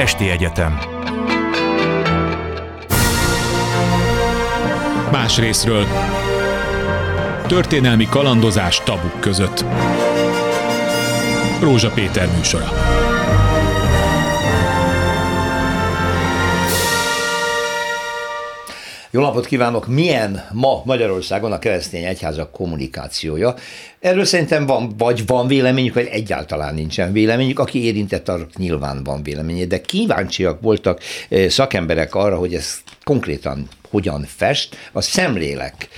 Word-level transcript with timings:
Esti 0.00 0.30
Egyetem. 0.30 0.78
Más 5.12 5.38
részről. 5.38 5.86
Történelmi 7.46 8.06
kalandozás 8.06 8.80
tabuk 8.84 9.20
között. 9.20 9.64
Rózsa 11.60 11.90
Péter 11.90 12.28
műsora. 12.36 12.68
Jó 19.12 19.20
napot 19.20 19.46
kívánok! 19.46 19.86
Milyen 19.86 20.44
ma 20.52 20.82
Magyarországon 20.84 21.52
a 21.52 21.58
keresztény 21.58 22.04
egyházak 22.04 22.52
kommunikációja? 22.52 23.54
Erről 24.00 24.24
szerintem 24.24 24.66
van, 24.66 24.94
vagy 24.98 25.26
van 25.26 25.46
véleményük, 25.46 25.94
vagy 25.94 26.06
egyáltalán 26.06 26.74
nincsen 26.74 27.12
véleményük. 27.12 27.58
Aki 27.58 27.84
érintett, 27.84 28.28
arra 28.28 28.46
nyilván 28.56 29.04
van 29.04 29.22
véleménye, 29.22 29.64
de 29.64 29.80
kíváncsiak 29.80 30.60
voltak 30.60 31.00
eh, 31.28 31.48
szakemberek 31.48 32.14
arra, 32.14 32.36
hogy 32.36 32.54
ez 32.54 32.78
konkrétan 33.04 33.68
hogyan 33.90 34.24
fest. 34.36 34.76
A 34.92 35.00
Szemlélek 35.00 35.88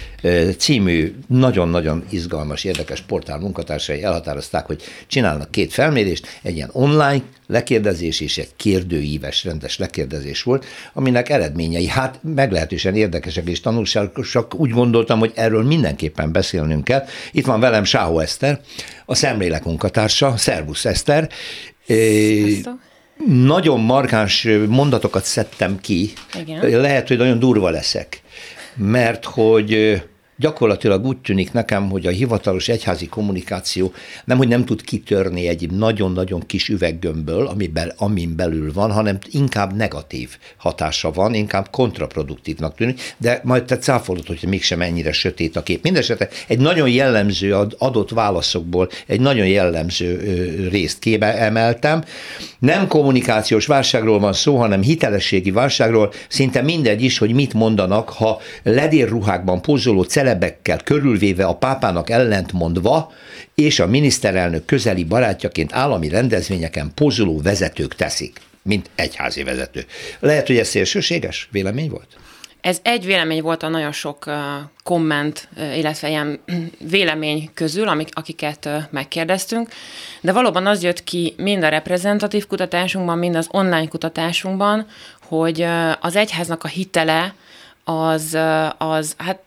című 0.58 1.14
nagyon-nagyon 1.26 2.04
izgalmas, 2.10 2.64
érdekes 2.64 3.00
portál 3.00 3.38
munkatársai 3.38 4.02
elhatározták, 4.02 4.66
hogy 4.66 4.82
csinálnak 5.06 5.50
két 5.50 5.72
felmérést, 5.72 6.26
egy 6.42 6.54
ilyen 6.54 6.70
online 6.72 7.22
lekérdezés 7.46 8.20
és 8.20 8.38
egy 8.38 8.48
kérdőíves 8.56 9.44
rendes 9.44 9.78
lekérdezés 9.78 10.42
volt, 10.42 10.64
aminek 10.92 11.28
eredményei 11.28 11.86
hát 11.86 12.18
meglehetősen 12.34 12.94
érdekesek 12.94 13.48
és 13.48 13.60
tanulságosak. 13.60 14.54
Úgy 14.54 14.70
gondoltam, 14.70 15.18
hogy 15.18 15.32
erről 15.34 15.64
mindenképpen 15.64 16.32
beszélnünk 16.32 16.84
kell. 16.84 17.04
Itt 17.32 17.46
van 17.46 17.60
velem 17.60 17.84
Sáhó 17.92 18.18
Eszter, 18.18 18.60
a 19.06 19.14
Szemlélek 19.14 19.64
munkatársa. 19.64 20.36
Szervusz 20.36 20.84
Eszter! 20.84 21.28
Sziasztok 21.86 22.78
nagyon 23.26 23.80
markáns 23.80 24.48
mondatokat 24.68 25.24
szedtem 25.24 25.80
ki. 25.80 26.12
Igen. 26.40 26.80
Lehet, 26.80 27.08
hogy 27.08 27.16
nagyon 27.16 27.38
durva 27.38 27.70
leszek, 27.70 28.22
mert 28.76 29.24
hogy 29.24 30.02
gyakorlatilag 30.42 31.06
úgy 31.06 31.18
tűnik 31.18 31.52
nekem, 31.52 31.90
hogy 31.90 32.06
a 32.06 32.10
hivatalos 32.10 32.68
egyházi 32.68 33.06
kommunikáció 33.06 33.92
nem, 34.24 34.36
hogy 34.36 34.48
nem 34.48 34.64
tud 34.64 34.82
kitörni 34.82 35.48
egy 35.48 35.70
nagyon-nagyon 35.70 36.46
kis 36.46 36.68
üveggömbből, 36.68 37.46
amiben, 37.46 37.92
amin 37.96 38.36
belül 38.36 38.72
van, 38.72 38.92
hanem 38.92 39.18
inkább 39.30 39.76
negatív 39.76 40.36
hatása 40.56 41.10
van, 41.10 41.34
inkább 41.34 41.70
kontraproduktívnak 41.70 42.74
tűnik, 42.74 43.14
de 43.16 43.40
majd 43.44 43.64
te 43.64 43.78
cáfolod, 43.78 44.26
hogy 44.26 44.44
mégsem 44.48 44.80
ennyire 44.80 45.12
sötét 45.12 45.56
a 45.56 45.62
kép. 45.62 45.82
Mindenesetre 45.82 46.28
egy 46.46 46.58
nagyon 46.58 46.88
jellemző 46.88 47.54
adott 47.78 48.10
válaszokból 48.10 48.88
egy 49.06 49.20
nagyon 49.20 49.46
jellemző 49.46 50.10
részt 50.70 50.98
kébe 50.98 51.36
emeltem. 51.36 52.04
Nem 52.62 52.86
kommunikációs 52.86 53.66
válságról 53.66 54.18
van 54.18 54.32
szó, 54.32 54.56
hanem 54.56 54.82
hitelességi 54.82 55.50
válságról. 55.50 56.12
Szinte 56.28 56.62
mindegy 56.62 57.02
is, 57.02 57.18
hogy 57.18 57.32
mit 57.32 57.52
mondanak, 57.52 58.08
ha 58.08 58.40
ledérruhákban 58.62 59.62
pozoló 59.62 60.02
celebekkel 60.02 60.80
körülvéve 60.84 61.44
a 61.44 61.54
pápának 61.54 62.10
ellentmondva, 62.10 63.12
és 63.54 63.80
a 63.80 63.86
miniszterelnök 63.86 64.64
közeli 64.64 65.04
barátjaként 65.04 65.72
állami 65.72 66.08
rendezvényeken 66.08 66.92
pozoló 66.94 67.40
vezetők 67.40 67.94
teszik, 67.94 68.40
mint 68.62 68.90
egyházi 68.94 69.42
vezető. 69.42 69.84
Lehet, 70.20 70.46
hogy 70.46 70.56
ez 70.56 70.68
szélsőséges 70.68 71.48
vélemény 71.50 71.90
volt? 71.90 72.16
Ez 72.62 72.78
egy 72.82 73.04
vélemény 73.04 73.42
volt 73.42 73.62
a 73.62 73.68
nagyon 73.68 73.92
sok 73.92 74.24
komment, 74.84 75.48
illetve 75.74 76.08
ilyen 76.08 76.40
vélemény 76.78 77.50
közül, 77.54 77.88
amik, 77.88 78.08
akiket 78.12 78.68
megkérdeztünk, 78.90 79.68
de 80.20 80.32
valóban 80.32 80.66
az 80.66 80.82
jött 80.82 81.04
ki 81.04 81.34
mind 81.36 81.62
a 81.62 81.68
reprezentatív 81.68 82.46
kutatásunkban, 82.46 83.18
mind 83.18 83.34
az 83.34 83.48
online 83.50 83.88
kutatásunkban, 83.88 84.86
hogy 85.22 85.66
az 86.00 86.16
egyháznak 86.16 86.64
a 86.64 86.68
hitele 86.68 87.34
az, 87.84 88.38
az 88.78 89.14
hát 89.18 89.38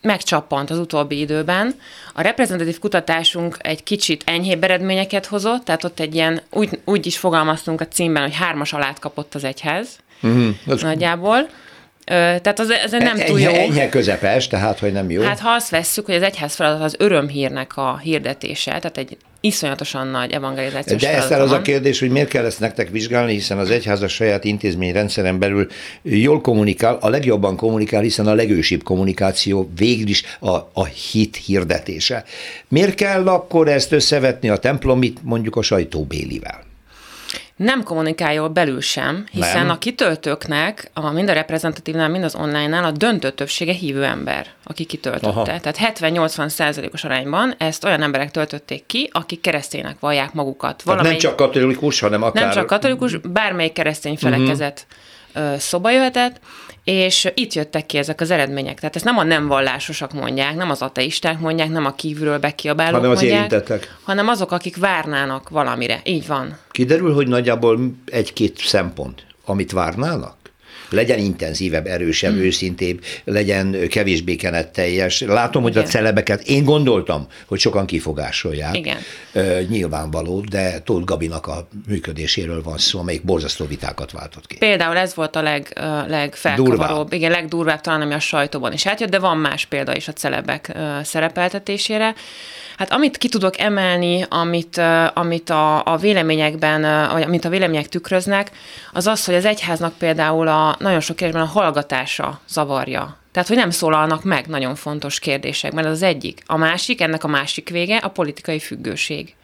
megcsappant 0.00 0.70
az 0.70 0.78
utóbbi 0.78 1.18
időben. 1.18 1.74
A 2.14 2.20
reprezentatív 2.20 2.78
kutatásunk 2.78 3.56
egy 3.58 3.82
kicsit 3.82 4.22
enyhébb 4.26 4.64
eredményeket 4.64 5.26
hozott, 5.26 5.64
tehát 5.64 5.84
ott 5.84 6.00
egy 6.00 6.14
ilyen, 6.14 6.40
úgy, 6.50 6.80
úgy 6.84 7.06
is 7.06 7.18
fogalmaztunk 7.18 7.80
a 7.80 7.88
címben, 7.88 8.22
hogy 8.22 8.34
hármas 8.34 8.72
alát 8.72 8.98
kapott 8.98 9.34
az 9.34 9.44
egyház. 9.44 9.98
Mm-hmm. 10.26 10.50
Nagyjából. 10.64 11.48
Tehát 12.06 12.58
az, 12.58 12.70
ez 12.70 12.90
nem 12.90 13.18
túl 13.18 13.40
jó. 13.40 13.50
Enyhe 13.50 13.88
közepes, 13.88 14.46
tehát 14.46 14.78
hogy 14.78 14.92
nem 14.92 15.10
jó. 15.10 15.22
Hát 15.22 15.38
ha 15.38 15.50
azt 15.50 15.70
vesszük, 15.70 16.06
hogy 16.06 16.14
az 16.14 16.22
egyház 16.22 16.54
feladat 16.54 16.82
az 16.82 16.94
örömhírnek 16.98 17.76
a 17.76 17.98
hirdetése, 17.98 18.70
tehát 18.70 18.98
egy 18.98 19.16
iszonyatosan 19.40 20.06
nagy 20.06 20.32
evangelizációs 20.32 21.02
De 21.02 21.14
ezt 21.16 21.30
az 21.30 21.52
a 21.52 21.62
kérdés, 21.62 21.98
hogy 22.00 22.10
miért 22.10 22.28
kell 22.28 22.44
ezt 22.44 22.60
nektek 22.60 22.90
vizsgálni, 22.90 23.32
hiszen 23.32 23.58
az 23.58 23.70
egyház 23.70 24.02
a 24.02 24.08
saját 24.08 24.44
intézményrendszeren 24.44 25.38
belül 25.38 25.66
jól 26.02 26.40
kommunikál, 26.40 26.98
a 27.00 27.08
legjobban 27.08 27.56
kommunikál, 27.56 28.02
hiszen 28.02 28.26
a 28.26 28.34
legősibb 28.34 28.82
kommunikáció 28.82 29.70
végül 29.76 30.08
is 30.08 30.22
a, 30.40 30.54
a 30.72 30.84
hit 30.84 31.36
hirdetése. 31.36 32.24
Miért 32.68 32.94
kell 32.94 33.28
akkor 33.28 33.68
ezt 33.68 33.92
összevetni 33.92 34.48
a 34.48 34.56
templomit 34.56 35.18
mondjuk 35.22 35.56
a 35.56 35.62
sajtóbélivel? 35.62 36.64
Nem 37.56 37.82
kommunikál 37.82 38.32
jól 38.32 38.48
belül 38.48 38.80
sem, 38.80 39.24
hiszen 39.30 39.66
nem. 39.66 39.70
a 39.70 39.78
kitöltőknek, 39.78 40.90
a, 40.94 41.10
mind 41.10 41.28
a 41.28 41.32
reprezentatívnál, 41.32 42.08
mind 42.08 42.24
az 42.24 42.34
online-nál 42.34 42.84
a 42.84 42.90
döntő 42.90 43.30
többsége 43.30 43.72
hívő 43.72 44.04
ember, 44.04 44.46
aki 44.64 44.84
kitöltötte. 44.84 45.26
Aha. 45.26 45.42
Tehát 45.42 45.98
70-80 45.98 46.48
százalékos 46.48 47.04
arányban 47.04 47.54
ezt 47.58 47.84
olyan 47.84 48.02
emberek 48.02 48.30
töltötték 48.30 48.86
ki, 48.86 49.10
akik 49.12 49.40
kereszténynek 49.40 49.96
vallják 50.00 50.32
magukat. 50.32 50.82
Valamelyik, 50.82 51.22
nem 51.22 51.30
csak 51.30 51.36
katolikus, 51.36 52.00
hanem 52.00 52.22
akár... 52.22 52.42
Nem 52.42 52.52
csak 52.52 52.66
katolikus, 52.66 53.16
bármelyik 53.16 53.72
keresztény 53.72 54.16
felekezet 54.16 54.86
uh-huh. 55.34 55.56
szoba 55.56 55.90
jöhetett, 55.90 56.40
és 56.86 57.28
itt 57.34 57.52
jöttek 57.52 57.86
ki 57.86 57.98
ezek 57.98 58.20
az 58.20 58.30
eredmények. 58.30 58.80
Tehát 58.80 58.96
ezt 58.96 59.04
nem 59.04 59.18
a 59.18 59.22
nem 59.22 59.46
vallásosak 59.46 60.12
mondják, 60.12 60.54
nem 60.54 60.70
az 60.70 60.82
ateisták 60.82 61.38
mondják, 61.38 61.68
nem 61.68 61.84
a 61.84 61.94
kívülről 61.94 62.38
bekiabálók 62.38 62.94
hanem 62.94 63.10
az 63.10 63.16
mondják, 63.20 63.38
érintettek. 63.38 63.96
hanem 64.02 64.28
azok, 64.28 64.52
akik 64.52 64.76
várnának 64.76 65.48
valamire. 65.48 66.00
Így 66.04 66.26
van. 66.26 66.58
Kiderül, 66.70 67.14
hogy 67.14 67.28
nagyjából 67.28 67.78
egy-két 68.04 68.58
szempont, 68.58 69.26
amit 69.44 69.72
várnának? 69.72 70.36
Legyen 70.90 71.18
intenzívebb, 71.18 71.86
erősebb, 71.86 72.32
hmm. 72.32 72.40
őszintébb, 72.40 73.00
legyen 73.24 73.88
kevésbé 73.88 74.36
kenetteljes. 74.36 75.20
Látom, 75.20 75.62
hogy 75.62 75.70
Igen. 75.70 75.84
a 75.84 75.86
celebeket, 75.86 76.42
én 76.42 76.64
gondoltam, 76.64 77.26
hogy 77.46 77.58
sokan 77.58 77.86
kifogásolják. 77.86 78.76
Igen. 78.76 78.96
Uh, 79.34 79.60
nyilvánvaló, 79.68 80.40
de 80.40 80.80
Tóth 80.80 81.04
Gabinak 81.04 81.46
a 81.46 81.68
működéséről 81.88 82.62
van 82.62 82.78
szó, 82.78 82.98
amelyik 82.98 83.24
borzasztó 83.24 83.66
vitákat 83.66 84.12
váltott 84.12 84.46
ki. 84.46 84.56
Például 84.56 84.96
ez 84.96 85.14
volt 85.14 85.36
a 85.36 85.42
leg, 85.42 85.72
legfelkavaróbb, 86.08 87.12
igen, 87.12 87.30
legdurvább 87.30 87.80
talán, 87.80 88.00
ami 88.00 88.14
a 88.14 88.20
sajtóban 88.20 88.72
is 88.72 88.86
átjött, 88.86 89.10
de 89.10 89.18
van 89.18 89.38
más 89.38 89.64
példa 89.66 89.96
is 89.96 90.08
a 90.08 90.12
celebek 90.12 90.76
szerepeltetésére. 91.02 92.14
Hát 92.76 92.92
amit 92.92 93.16
ki 93.16 93.28
tudok 93.28 93.60
emelni, 93.60 94.24
amit, 94.28 94.80
amit 95.14 95.50
a, 95.50 95.84
a 95.84 95.96
véleményekben, 95.96 97.08
vagy 97.12 97.22
amit 97.22 97.44
a 97.44 97.48
vélemények 97.48 97.88
tükröznek, 97.88 98.50
az 98.92 99.06
az, 99.06 99.24
hogy 99.24 99.34
az 99.34 99.44
egyháznak 99.44 99.98
például 99.98 100.48
a 100.48 100.75
nagyon 100.78 101.00
sok 101.00 101.16
kérdésben 101.16 101.46
a 101.46 101.50
hallgatása 101.50 102.40
zavarja. 102.48 103.16
Tehát, 103.32 103.48
hogy 103.48 103.56
nem 103.56 103.70
szólalnak 103.70 104.24
meg 104.24 104.46
nagyon 104.46 104.74
fontos 104.74 105.18
kérdésekben, 105.18 105.84
ez 105.84 105.90
az 105.90 106.02
egyik. 106.02 106.42
A 106.46 106.56
másik, 106.56 107.00
ennek 107.00 107.24
a 107.24 107.28
másik 107.28 107.68
vége 107.68 107.96
a 107.96 108.08
politikai 108.08 108.58
függőség. 108.58 109.34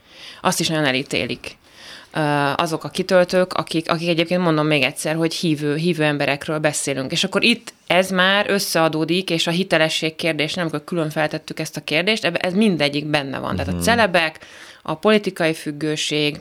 Azt 0.41 0.61
is 0.61 0.69
nagyon 0.69 0.85
elítélik 0.85 1.57
azok 2.57 2.85
a 2.85 2.89
kitöltők, 2.89 3.53
akik, 3.53 3.91
akik 3.91 4.09
egyébként 4.09 4.43
mondom 4.43 4.67
még 4.67 4.83
egyszer, 4.83 5.15
hogy 5.15 5.35
hívő, 5.35 5.77
hívő 5.77 6.03
emberekről 6.03 6.59
beszélünk. 6.59 7.13
És 7.13 7.25
akkor 7.25 7.43
itt 7.43 7.73
ez 7.87 8.11
már 8.11 8.51
összeadódik, 8.51 9.31
és 9.31 9.47
a 9.47 9.51
hitelesség 9.51 10.17
kérdés, 10.17 10.55
nem 10.55 10.65
amikor 10.65 10.85
külön 10.85 11.11
feltettük 11.11 11.59
ezt 11.59 11.77
a 11.77 11.85
kérdést, 11.85 12.25
ez 12.25 12.53
mindegyik 12.53 13.07
benne 13.07 13.39
van. 13.39 13.57
Tehát 13.57 13.73
a 13.73 13.75
mhm. 13.75 13.83
celebek, 13.83 14.39
a 14.83 14.95
politikai 14.95 15.55
függőség, 15.55 16.41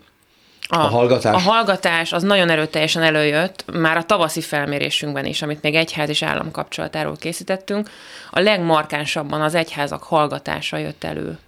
a, 0.71 0.75
a 0.75 0.87
hallgatás. 0.87 1.35
A 1.35 1.49
hallgatás 1.51 2.13
az 2.13 2.23
nagyon 2.23 2.49
erőteljesen 2.49 3.03
előjött, 3.03 3.65
már 3.73 3.97
a 3.97 4.03
tavaszi 4.03 4.41
felmérésünkben 4.41 5.25
is, 5.25 5.41
amit 5.41 5.61
még 5.61 5.75
egyház 5.75 6.09
és 6.09 6.23
állam 6.23 6.51
kapcsolatáról 6.51 7.15
készítettünk, 7.15 7.89
a 8.29 8.39
legmarkánsabban 8.39 9.41
az 9.41 9.55
egyházak 9.55 10.03
hallgatása 10.03 10.77
jött 10.77 11.03
elő 11.03 11.39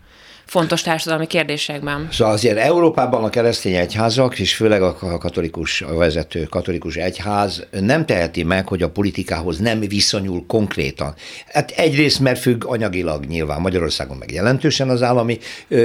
fontos 0.53 0.81
társadalmi 0.81 1.27
kérdésekben. 1.27 2.07
Szóval 2.11 2.33
azért 2.33 2.57
Európában 2.57 3.23
a 3.23 3.29
keresztény 3.29 3.75
egyházak, 3.75 4.39
és 4.39 4.55
főleg 4.55 4.81
a 4.81 5.17
katolikus 5.17 5.81
a 5.81 5.95
vezető 5.95 6.43
katolikus 6.43 6.95
egyház 6.95 7.65
nem 7.71 8.05
teheti 8.05 8.43
meg, 8.43 8.67
hogy 8.67 8.81
a 8.81 8.89
politikához 8.89 9.57
nem 9.57 9.79
viszonyul 9.79 10.43
konkrétan. 10.47 11.15
Hát 11.47 11.71
egyrészt, 11.71 12.19
mert 12.19 12.39
függ 12.39 12.65
anyagilag 12.65 13.25
nyilván 13.25 13.61
Magyarországon 13.61 14.17
meg 14.17 14.31
jelentősen 14.31 14.89
az 14.89 15.01
állami 15.01 15.37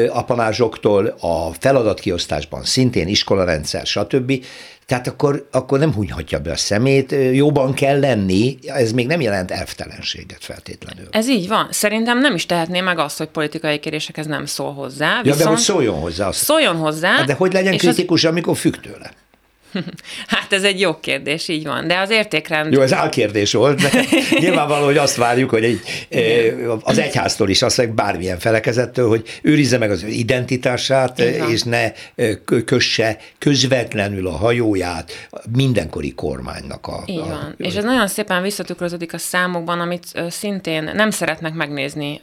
apanázsoktól, 0.08 1.06
a 1.20 1.52
feladatkiosztásban 1.58 2.64
szintén 2.64 3.08
iskolarendszer, 3.08 3.86
stb. 3.86 4.32
Tehát 4.88 5.06
akkor, 5.06 5.48
akkor 5.50 5.78
nem 5.78 5.92
hunyhatja 5.92 6.38
be 6.38 6.50
a 6.50 6.56
szemét, 6.56 7.14
jóban 7.32 7.74
kell 7.74 8.00
lenni, 8.00 8.58
ez 8.66 8.92
még 8.92 9.06
nem 9.06 9.20
jelent 9.20 9.50
elvtelenséget 9.50 10.44
feltétlenül. 10.44 11.06
Ez 11.10 11.28
így 11.28 11.48
van. 11.48 11.68
Szerintem 11.70 12.18
nem 12.18 12.34
is 12.34 12.46
tehetné 12.46 12.80
meg 12.80 12.98
azt, 12.98 13.18
hogy 13.18 13.28
politikai 13.28 13.78
kérésekhez 13.78 14.26
nem 14.26 14.46
szól 14.46 14.72
hozzá. 14.72 15.22
Viszont 15.22 15.38
ja, 15.38 15.44
de 15.44 15.50
hogy 15.50 15.58
szóljon 15.58 16.00
hozzá. 16.00 16.26
Azt. 16.26 16.42
Szóljon 16.42 16.76
hozzá. 16.76 17.10
Hát 17.10 17.26
de 17.26 17.34
hogy 17.34 17.52
legyen 17.52 17.76
kritikus, 17.76 18.24
az... 18.24 18.30
amikor 18.30 18.56
függ 18.56 18.74
tőle? 18.74 19.10
Hát 20.26 20.52
ez 20.52 20.62
egy 20.62 20.80
jó 20.80 20.98
kérdés, 21.00 21.48
így 21.48 21.64
van. 21.64 21.86
De 21.86 21.98
az 21.98 22.10
értékrend... 22.10 22.72
Jó, 22.72 22.80
ez 22.80 22.92
álkérdés 22.92 23.52
volt, 23.52 23.80
de 23.80 23.90
nyilvánvaló, 24.40 24.84
hogy 24.84 24.96
azt 24.96 25.16
várjuk, 25.16 25.50
hogy 25.50 25.64
egy, 25.64 25.80
az 26.82 26.98
egyháztól 26.98 27.48
is, 27.48 27.62
azt 27.62 27.94
bármilyen 27.94 28.38
felekezettől, 28.38 29.08
hogy 29.08 29.40
őrizze 29.42 29.78
meg 29.78 29.90
az 29.90 30.02
identitását, 30.02 31.18
és 31.18 31.62
ne 31.62 31.92
kösse 32.64 33.18
közvetlenül 33.38 34.26
a 34.26 34.36
hajóját 34.36 35.28
mindenkori 35.56 36.14
kormánynak 36.14 36.86
a... 36.86 37.02
Így 37.06 37.18
van. 37.18 37.30
A, 37.30 37.54
és 37.56 37.74
ez 37.74 37.84
nagyon 37.84 38.08
szépen 38.08 38.42
visszatükröződik 38.42 39.12
a 39.14 39.18
számokban, 39.18 39.80
amit 39.80 40.04
szintén 40.28 40.90
nem 40.94 41.10
szeretnek 41.10 41.54
megnézni 41.54 42.18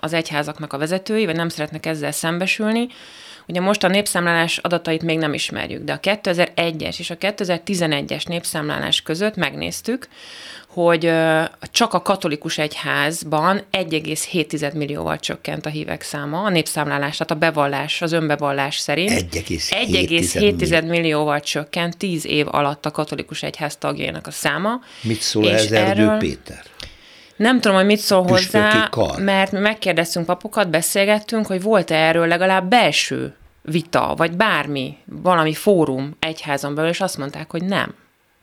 az 0.00 0.12
egyházaknak 0.12 0.72
a 0.72 0.78
vezetői, 0.78 1.24
vagy 1.24 1.36
nem 1.36 1.48
szeretnek 1.48 1.86
ezzel 1.86 2.12
szembesülni, 2.12 2.86
Ugye 3.48 3.60
most 3.60 3.84
a 3.84 3.88
népszámlálás 3.88 4.58
adatait 4.58 5.02
még 5.02 5.18
nem 5.18 5.34
ismerjük, 5.34 5.84
de 5.84 5.92
a 5.92 6.00
2001-es 6.00 6.98
és 6.98 7.10
a 7.10 7.16
2011-es 7.16 8.28
népszámlálás 8.28 9.02
között 9.02 9.36
megnéztük, 9.36 10.08
hogy 10.66 11.12
csak 11.70 11.94
a 11.94 12.02
katolikus 12.02 12.58
egyházban 12.58 13.60
1,7 13.72 14.74
millióval 14.74 15.18
csökkent 15.18 15.66
a 15.66 15.68
hívek 15.68 16.02
száma, 16.02 16.42
a 16.42 16.48
népszámlálás, 16.48 17.16
tehát 17.16 17.30
a 17.30 17.34
bevallás, 17.34 18.02
az 18.02 18.12
önbevallás 18.12 18.78
szerint. 18.78 19.10
1,7 19.10 20.88
millióval 20.88 21.40
csökkent 21.40 21.96
10 21.96 22.26
év 22.26 22.46
alatt 22.50 22.86
a 22.86 22.90
katolikus 22.90 23.42
egyház 23.42 23.76
tagjainak 23.76 24.26
a 24.26 24.30
száma. 24.30 24.80
Mit 25.02 25.20
szól 25.20 25.50
ez 25.50 25.72
Erdő 25.72 26.16
Péter? 26.18 26.62
Nem 27.42 27.60
tudom, 27.60 27.76
hogy 27.76 27.86
mit 27.86 27.98
szól 27.98 28.22
hozzá, 28.22 28.88
mert 29.18 29.52
mi 29.52 29.58
megkérdeztünk 29.58 30.26
papokat, 30.26 30.70
beszélgettünk, 30.70 31.46
hogy 31.46 31.62
volt-e 31.62 31.94
erről 31.94 32.26
legalább 32.26 32.68
belső 32.68 33.34
vita, 33.62 34.14
vagy 34.16 34.36
bármi, 34.36 34.96
valami 35.04 35.54
fórum 35.54 36.16
egyházon 36.18 36.74
belül, 36.74 36.90
és 36.90 37.00
azt 37.00 37.18
mondták, 37.18 37.50
hogy 37.50 37.64
nem. 37.64 37.94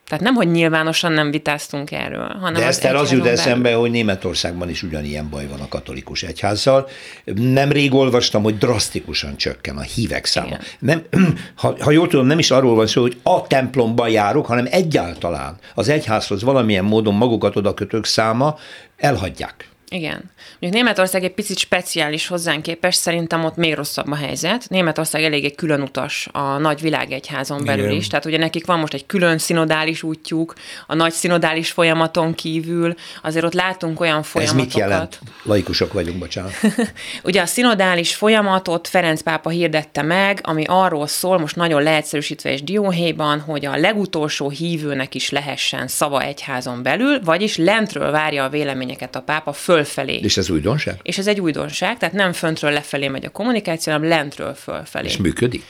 Tehát 0.10 0.24
nem, 0.24 0.34
hogy 0.34 0.52
nyilvánosan 0.52 1.12
nem 1.12 1.32
vitáztunk 1.32 1.92
erről, 1.92 2.28
hanem 2.28 2.54
De 2.54 2.68
ezt 2.68 2.86
az 2.86 3.12
jut 3.12 3.26
eszembe, 3.26 3.74
hogy 3.74 3.92
Németországban 3.92 4.70
is 4.70 4.84
ugyanilyen 4.84 5.30
baj 5.30 5.48
van 5.48 5.60
a 5.60 5.68
katolikus 5.68 6.24
egyházzal. 6.24 6.88
Nemrég 7.36 7.94
olvastam, 7.94 8.44
hogy 8.44 8.58
drasztikusan 8.58 9.38
csökken 9.38 9.78
a 9.78 9.82
hívek 9.82 10.26
száma. 10.26 10.58
Nem, 10.80 11.02
ha, 11.56 11.76
ha 11.80 11.92
jól 11.92 12.08
tudom, 12.08 12.26
nem 12.26 12.40
is 12.40 12.52
arról 12.52 12.76
van 12.76 12.88
szó, 12.88 13.02
hogy 13.02 13.20
a 13.24 13.48
templomban 13.48 14.10
járok, 14.10 14.46
hanem 14.46 14.68
egyáltalán 14.70 15.58
az 15.76 15.90
egyházhoz 15.90 16.44
valamilyen 16.44 16.86
módon 16.86 17.14
magukat 17.14 17.56
oda 17.56 17.74
kötők 17.74 18.06
száma 18.06 18.58
elhagyják. 18.98 19.69
Igen. 19.90 20.32
Mondjuk 20.60 20.74
Németország 20.74 21.24
egy 21.24 21.34
picit 21.34 21.58
speciális 21.58 22.28
hozzánk 22.28 22.62
képest, 22.62 23.00
szerintem 23.00 23.44
ott 23.44 23.56
még 23.56 23.74
rosszabb 23.74 24.12
a 24.12 24.16
helyzet. 24.16 24.70
Németország 24.70 25.24
eléggé 25.24 25.52
külön 25.52 25.82
utas 25.82 26.28
a 26.32 26.58
nagy 26.58 26.82
világegyházon 26.82 27.66
belül 27.66 27.86
Igen. 27.86 27.98
is, 27.98 28.08
tehát 28.08 28.26
ugye 28.26 28.38
nekik 28.38 28.66
van 28.66 28.80
most 28.80 28.94
egy 28.94 29.06
külön 29.06 29.38
szinodális 29.38 30.04
útjuk, 30.04 30.54
a 30.88 30.96
nagy 30.96 31.12
szinodális 31.12 31.72
folyamaton 31.72 32.34
kívül, 32.34 32.96
azért 33.24 33.46
ott 33.46 33.54
látunk 33.54 34.00
olyan 34.00 34.24
folyamatokat. 34.24 34.68
Ez 34.68 34.74
mit 34.74 34.90
jelent? 34.90 35.20
Laikusok 35.44 35.94
vagyunk, 35.94 36.18
bocsánat. 36.18 36.52
ugye 37.24 37.42
a 37.42 37.46
szinodális 37.46 38.16
folyamatot 38.16 38.88
Ferenc 38.88 39.22
pápa 39.22 39.50
hirdette 39.50 40.02
meg, 40.02 40.40
ami 40.44 40.64
arról 40.68 41.08
szól, 41.08 41.38
most 41.38 41.56
nagyon 41.56 41.84
leegyszerűsítve 41.84 42.52
és 42.52 42.64
dióhéjban, 42.64 43.40
hogy 43.40 43.66
a 43.66 43.78
legutolsó 43.78 44.50
hívőnek 44.50 45.16
is 45.16 45.30
lehessen 45.30 45.88
szava 45.88 46.22
egyházon 46.22 46.84
belül, 46.84 47.20
vagyis 47.24 47.58
lentről 47.58 48.12
várja 48.12 48.44
a 48.44 48.50
véleményeket 48.50 49.16
a 49.16 49.22
pápa 49.22 49.54
föl 49.54 49.79
fölfelé. 49.84 50.20
És 50.24 50.38
ez 50.38 50.50
újdonság? 50.50 51.00
És 51.02 51.18
ez 51.18 51.28
egy 51.28 51.40
újdonság, 51.40 51.98
tehát 51.98 52.16
nem 52.16 52.34
föntről 52.34 52.72
lefelé 52.72 53.08
megy 53.08 53.26
a 53.26 53.30
kommunikáció, 53.30 53.94
hanem 53.94 54.08
lentről 54.08 54.54
fölfelé. 54.54 55.08
És 55.08 55.18
működik? 55.18 55.64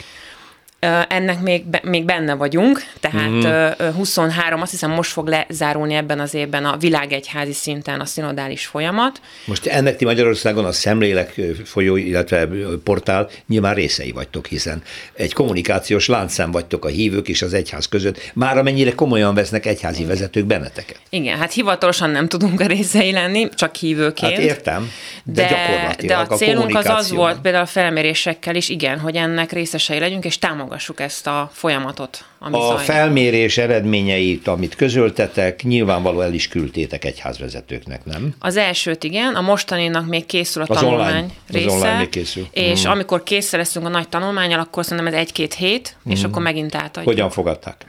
Ennek 1.07 1.41
még, 1.41 1.63
még 1.83 2.05
benne 2.05 2.33
vagyunk, 2.33 2.83
tehát 2.99 3.29
mm. 3.29 3.93
23, 3.95 4.61
azt 4.61 4.71
hiszem 4.71 4.91
most 4.91 5.11
fog 5.11 5.27
lezárulni 5.27 5.93
ebben 5.93 6.19
az 6.19 6.33
évben 6.33 6.65
a 6.65 6.77
világegyházi 6.77 7.53
szinten 7.53 7.99
a 7.99 8.05
szinodális 8.05 8.65
folyamat. 8.65 9.21
Most 9.45 9.65
ennek 9.65 9.95
ti 9.95 10.05
Magyarországon 10.05 10.65
a 10.65 10.71
szemlélek 10.71 11.41
folyó, 11.65 11.95
illetve 11.95 12.47
portál 12.83 13.29
nyilván 13.47 13.73
részei 13.73 14.11
vagytok, 14.11 14.45
hiszen 14.45 14.81
egy 15.13 15.33
kommunikációs 15.33 16.07
láncszem 16.07 16.51
vagytok 16.51 16.85
a 16.85 16.87
hívők 16.87 17.27
és 17.27 17.41
az 17.41 17.53
egyház 17.53 17.85
között, 17.85 18.31
már 18.33 18.57
amennyire 18.57 18.91
komolyan 18.91 19.33
vesznek 19.33 19.65
egyházi 19.65 20.05
vezetők 20.05 20.45
benneteket. 20.45 20.99
Igen, 21.09 21.37
hát 21.37 21.53
hivatalosan 21.53 22.09
nem 22.09 22.27
tudunk 22.27 22.59
a 22.59 22.65
részei 22.65 23.11
lenni, 23.11 23.49
csak 23.55 23.75
hívőként. 23.75 24.33
Hát 24.33 24.41
értem, 24.41 24.89
de, 25.23 25.41
de 25.41 25.49
gyakorlatilag 25.49 26.27
de 26.27 26.33
a 26.33 26.37
célunk 26.37 26.75
a 26.75 26.77
az 26.77 26.87
az 26.87 27.11
volt 27.11 27.41
például 27.41 27.63
a 27.63 27.67
felmérésekkel 27.67 28.55
is, 28.55 28.69
igen, 28.69 28.99
hogy 28.99 29.15
ennek 29.15 29.51
részesei 29.51 29.99
legyünk, 29.99 30.25
és 30.25 30.37
támogassuk 30.37 30.67
támogassuk 30.69 30.99
ezt 30.99 31.27
a 31.27 31.49
folyamatot. 31.53 32.25
Ami 32.39 32.55
a 32.55 32.59
zajlik. 32.59 32.85
felmérés 32.85 33.57
eredményeit, 33.57 34.47
amit 34.47 34.75
közöltetek, 34.75 35.63
nyilvánvaló 35.63 36.21
el 36.21 36.33
is 36.33 36.47
küldtétek 36.47 37.05
egyházvezetőknek, 37.05 38.05
nem? 38.05 38.33
Az 38.39 38.57
elsőt 38.57 39.03
igen, 39.03 39.35
a 39.35 39.41
mostaninak 39.41 40.07
még 40.07 40.25
készül 40.25 40.61
a 40.61 40.65
az 40.69 40.77
tanulmány 40.77 41.13
online, 41.13 41.27
része. 41.47 41.65
Az 41.65 41.73
online 41.73 41.97
még 41.97 42.09
készül. 42.09 42.47
És 42.51 42.81
hmm. 42.81 42.91
amikor 42.91 43.23
kész 43.23 43.51
leszünk 43.51 43.85
a 43.85 43.89
nagy 43.89 44.09
tanulmányal, 44.09 44.59
akkor 44.59 44.83
szerintem 44.83 45.13
ez 45.13 45.19
egy-két 45.19 45.53
hét, 45.53 45.95
és 46.05 46.23
akkor 46.23 46.41
megint 46.41 46.75
átadjuk. 46.75 47.13
Hogyan 47.13 47.29
fogadták? 47.29 47.85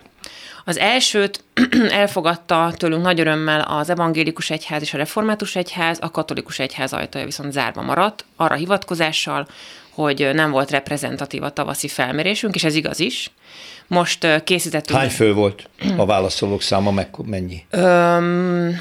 Az 0.71 0.79
elsőt 0.79 1.45
elfogadta 2.03 2.73
tőlünk 2.77 3.03
nagy 3.03 3.21
örömmel 3.21 3.61
az 3.61 3.91
evangélikus 3.91 4.51
egyház 4.51 4.83
és 4.83 4.95
a 4.95 4.97
református 4.97 5.57
egyház, 5.57 5.99
a 6.01 6.11
katolikus 6.11 6.59
egyház 6.59 6.93
ajtaja 6.93 7.25
viszont 7.25 7.53
zárva 7.53 7.83
maradt, 7.83 8.25
arra 8.37 8.55
hivatkozással, 8.55 9.49
hogy 9.91 10.31
nem 10.33 10.51
volt 10.51 10.71
reprezentatív 10.71 11.43
a 11.43 11.51
tavaszi 11.51 11.89
felmérésünk, 11.89 12.55
és 12.55 12.65
ez 12.65 12.75
igaz 12.75 13.01
is. 13.01 13.31
Most 13.87 14.43
készítettünk... 14.45 14.99
Hány 14.99 15.11
fő 15.11 15.33
volt 15.33 15.69
a 15.97 16.07
válaszolók 16.07 16.63
száma, 16.63 16.91
meg 16.91 17.09
mennyi? 17.25 17.65
Öm, 17.71 18.81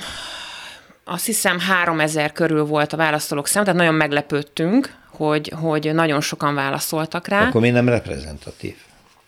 azt 1.03 1.25
hiszem 1.25 1.59
3000 1.59 2.31
körül 2.31 2.65
volt 2.65 2.94
a 2.94 2.97
válaszolók 2.97 3.47
száma, 3.47 3.65
tehát 3.65 3.80
nagyon 3.80 3.95
meglepődtünk, 3.95 4.95
hogy, 5.12 5.53
hogy 5.62 5.94
nagyon 5.94 6.21
sokan 6.21 6.56
válaszoltak 6.56 7.27
rá. 7.27 7.47
Akkor 7.47 7.62
mi 7.62 7.69
nem 7.69 7.89
reprezentatív? 7.89 8.75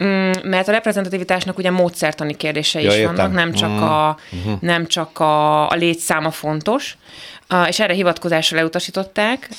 Mm, 0.03 0.31
mert 0.44 0.68
a 0.68 0.71
reprezentativitásnak 0.71 1.57
ugye 1.57 1.71
módszertani 1.71 2.36
kérdései 2.36 2.83
ja, 2.83 2.89
is 2.89 2.95
értem. 2.95 3.15
vannak, 3.15 3.33
nem 3.33 3.53
csak, 3.53 3.69
mm. 3.69 3.81
a, 3.81 4.18
uh-huh. 4.31 4.62
nem 4.62 4.88
csak 4.88 5.19
a, 5.19 5.69
a 5.69 5.75
létszáma 5.75 6.31
fontos 6.31 6.98
és 7.68 7.80
erre 7.80 7.94
hivatkozással 7.94 8.59
elutasították 8.59 9.50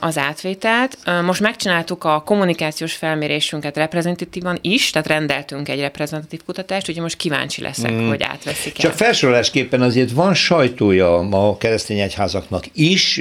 az 0.00 0.18
átvételt. 0.18 0.98
Most 1.24 1.40
megcsináltuk 1.40 2.04
a 2.04 2.22
kommunikációs 2.26 2.92
felmérésünket 2.92 3.76
reprezentatívan 3.76 4.58
is, 4.60 4.90
tehát 4.90 5.08
rendeltünk 5.08 5.68
egy 5.68 5.80
reprezentatív 5.80 6.40
kutatást, 6.44 6.88
úgyhogy 6.88 7.02
most 7.02 7.16
kíváncsi 7.16 7.62
leszek, 7.62 7.92
mm. 7.92 8.08
hogy 8.08 8.22
átveszik 8.22 8.72
Csak 8.72 8.92
felsorolásképpen 8.92 9.82
azért 9.82 10.10
van 10.10 10.34
sajtója 10.34 11.18
a 11.18 11.56
keresztény 11.56 11.98
egyházaknak 11.98 12.64
is, 12.72 13.20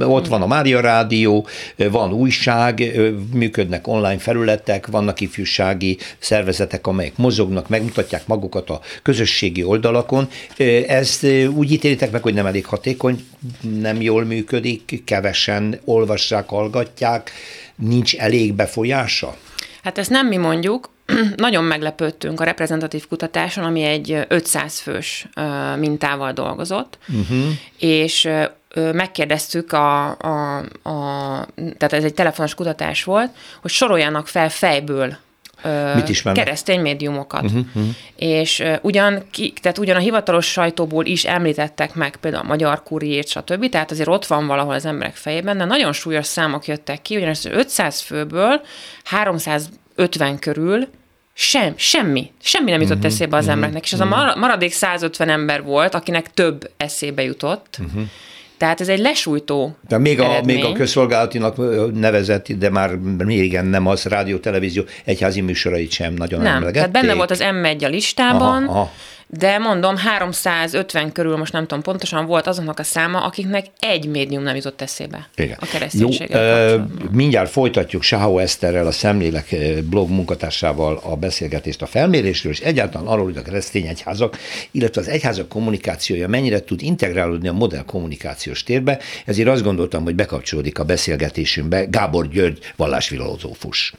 ott 0.00 0.26
van 0.26 0.42
a 0.42 0.46
Mária 0.46 0.80
Rádió, 0.80 1.46
van 1.76 2.12
újság, 2.12 3.00
működnek 3.32 3.86
online 3.86 4.18
felületek, 4.18 4.86
vannak 4.86 5.20
ifjúsági 5.20 5.98
szervezetek, 6.18 6.86
amelyek 6.86 7.16
mozognak, 7.16 7.68
megmutatják 7.68 8.26
magukat 8.26 8.70
a 8.70 8.80
közösségi 9.02 9.62
oldalakon. 9.62 10.28
Ezt 10.86 11.26
úgy 11.54 11.72
ítélitek 11.72 12.10
meg, 12.10 12.22
hogy 12.22 12.34
nem 12.34 12.46
elég 12.46 12.66
hatékony, 12.66 13.24
nem 13.60 14.00
jól 14.00 14.24
működik, 14.24 15.02
kevesen 15.04 15.80
olvassák, 15.84 16.48
hallgatják, 16.48 17.30
nincs 17.74 18.16
elég 18.16 18.54
befolyása? 18.54 19.36
Hát 19.82 19.98
ezt 19.98 20.10
nem 20.10 20.26
mi 20.26 20.36
mondjuk, 20.36 20.90
nagyon 21.36 21.64
meglepődtünk 21.64 22.40
a 22.40 22.44
reprezentatív 22.44 23.08
kutatáson, 23.08 23.64
ami 23.64 23.82
egy 23.82 24.24
500 24.28 24.78
fős 24.78 25.28
mintával 25.78 26.32
dolgozott, 26.32 26.98
uh-huh. 27.08 27.46
és 27.78 28.28
megkérdeztük, 28.92 29.72
a, 29.72 30.16
a, 30.18 30.56
a, 30.82 31.46
tehát 31.54 31.92
ez 31.92 32.04
egy 32.04 32.14
telefonos 32.14 32.54
kutatás 32.54 33.04
volt, 33.04 33.30
hogy 33.60 33.70
soroljanak 33.70 34.28
fel 34.28 34.48
fejből 34.48 35.16
Mit 35.94 36.32
keresztény 36.32 36.80
médiumokat. 36.80 37.42
Uh-huh, 37.42 37.64
uh-huh. 37.74 37.94
És 38.16 38.60
uh, 38.60 38.76
ugyan, 38.82 39.22
ki, 39.30 39.52
tehát 39.62 39.78
ugyan 39.78 39.96
a 39.96 40.00
hivatalos 40.00 40.46
sajtóból 40.46 41.04
is 41.04 41.24
említettek 41.24 41.94
meg 41.94 42.16
például 42.16 42.44
a 42.44 42.46
Magyar 42.46 42.82
Kuriért, 42.82 43.28
stb., 43.28 43.68
tehát 43.68 43.90
azért 43.90 44.08
ott 44.08 44.26
van 44.26 44.46
valahol 44.46 44.74
az 44.74 44.84
emberek 44.84 45.14
fejében, 45.14 45.58
de 45.58 45.64
nagyon 45.64 45.92
súlyos 45.92 46.26
számok 46.26 46.66
jöttek 46.66 47.02
ki, 47.02 47.16
ugyanis 47.16 47.44
500 47.44 48.00
főből 48.00 48.60
350 49.04 50.38
körül 50.38 50.88
sem, 51.38 51.74
semmi, 51.76 52.32
semmi 52.42 52.70
nem 52.70 52.80
jutott 52.80 52.96
uh-huh, 52.96 53.12
eszébe 53.12 53.36
az 53.36 53.42
uh-huh, 53.42 53.54
embereknek, 53.54 53.84
és 53.84 53.92
az 53.92 54.00
uh-huh. 54.00 54.18
a 54.18 54.38
maradék 54.38 54.72
150 54.72 55.28
ember 55.28 55.62
volt, 55.62 55.94
akinek 55.94 56.34
több 56.34 56.70
eszébe 56.76 57.22
jutott, 57.22 57.76
uh-huh. 57.80 58.02
Tehát 58.58 58.80
ez 58.80 58.88
egy 58.88 58.98
lesújtó 58.98 59.76
de 59.88 59.98
még 59.98 60.20
a, 60.20 60.40
még 60.44 60.64
a 60.64 60.72
közszolgálatinak 60.72 61.56
nevezett, 61.94 62.52
de 62.52 62.70
már 62.70 62.90
régen 63.18 63.66
nem 63.66 63.86
az, 63.86 64.04
rádió, 64.04 64.36
televízió, 64.36 64.82
egyházi 65.04 65.40
műsorait 65.40 65.90
sem 65.90 66.14
nagyon 66.14 66.40
nem, 66.40 66.54
emlegették. 66.54 66.74
tehát 66.74 66.90
benne 66.90 67.14
volt 67.14 67.30
az 67.30 67.40
M1 67.42 67.84
a 67.84 67.88
listában, 67.88 68.64
aha, 68.64 68.72
aha. 68.72 68.92
De 69.28 69.58
mondom, 69.58 69.96
350 69.96 71.12
körül, 71.12 71.36
most 71.36 71.52
nem 71.52 71.66
tudom 71.66 71.82
pontosan, 71.82 72.26
volt 72.26 72.46
azoknak 72.46 72.78
a 72.78 72.82
száma, 72.82 73.24
akiknek 73.24 73.66
egy 73.80 74.08
médium 74.08 74.42
nem 74.42 74.54
jutott 74.54 74.82
eszébe 74.82 75.28
Igen. 75.36 75.56
a 75.60 75.66
kereszténységgel 75.66 76.68
Jó, 76.68 76.82
mindjárt 77.10 77.50
folytatjuk 77.50 78.02
Sahau 78.02 78.38
Eszterrel, 78.38 78.86
a 78.86 78.92
Szemlélek 78.92 79.56
blog 79.84 80.10
munkatársával 80.10 81.00
a 81.02 81.16
beszélgetést 81.16 81.82
a 81.82 81.86
felmérésről, 81.86 82.52
és 82.52 82.60
egyáltalán 82.60 83.06
arról, 83.06 83.24
hogy 83.24 83.36
a 83.36 83.42
keresztény 83.42 83.86
egyházak, 83.86 84.38
illetve 84.70 85.00
az 85.00 85.08
egyházak 85.08 85.48
kommunikációja 85.48 86.28
mennyire 86.28 86.60
tud 86.60 86.82
integrálódni 86.82 87.48
a 87.48 87.52
modern 87.52 87.86
kommunikációs 87.86 88.62
térbe, 88.62 88.98
ezért 89.24 89.48
azt 89.48 89.62
gondoltam, 89.62 90.02
hogy 90.02 90.14
bekapcsolódik 90.14 90.78
a 90.78 90.84
beszélgetésünkbe 90.84 91.84
Gábor 91.84 92.28
György 92.28 92.58
vallásfilozófus. 92.76 93.92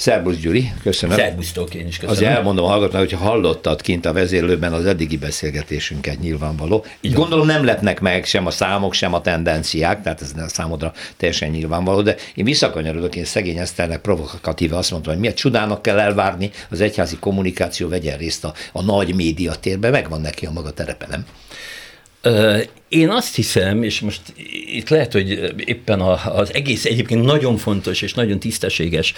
Szerbusz 0.00 0.36
Gyuri, 0.36 0.72
köszönöm. 0.82 1.16
Szerbusztok, 1.16 1.74
én 1.74 1.86
is 1.86 1.94
köszönöm. 1.94 2.16
Azért 2.16 2.36
elmondom 2.36 2.64
a 2.64 2.68
hallgatónak, 2.68 3.08
hogyha 3.08 3.24
hallottad 3.28 3.80
kint 3.80 4.06
a 4.06 4.12
vezérlőben 4.12 4.72
az 4.72 4.86
eddigi 4.86 5.16
beszélgetésünket 5.16 6.20
nyilvánvaló. 6.20 6.84
Így 7.00 7.12
gondolom 7.12 7.46
nem 7.46 7.64
lepnek 7.64 8.00
meg 8.00 8.24
sem 8.24 8.46
a 8.46 8.50
számok, 8.50 8.92
sem 8.92 9.14
a 9.14 9.20
tendenciák, 9.20 10.02
tehát 10.02 10.20
ez 10.20 10.32
a 10.36 10.48
számodra 10.48 10.92
teljesen 11.16 11.50
nyilvánvaló, 11.50 12.02
de 12.02 12.16
én 12.34 12.44
visszakanyarodok, 12.44 13.16
én 13.16 13.24
szegény 13.24 13.56
Eszternek 13.56 14.00
provokatíve 14.00 14.76
azt 14.76 14.90
mondtam, 14.90 15.12
hogy 15.12 15.22
miért 15.22 15.36
csodának 15.36 15.82
kell 15.82 15.98
elvárni, 15.98 16.50
az 16.70 16.80
egyházi 16.80 17.16
kommunikáció 17.16 17.88
vegyen 17.88 18.18
részt 18.18 18.44
a, 18.44 18.54
a 18.72 18.82
nagy 18.82 19.14
média 19.14 19.54
térbe, 19.54 19.90
megvan 19.90 20.20
neki 20.20 20.46
a 20.46 20.50
maga 20.52 20.70
terepe, 20.70 21.06
nem? 21.10 21.24
Én 22.88 23.08
azt 23.08 23.34
hiszem, 23.34 23.82
és 23.82 24.00
most 24.00 24.20
itt 24.74 24.88
lehet, 24.88 25.12
hogy 25.12 25.54
éppen 25.64 26.00
az 26.00 26.54
egész 26.54 26.84
egyébként 26.84 27.24
nagyon 27.24 27.56
fontos 27.56 28.02
és 28.02 28.14
nagyon 28.14 28.38
tisztességes 28.38 29.14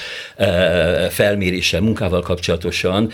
felméréssel, 1.11 1.81
munkával 1.81 2.23
kapcsolatosan 2.23 3.11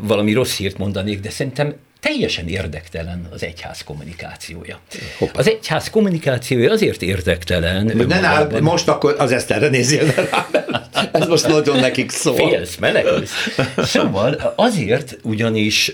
valami 0.00 0.32
rossz 0.32 0.56
hírt 0.56 0.78
mondanék, 0.78 1.20
de 1.20 1.30
szerintem 1.30 1.74
teljesen 2.00 2.48
érdektelen 2.48 3.28
az 3.32 3.42
egyház 3.42 3.84
kommunikációja. 3.84 4.80
Hoppá. 5.18 5.38
Az 5.38 5.48
egyház 5.48 5.90
kommunikációja 5.90 6.72
azért 6.72 7.02
érdektelen. 7.02 8.06
Ne, 8.06 8.20
ne, 8.20 8.60
most 8.60 8.88
akkor 8.88 9.14
az 9.18 9.32
Eszterre 9.32 9.68
nézzél 9.68 10.14
Ez 11.12 11.26
most 11.26 11.48
nagyon 11.48 11.78
nekik 11.78 12.10
szól. 12.10 12.34
Félsz, 12.34 12.76
menekülsz. 12.76 13.32
Szóval 13.76 14.52
azért 14.56 15.18
ugyanis 15.22 15.92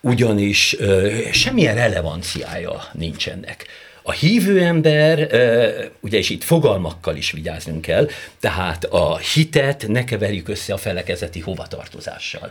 ugyanis 0.00 0.76
semmilyen 1.32 1.74
relevanciája 1.74 2.82
nincs 2.92 3.28
ennek. 3.28 3.66
A 4.02 4.12
hívő 4.12 4.62
ember, 4.62 5.18
ugye 6.00 6.18
és 6.18 6.30
itt 6.30 6.44
fogalmakkal 6.44 7.16
is 7.16 7.30
vigyáznunk 7.30 7.80
kell, 7.80 8.08
tehát 8.40 8.84
a 8.84 9.16
hitet 9.16 9.84
ne 9.88 10.04
keverjük 10.04 10.48
össze 10.48 10.72
a 10.72 10.76
felekezeti 10.76 11.40
hovatartozással. 11.40 12.50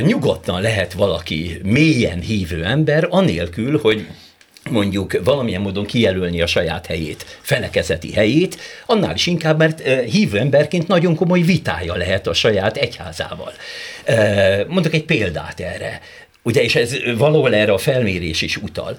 Nyugodtan 0.00 0.60
lehet 0.60 0.92
valaki 0.92 1.60
mélyen 1.62 2.20
hívő 2.20 2.64
ember, 2.64 3.06
anélkül, 3.10 3.78
hogy 3.78 4.06
mondjuk 4.70 5.24
valamilyen 5.24 5.60
módon 5.60 5.86
kijelölni 5.86 6.40
a 6.40 6.46
saját 6.46 6.86
helyét, 6.86 7.38
felekezeti 7.40 8.12
helyét, 8.12 8.58
annál 8.86 9.14
is 9.14 9.26
inkább, 9.26 9.58
mert 9.58 9.88
hívő 9.88 10.38
emberként 10.38 10.88
nagyon 10.88 11.14
komoly 11.14 11.40
vitája 11.40 11.94
lehet 11.94 12.26
a 12.26 12.34
saját 12.34 12.76
egyházával. 12.76 13.52
Mondok 14.68 14.94
egy 14.94 15.04
példát 15.04 15.60
erre. 15.60 16.00
Ugye, 16.46 16.62
és 16.62 16.74
ez 16.74 16.96
valahol 17.18 17.54
erre 17.54 17.72
a 17.72 17.78
felmérés 17.78 18.42
is 18.42 18.56
utal, 18.56 18.98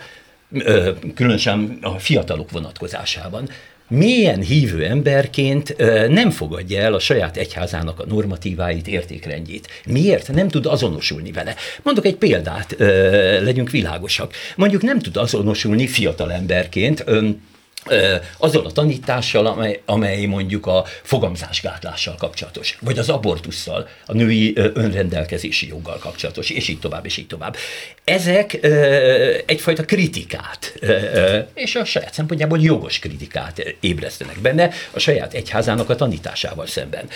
különösen 1.16 1.78
a 1.82 2.00
fiatalok 2.00 2.52
vonatkozásában. 2.52 3.50
Milyen 3.90 4.42
hívő 4.42 4.86
emberként 4.86 5.76
nem 6.10 6.30
fogadja 6.30 6.82
el 6.82 6.94
a 6.94 7.00
saját 7.00 7.38
egyházának 7.38 8.00
a 8.00 8.06
normatíváit, 8.06 8.88
értékrendjét. 8.88 9.68
Miért? 9.86 10.34
Nem 10.34 10.48
tud 10.48 10.66
azonosulni 10.66 11.32
vele. 11.32 11.56
Mondok 11.84 12.06
egy 12.06 12.16
példát, 12.16 12.76
legyünk 13.44 13.70
világosak. 13.70 14.34
Mondjuk 14.56 14.82
nem 14.82 15.00
tud 15.00 15.18
azonosulni 15.18 15.88
fiatal 15.88 16.32
emberként, 16.32 17.06
azzal 18.38 18.66
a 18.66 18.72
tanítással, 18.72 19.46
amely, 19.46 19.82
amely 19.86 20.26
mondjuk 20.26 20.66
a 20.66 20.86
fogamzásgátlással 21.04 22.16
kapcsolatos, 22.16 22.78
vagy 22.82 22.98
az 22.98 23.10
abortussal, 23.10 23.88
a 24.06 24.14
női 24.14 24.54
önrendelkezési 24.56 25.68
joggal 25.68 25.98
kapcsolatos, 25.98 26.50
és 26.50 26.68
így 26.68 26.80
tovább, 26.80 27.06
és 27.06 27.18
így 27.18 27.28
tovább. 27.28 27.56
Ezek 28.04 28.54
egyfajta 29.46 29.86
kritikát, 29.86 30.80
és 31.54 31.76
a 31.76 31.86
saját 31.86 32.14
szempontjából 32.14 32.60
jogos 32.60 33.00
kritikát 33.00 33.76
ébresztenek 33.80 34.40
benne 34.40 34.70
a 34.92 35.00
saját 35.00 35.34
egyházának 35.34 35.90
a 35.90 35.96
tanításával 35.96 36.68
szemben. 36.68 37.10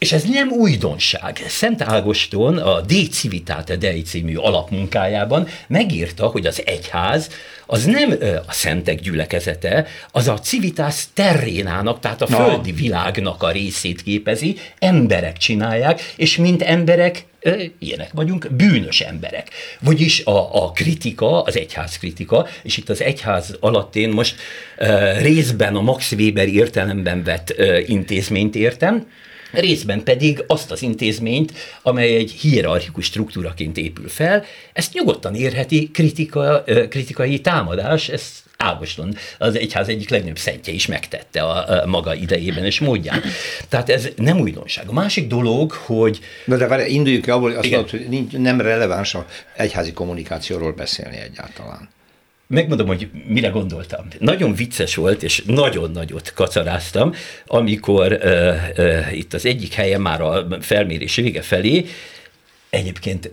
És 0.00 0.12
ez 0.12 0.22
nem 0.22 0.50
újdonság. 0.50 1.44
Szent 1.48 1.82
Ágoston 1.82 2.58
a 2.58 2.80
De 2.80 3.02
Civitate 3.10 3.76
Dei 3.76 4.02
című 4.02 4.36
alapmunkájában 4.36 5.48
megírta, 5.66 6.26
hogy 6.26 6.46
az 6.46 6.62
egyház 6.66 7.30
az 7.66 7.84
nem 7.84 8.14
a 8.46 8.52
szentek 8.52 9.00
gyülekezete, 9.00 9.86
az 10.12 10.28
a 10.28 10.38
civitas 10.38 11.04
terrénának, 11.14 12.00
tehát 12.00 12.22
a 12.22 12.26
no. 12.28 12.36
földi 12.36 12.72
világnak 12.72 13.42
a 13.42 13.50
részét 13.50 14.02
képezi, 14.02 14.56
emberek 14.78 15.36
csinálják, 15.36 16.12
és 16.16 16.36
mint 16.36 16.62
emberek 16.62 17.24
ilyenek 17.78 18.12
vagyunk, 18.12 18.48
bűnös 18.50 19.00
emberek. 19.00 19.50
Vagyis 19.80 20.24
a, 20.24 20.64
a 20.64 20.70
kritika, 20.70 21.42
az 21.42 21.56
egyház 21.56 21.98
kritika, 21.98 22.46
és 22.62 22.76
itt 22.76 22.88
az 22.88 23.02
egyház 23.02 23.56
alatt 23.60 23.96
én 23.96 24.08
most 24.08 24.36
uh, 24.78 25.20
részben 25.22 25.76
a 25.76 25.80
Max 25.80 26.12
Weber 26.12 26.48
értelemben 26.48 27.22
vett 27.22 27.54
uh, 27.58 27.88
intézményt 27.88 28.54
értem, 28.54 29.06
részben 29.52 30.02
pedig 30.02 30.44
azt 30.46 30.70
az 30.70 30.82
intézményt, 30.82 31.52
amely 31.82 32.14
egy 32.14 32.30
hierarchikus 32.30 33.04
struktúraként 33.04 33.76
épül 33.76 34.08
fel, 34.08 34.44
ezt 34.72 34.92
nyugodtan 34.92 35.34
érheti 35.34 35.90
kritika, 35.92 36.64
kritikai 36.88 37.40
támadás, 37.40 38.08
ezt 38.08 38.48
Ágoston, 38.56 39.16
az 39.38 39.56
egyház 39.56 39.88
egyik 39.88 40.10
legnagyobb 40.10 40.38
szentje 40.38 40.72
is 40.72 40.86
megtette 40.86 41.42
a, 41.42 41.82
a 41.82 41.86
maga 41.86 42.14
idejében 42.14 42.64
és 42.64 42.80
módján. 42.80 43.22
Tehát 43.68 43.90
ez 43.90 44.08
nem 44.16 44.40
újdonság. 44.40 44.88
A 44.88 44.92
másik 44.92 45.26
dolog, 45.26 45.72
hogy... 45.72 46.20
Na 46.44 46.56
de 46.56 46.66
várj, 46.66 46.90
induljunk 46.90 47.24
ki 47.24 47.30
abból, 47.30 47.52
azt 47.52 47.70
mondod, 47.70 47.90
hogy 47.90 48.26
nem 48.30 48.60
releváns 48.60 49.14
a 49.14 49.26
egyházi 49.56 49.92
kommunikációról 49.92 50.72
beszélni 50.72 51.16
egyáltalán. 51.16 51.88
Megmondom, 52.52 52.86
hogy 52.86 53.10
mire 53.26 53.48
gondoltam. 53.48 54.06
Nagyon 54.18 54.54
vicces 54.54 54.94
volt, 54.94 55.22
és 55.22 55.42
nagyon 55.46 55.90
nagyot 55.90 56.32
kacaráztam, 56.32 57.14
amikor 57.46 58.12
uh, 58.12 58.54
uh, 58.78 59.16
itt 59.16 59.34
az 59.34 59.46
egyik 59.46 59.72
helyen 59.72 60.00
már 60.00 60.20
a 60.20 60.46
felmérés 60.60 61.14
vége 61.14 61.42
felé, 61.42 61.84
egyébként 62.70 63.30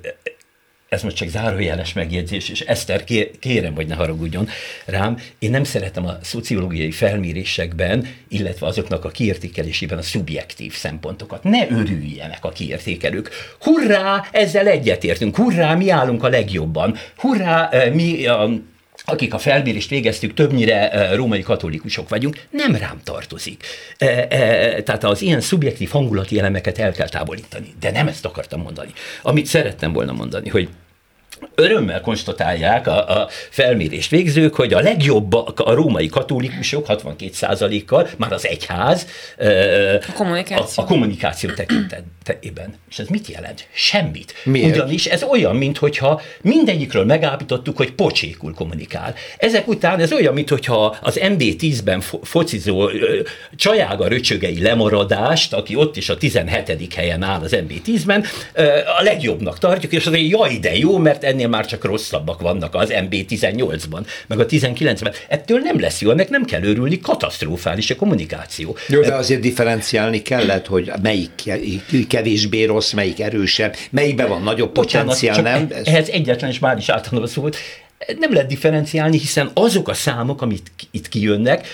ez 0.89 1.01
most 1.01 1.15
csak 1.15 1.27
zárójeles 1.27 1.93
megjegyzés, 1.93 2.49
és 2.49 2.61
Eszter, 2.61 3.03
kérem, 3.39 3.75
hogy 3.75 3.87
ne 3.87 3.95
haragudjon 3.95 4.49
rám, 4.85 5.17
én 5.39 5.49
nem 5.49 5.63
szeretem 5.63 6.05
a 6.05 6.17
szociológiai 6.21 6.91
felmérésekben, 6.91 8.07
illetve 8.27 8.67
azoknak 8.67 9.05
a 9.05 9.09
kiértékelésében 9.09 9.97
a 9.97 10.01
szubjektív 10.01 10.73
szempontokat. 10.73 11.43
Ne 11.43 11.69
örüljenek 11.69 12.45
a 12.45 12.49
kiértékelők. 12.49 13.29
Hurrá, 13.59 14.27
ezzel 14.31 14.67
egyetértünk, 14.67 15.35
hurrá, 15.35 15.75
mi 15.75 15.89
állunk 15.89 16.23
a 16.23 16.29
legjobban, 16.29 16.97
hurrá, 17.15 17.69
mi 17.93 18.25
a 18.25 18.49
akik 19.11 19.33
a 19.33 19.37
felmérést 19.37 19.89
végeztük, 19.89 20.33
többnyire 20.33 21.09
római 21.15 21.41
katolikusok 21.41 22.09
vagyunk, 22.09 22.41
nem 22.49 22.75
rám 22.75 23.01
tartozik. 23.03 23.63
Tehát 24.83 25.03
az 25.03 25.21
ilyen 25.21 25.41
szubjektív 25.41 25.89
hangulati 25.89 26.39
elemeket 26.39 26.77
el 26.77 26.91
kell 26.91 27.09
távolítani. 27.09 27.73
De 27.79 27.91
nem 27.91 28.07
ezt 28.07 28.25
akartam 28.25 28.61
mondani. 28.61 28.91
Amit 29.21 29.45
szerettem 29.45 29.93
volna 29.93 30.11
mondani, 30.11 30.49
hogy 30.49 30.69
örömmel 31.59 32.01
konstatálják 32.01 32.87
a, 32.87 33.21
a 33.21 33.27
felmérést 33.49 34.09
végzők, 34.09 34.55
hogy 34.55 34.73
a 34.73 34.79
legjobb 34.79 35.33
a 35.33 35.73
római 35.73 36.07
katolikusok 36.07 36.85
62%-kal, 36.89 38.09
már 38.17 38.31
az 38.31 38.47
egyház 38.47 39.07
a 40.07 40.13
kommunikáció, 40.13 40.83
a, 40.83 40.85
a 40.85 40.89
kommunikáció 40.89 41.49
tekintetében. 41.49 42.73
És 42.89 42.99
ez 42.99 43.07
mit 43.07 43.27
jelent? 43.27 43.67
Semmit. 43.73 44.33
Miért? 44.43 44.75
Ugyanis 44.75 45.05
ez 45.05 45.23
olyan, 45.23 45.55
mintha 45.55 46.21
mindegyikről 46.41 47.05
megállapítottuk, 47.05 47.77
hogy 47.77 47.91
pocsékul 47.91 48.53
kommunikál. 48.53 49.15
Ezek 49.37 49.67
után 49.67 49.99
ez 49.99 50.11
olyan, 50.11 50.33
mintha 50.33 50.97
az 51.01 51.19
MB10-ben 51.23 52.01
fo- 52.01 52.27
focizó 52.27 52.89
csajága 53.55 54.07
röcsögei 54.07 54.61
lemaradást, 54.61 55.53
aki 55.53 55.75
ott 55.75 55.97
is 55.97 56.09
a 56.09 56.17
17. 56.17 56.93
helyen 56.93 57.23
áll 57.23 57.41
az 57.41 57.55
MB10-ben, 57.55 58.25
a 58.99 59.03
legjobbnak 59.03 59.59
tartjuk, 59.59 59.91
és 59.91 60.05
azért 60.05 60.29
jaj, 60.29 60.57
de 60.57 60.77
jó, 60.77 60.97
mert 60.97 61.23
ennél 61.23 61.46
már 61.47 61.65
csak 61.65 61.83
rosszabbak 61.83 62.41
vannak 62.41 62.75
az 62.75 62.89
MB18-ban, 62.93 64.05
meg 64.27 64.39
a 64.39 64.45
19-ben. 64.45 65.13
Ettől 65.27 65.59
nem 65.59 65.79
lesz 65.79 66.01
jó, 66.01 66.11
ennek 66.11 66.29
nem 66.29 66.45
kell 66.45 66.63
örülni, 66.63 66.99
katasztrofális 66.99 67.89
a 67.89 67.95
kommunikáció. 67.95 68.75
Jó, 68.87 69.01
de 69.01 69.13
azért 69.13 69.41
differenciálni 69.41 70.21
kellett, 70.21 70.65
hogy 70.65 70.91
melyik 71.01 71.31
kevésbé 72.07 72.63
rossz, 72.63 72.91
melyik 72.91 73.19
erősebb, 73.19 73.75
melyikben 73.89 74.27
van 74.27 74.41
nagyobb 74.41 74.73
Bocsánat, 74.73 75.19
potenciál, 75.19 75.41
nem? 75.41 75.71
Ehhez 75.83 76.09
egyetlen 76.09 76.49
és 76.49 76.59
már 76.59 76.77
is 76.77 76.89
általában 76.89 77.27
szólt, 77.27 77.57
nem 78.19 78.33
lehet 78.33 78.47
differenciálni, 78.47 79.17
hiszen 79.17 79.51
azok 79.53 79.87
a 79.87 79.93
számok, 79.93 80.41
amit 80.41 80.71
itt 80.91 81.09
kijönnek, 81.09 81.67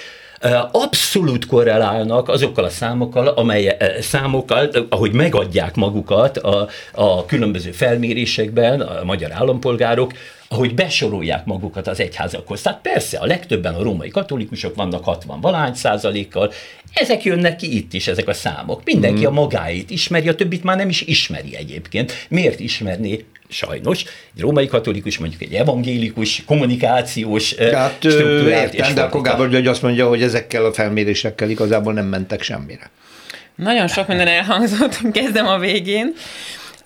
abszolút 0.71 1.45
korrelálnak 1.45 2.29
azokkal 2.29 2.63
a 2.63 2.69
számokkal, 2.69 3.27
amely 3.27 3.77
számokkal, 4.01 4.69
ahogy 4.89 5.11
megadják 5.11 5.75
magukat 5.75 6.37
a, 6.37 6.67
a 6.91 7.25
különböző 7.25 7.71
felmérésekben 7.71 8.81
a 8.81 9.03
magyar 9.03 9.31
állampolgárok, 9.31 10.11
ahogy 10.47 10.73
besorolják 10.73 11.45
magukat 11.45 11.87
az 11.87 11.99
egyházakhoz. 11.99 12.61
Tehát 12.61 12.81
persze, 12.81 13.17
a 13.17 13.25
legtöbben 13.25 13.73
a 13.73 13.83
római 13.83 14.09
katolikusok 14.09 14.75
vannak 14.75 15.03
60 15.03 15.41
valány 15.41 15.73
százalékkal, 15.73 16.51
ezek 16.93 17.23
jönnek 17.23 17.55
ki 17.55 17.75
itt 17.77 17.93
is, 17.93 18.07
ezek 18.07 18.27
a 18.27 18.33
számok. 18.33 18.81
Mindenki 18.85 19.23
mm. 19.23 19.27
a 19.27 19.31
magáit 19.31 19.89
ismeri, 19.89 20.29
a 20.29 20.35
többit 20.35 20.63
már 20.63 20.77
nem 20.77 20.89
is 20.89 21.01
ismeri 21.01 21.55
egyébként. 21.55 22.25
Miért 22.29 22.59
ismerné 22.59 23.25
sajnos, 23.53 24.03
egy 24.35 24.41
római 24.41 24.67
katolikus, 24.67 25.17
mondjuk 25.17 25.41
egy 25.41 25.53
evangélikus, 25.53 26.43
kommunikációs 26.45 27.55
hát, 27.55 27.95
struktúrát. 27.99 28.73
Értem, 28.73 28.95
de 28.95 29.01
akkor 29.01 29.21
Gábor 29.21 29.49
György 29.49 29.67
azt 29.67 29.81
mondja, 29.81 30.07
hogy 30.07 30.21
ezekkel 30.21 30.65
a 30.65 30.73
felmérésekkel 30.73 31.49
igazából 31.49 31.93
nem 31.93 32.05
mentek 32.05 32.41
semmire. 32.41 32.91
Nagyon 33.55 33.87
sok 33.87 34.07
minden 34.07 34.27
elhangzott, 34.27 35.01
kezdem 35.11 35.47
a 35.47 35.57
végén. 35.57 36.13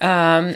Um, 0.02 0.52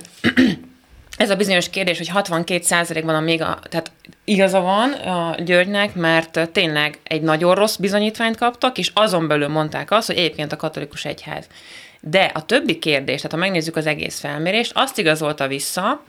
ez 1.18 1.30
a 1.30 1.36
bizonyos 1.36 1.70
kérdés, 1.70 1.98
hogy 1.98 2.12
62% 2.13 3.01
van 3.03 3.15
a 3.15 3.20
még 3.20 3.41
a, 3.41 3.60
tehát 3.70 3.91
igaza 4.24 4.60
van 4.60 4.91
a 4.91 5.36
Györgynek, 5.44 5.96
mert 5.96 6.50
tényleg 6.51 7.00
egy 7.03 7.22
nagyon 7.22 7.56
rossz 7.56 7.75
bizonyítványt 7.75 8.38
kaptak, 8.38 8.77
és 8.77 8.91
azon 8.94 9.27
belül 9.27 9.48
mondták 9.48 9.91
azt, 9.91 10.08
hogy 10.08 10.18
egyébként 10.18 10.51
a 10.51 10.56
katolikus 10.56 11.06
egyház. 11.06 11.48
De 12.03 12.31
a 12.34 12.46
többi 12.46 12.79
kérdés, 12.79 13.15
tehát 13.15 13.31
ha 13.31 13.38
megnézzük 13.38 13.75
az 13.75 13.86
egész 13.86 14.20
felmérést, 14.20 14.72
azt 14.75 14.98
igazolta 14.98 15.48
vissza, 15.48 16.03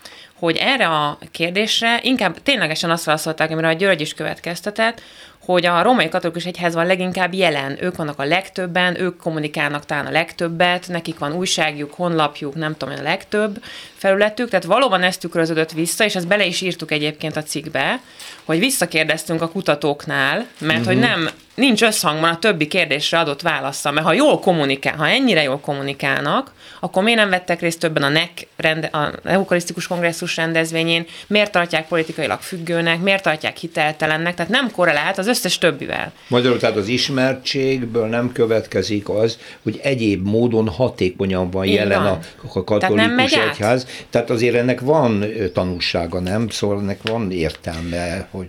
hogy 0.44 0.56
erre 0.56 0.86
a 0.86 1.18
kérdésre 1.30 2.00
inkább 2.02 2.42
ténylegesen 2.42 2.90
azt 2.90 3.04
válaszolták, 3.04 3.50
amire 3.50 3.68
a 3.68 3.72
György 3.72 4.00
is 4.00 4.14
következtetett, 4.14 5.02
hogy 5.44 5.66
a 5.66 5.82
római 5.82 6.08
katolikus 6.08 6.44
egyház 6.44 6.74
van 6.74 6.86
leginkább 6.86 7.34
jelen, 7.34 7.76
ők 7.80 7.96
vannak 7.96 8.18
a 8.18 8.24
legtöbben, 8.24 9.00
ők 9.00 9.16
kommunikálnak 9.16 9.86
talán 9.86 10.06
a 10.06 10.10
legtöbbet, 10.10 10.88
nekik 10.88 11.18
van 11.18 11.32
újságjuk, 11.32 11.94
honlapjuk, 11.94 12.54
nem 12.54 12.76
tudom, 12.76 12.94
a 12.98 13.02
legtöbb 13.02 13.62
felületük, 13.96 14.48
tehát 14.48 14.64
valóban 14.64 15.02
ezt 15.02 15.20
tükröződött 15.20 15.72
vissza, 15.72 16.04
és 16.04 16.14
ezt 16.14 16.28
bele 16.28 16.44
is 16.44 16.60
írtuk 16.60 16.90
egyébként 16.90 17.36
a 17.36 17.42
cikkbe, 17.42 18.00
hogy 18.44 18.58
visszakérdeztünk 18.58 19.42
a 19.42 19.48
kutatóknál, 19.48 20.46
mert 20.58 20.78
uh-huh. 20.78 20.86
hogy 20.86 20.96
mhm. 20.96 21.06
nem 21.06 21.28
nincs 21.54 21.82
összhangban 21.82 22.30
a 22.30 22.38
többi 22.38 22.66
kérdésre 22.66 23.18
adott 23.18 23.42
válasza, 23.42 23.90
mert 23.90 24.06
ha 24.06 24.12
jól 24.12 24.38
kommunikál, 24.38 24.96
ha 24.96 25.08
ennyire 25.08 25.42
jól 25.42 25.60
kommunikálnak, 25.60 26.52
akkor 26.80 27.02
miért 27.02 27.18
nem 27.18 27.30
vettek 27.30 27.60
részt 27.60 27.78
többen 27.78 28.02
a 28.02 28.08
NEC, 28.08 28.30
rende, 28.56 28.86
a 28.86 29.12
Eukarisztikus 29.24 29.86
Kongresszus 29.86 30.31
rendezvényén, 30.36 31.06
miért 31.26 31.52
tartják 31.52 31.88
politikailag 31.88 32.40
függőnek, 32.40 33.00
miért 33.00 33.22
tartják 33.22 33.56
hiteltelennek, 33.56 34.34
tehát 34.34 34.50
nem 34.50 34.70
korrelált 34.70 35.18
az 35.18 35.26
összes 35.26 35.58
többivel. 35.58 36.12
Magyarul 36.28 36.58
tehát 36.58 36.76
az 36.76 36.88
ismertségből 36.88 38.06
nem 38.06 38.32
következik 38.32 39.08
az, 39.08 39.38
hogy 39.62 39.80
egyéb 39.82 40.26
módon 40.26 40.68
hatékonyan 40.68 41.50
van 41.50 41.64
Így 41.64 41.72
jelen 41.74 42.02
van. 42.02 42.18
a, 42.52 42.58
a 42.58 42.64
katolikus 42.64 43.30
tehát 43.32 43.50
egyház. 43.50 43.86
Tehát 44.10 44.30
azért 44.30 44.54
ennek 44.54 44.80
van 44.80 45.24
tanulsága, 45.52 46.20
nem? 46.20 46.48
Szóval 46.48 46.80
ennek 46.80 46.98
van 47.02 47.30
értelme, 47.30 48.28
hogy 48.30 48.48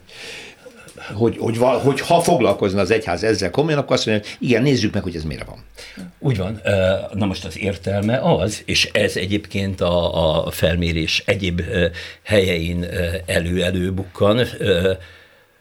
hogy, 1.13 1.37
hogy, 1.37 1.57
hogy 1.57 1.99
ha 1.99 2.21
foglalkozna 2.21 2.81
az 2.81 2.91
egyház 2.91 3.23
ezzel 3.23 3.49
komolyan, 3.49 3.79
akkor 3.79 3.95
azt 3.95 4.05
mondja, 4.05 4.27
hogy 4.27 4.47
igen, 4.47 4.61
nézzük 4.61 4.93
meg, 4.93 5.03
hogy 5.03 5.15
ez 5.15 5.23
mire 5.23 5.43
van. 5.43 5.63
Úgy 6.19 6.37
van. 6.37 6.61
Na 7.13 7.25
most 7.25 7.45
az 7.45 7.57
értelme 7.57 8.19
az, 8.19 8.61
és 8.65 8.89
ez 8.93 9.15
egyébként 9.15 9.81
a, 9.81 10.45
a 10.45 10.51
felmérés 10.51 11.23
egyéb 11.25 11.61
helyein 12.23 12.85
elő-elő 13.25 13.91
bukkan, 13.91 14.47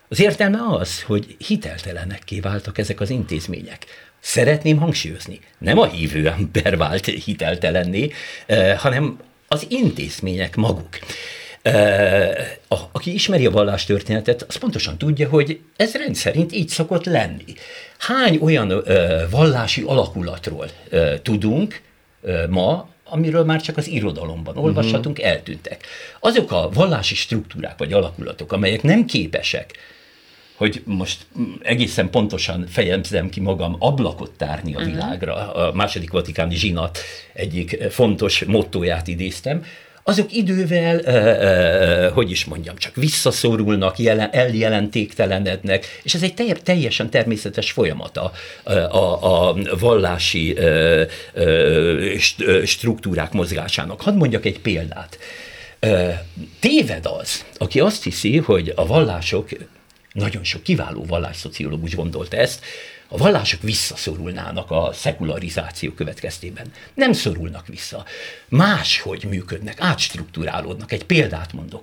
az 0.08 0.20
értelme 0.20 0.58
az, 0.70 1.02
hogy 1.02 1.36
hiteltelenekké 1.46 2.40
váltak 2.40 2.78
ezek 2.78 3.00
az 3.00 3.10
intézmények. 3.10 3.86
Szeretném 4.20 4.76
hangsúlyozni, 4.76 5.40
nem 5.58 5.78
a 5.78 5.86
hívő 5.86 6.28
ember 6.28 6.76
vált 6.76 7.04
hiteltelenné, 7.04 8.10
hanem 8.76 9.18
az 9.48 9.66
intézmények 9.68 10.56
maguk. 10.56 10.98
A, 12.68 12.76
aki 12.92 13.14
ismeri 13.14 13.46
a 13.46 13.50
vallástörténetet, 13.50 14.42
az 14.42 14.56
pontosan 14.56 14.98
tudja, 14.98 15.28
hogy 15.28 15.60
ez 15.76 15.94
rendszerint 15.94 16.52
így 16.52 16.68
szokott 16.68 17.04
lenni. 17.04 17.54
Hány 17.98 18.38
olyan 18.40 18.70
ö, 18.70 19.22
vallási 19.30 19.82
alakulatról 19.82 20.66
ö, 20.88 21.14
tudunk 21.22 21.80
ma, 22.48 22.88
amiről 23.04 23.44
már 23.44 23.60
csak 23.60 23.76
az 23.76 23.88
irodalomban 23.88 24.56
olvashatunk, 24.56 25.18
uh-huh. 25.18 25.32
eltűntek. 25.32 25.86
Azok 26.20 26.52
a 26.52 26.70
vallási 26.72 27.14
struktúrák 27.14 27.78
vagy 27.78 27.92
alakulatok, 27.92 28.52
amelyek 28.52 28.82
nem 28.82 29.04
képesek 29.04 29.74
hogy 30.56 30.82
most 30.84 31.26
egészen 31.62 32.10
pontosan 32.10 32.66
fejezem 32.66 33.28
ki 33.28 33.40
magam, 33.40 33.76
ablakot 33.78 34.30
tárni 34.30 34.74
a 34.74 34.78
uh-huh. 34.78 34.92
világra. 34.92 35.54
A 35.54 35.72
második 35.72 36.10
vatikáni 36.10 36.54
zsinat 36.54 36.98
egyik 37.32 37.82
fontos 37.90 38.44
mottóját 38.44 39.08
idéztem, 39.08 39.64
azok 40.04 40.32
idővel, 40.32 42.10
hogy 42.10 42.30
is 42.30 42.44
mondjam, 42.44 42.76
csak 42.76 42.94
visszaszorulnak, 42.94 43.98
jelen, 43.98 44.30
eljelentéktelenednek, 44.32 46.00
és 46.02 46.14
ez 46.14 46.22
egy 46.22 46.34
teljesen 46.62 47.10
természetes 47.10 47.70
folyamata 47.70 48.32
a, 48.64 48.98
a, 48.98 49.56
vallási 49.78 50.56
struktúrák 52.64 53.32
mozgásának. 53.32 54.00
Hadd 54.00 54.14
mondjak 54.14 54.44
egy 54.44 54.60
példát. 54.60 55.18
Téved 56.60 57.06
az, 57.20 57.44
aki 57.58 57.80
azt 57.80 58.04
hiszi, 58.04 58.36
hogy 58.36 58.72
a 58.76 58.86
vallások 58.86 59.48
nagyon 60.12 60.44
sok 60.44 60.62
kiváló 60.62 61.04
vallásszociológus 61.04 61.94
gondolta 61.94 62.36
ezt, 62.36 62.64
a 63.12 63.16
vallások 63.16 63.62
visszaszorulnának 63.62 64.70
a 64.70 64.90
szekularizáció 64.92 65.92
következtében. 65.92 66.72
Nem 66.94 67.12
szorulnak 67.12 67.66
vissza. 67.66 68.04
Máshogy 68.48 69.24
működnek, 69.24 69.80
átstruktúrálódnak. 69.80 70.92
Egy 70.92 71.04
példát 71.04 71.52
mondok. 71.52 71.82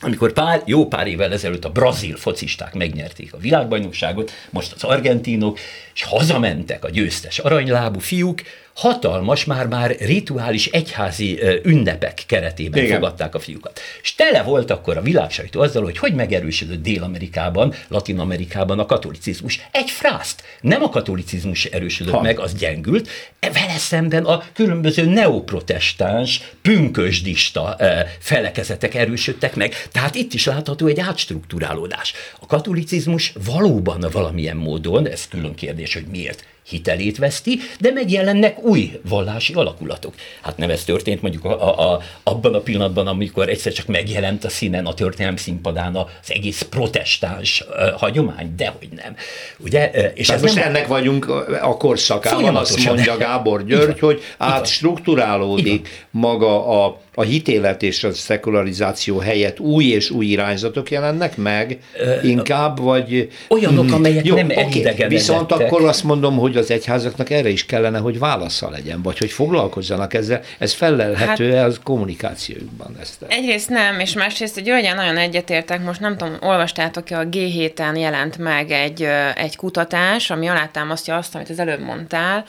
Amikor 0.00 0.32
pár, 0.32 0.62
jó 0.64 0.86
pár 0.86 1.06
évvel 1.06 1.32
ezelőtt 1.32 1.64
a 1.64 1.70
brazil 1.70 2.16
focisták 2.16 2.74
megnyerték 2.74 3.34
a 3.34 3.38
világbajnokságot, 3.38 4.30
most 4.50 4.72
az 4.72 4.84
argentinok, 4.84 5.58
és 5.94 6.02
hazamentek 6.02 6.84
a 6.84 6.90
győztes 6.90 7.38
aranylábú 7.38 7.98
fiúk, 7.98 8.42
hatalmas, 8.78 9.44
már-már 9.44 9.96
rituális 9.98 10.66
egyházi 10.66 11.40
ünnepek 11.62 12.22
keretében 12.26 12.84
Igen. 12.84 12.94
fogadták 12.94 13.34
a 13.34 13.38
fiúkat. 13.38 13.80
És 14.02 14.14
tele 14.14 14.42
volt 14.42 14.70
akkor 14.70 14.96
a 14.96 15.02
világsajtó 15.02 15.60
azzal, 15.60 15.82
hogy 15.82 15.98
hogy 15.98 16.14
megerősödött 16.14 16.82
Dél-Amerikában, 16.82 17.74
Latin-Amerikában 17.88 18.78
a 18.78 18.86
katolicizmus. 18.86 19.60
Egy 19.70 19.90
frászt. 19.90 20.42
Nem 20.60 20.82
a 20.82 20.88
katolicizmus 20.88 21.64
erősödött 21.64 22.14
ha. 22.14 22.20
meg, 22.20 22.38
az 22.38 22.54
gyengült, 22.54 23.08
e 23.40 23.50
vele 23.50 23.78
szemben 23.78 24.24
a 24.24 24.42
különböző 24.54 25.04
neoprotestáns, 25.04 26.40
pünkösdista 26.62 27.76
felekezetek 28.18 28.94
erősödtek 28.94 29.54
meg. 29.54 29.74
Tehát 29.92 30.14
itt 30.14 30.32
is 30.32 30.44
látható 30.44 30.86
egy 30.86 31.00
átstruktúrálódás. 31.00 32.12
A 32.40 32.46
katolicizmus 32.46 33.32
valóban 33.44 34.04
valamilyen 34.12 34.56
módon, 34.56 35.08
ez 35.08 35.28
külön 35.28 35.54
kérdés, 35.54 35.94
hogy 35.94 36.06
miért 36.10 36.44
hitelét 36.68 37.18
veszti, 37.18 37.58
de 37.80 37.90
megjelennek 37.90 38.62
új 38.62 39.00
vallási 39.08 39.54
alakulatok. 39.54 40.14
Hát 40.42 40.56
nem 40.56 40.70
ez 40.70 40.84
történt 40.84 41.22
mondjuk 41.22 41.44
a, 41.44 41.68
a, 41.68 41.92
a, 41.92 42.00
abban 42.22 42.54
a 42.54 42.60
pillanatban, 42.60 43.06
amikor 43.06 43.48
egyszer 43.48 43.72
csak 43.72 43.86
megjelent 43.86 44.44
a 44.44 44.48
színen 44.48 44.86
a 44.86 44.94
történelem 44.94 45.36
színpadán 45.36 45.94
az 45.96 46.06
egész 46.28 46.62
protestáns 46.62 47.64
uh, 47.68 47.90
hagyomány, 47.90 48.54
dehogy 48.56 48.88
nem. 49.02 49.16
Ugye? 49.58 49.90
És 50.14 50.28
ez 50.28 50.42
most 50.42 50.54
nem 50.54 50.64
ennek 50.64 50.86
vagyunk 50.86 51.28
a 51.62 51.76
korszakában, 51.76 52.56
azt 52.56 52.84
mondja 52.84 53.16
Gábor 53.16 53.64
György, 53.64 53.98
hogy 53.98 54.22
átstruktúrálódik 54.38 56.06
maga 56.10 56.84
a 56.84 57.00
a 57.18 57.22
hitélet 57.22 57.82
és 57.82 58.04
a 58.04 58.12
szekularizáció 58.12 59.18
helyett 59.18 59.60
új 59.60 59.84
és 59.84 60.10
új 60.10 60.26
irányzatok 60.26 60.90
jelennek 60.90 61.36
meg 61.36 61.78
inkább, 62.22 62.80
vagy... 62.80 63.28
Olyanok, 63.48 63.92
amelyek 63.92 64.26
jó, 64.26 64.34
nem 64.34 64.50
okay, 64.50 65.08
Viszont 65.08 65.52
akkor 65.52 65.84
azt 65.84 66.04
mondom, 66.04 66.36
hogy 66.36 66.56
az 66.56 66.70
egyházaknak 66.70 67.30
erre 67.30 67.48
is 67.48 67.66
kellene, 67.66 67.98
hogy 67.98 68.18
válasza 68.18 68.70
legyen, 68.70 69.02
vagy 69.02 69.18
hogy 69.18 69.30
foglalkozzanak 69.30 70.14
ezzel. 70.14 70.40
Ez 70.58 70.72
felelhető-e 70.72 71.56
hát, 71.56 71.66
az 71.66 71.80
kommunikációjukban? 71.82 72.96
Ezt? 73.00 73.24
Egyrészt 73.28 73.68
nem, 73.68 74.00
és 74.00 74.12
másrészt 74.12 74.62
Györgyen 74.62 74.96
nagyon 74.96 75.16
egyetértek, 75.16 75.84
most 75.84 76.00
nem 76.00 76.16
tudom, 76.16 76.36
olvastátok-e, 76.40 77.18
a 77.18 77.24
G7-en 77.24 77.98
jelent 77.98 78.38
meg 78.38 78.70
egy, 78.70 79.08
egy 79.34 79.56
kutatás, 79.56 80.30
ami 80.30 80.46
alátámasztja 80.46 81.16
azt, 81.16 81.34
amit 81.34 81.50
az 81.50 81.58
előbb 81.58 81.80
mondtál, 81.80 82.44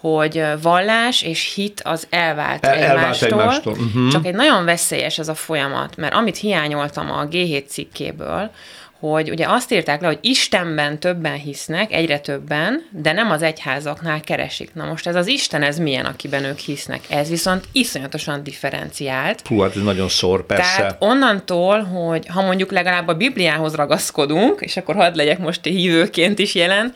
hogy 0.00 0.42
vallás 0.62 1.22
és 1.22 1.52
hit 1.54 1.80
az 1.84 2.06
elvált 2.10 2.66
El, 2.66 2.74
egymástól, 2.74 3.28
egymástól. 3.28 3.72
Uh-huh. 3.72 4.10
csak 4.10 4.26
egy 4.26 4.34
nagyon 4.34 4.64
veszélyes 4.64 5.18
ez 5.18 5.28
a 5.28 5.34
folyamat, 5.34 5.96
mert 5.96 6.14
amit 6.14 6.36
hiányoltam 6.36 7.10
a 7.10 7.26
G7 7.28 7.66
cikkéből, 7.66 8.50
hogy 9.00 9.30
ugye 9.30 9.46
azt 9.48 9.72
írták 9.72 10.00
le, 10.00 10.06
hogy 10.06 10.18
Istenben 10.20 10.98
többen 10.98 11.34
hisznek, 11.34 11.92
egyre 11.92 12.18
többen, 12.18 12.86
de 12.90 13.12
nem 13.12 13.30
az 13.30 13.42
egyházaknál 13.42 14.20
keresik. 14.20 14.74
Na 14.74 14.84
most 14.84 15.06
ez 15.06 15.14
az 15.14 15.26
Isten, 15.26 15.62
ez 15.62 15.78
milyen, 15.78 16.04
akiben 16.04 16.44
ők 16.44 16.58
hisznek? 16.58 17.00
Ez 17.08 17.28
viszont 17.28 17.64
iszonyatosan 17.72 18.42
differenciált. 18.42 19.46
Hú, 19.46 19.60
hát 19.60 19.76
ez 19.76 19.82
nagyon 19.82 20.08
szor, 20.08 20.46
persze. 20.46 20.76
Tehát 20.76 20.96
onnantól, 20.98 21.82
hogy 21.82 22.26
ha 22.26 22.42
mondjuk 22.42 22.70
legalább 22.70 23.08
a 23.08 23.14
Bibliához 23.14 23.74
ragaszkodunk, 23.74 24.60
és 24.60 24.76
akkor 24.76 24.94
hadd 24.94 25.16
legyek 25.16 25.38
most 25.38 25.64
hívőként 25.64 26.38
is 26.38 26.54
jelen, 26.54 26.94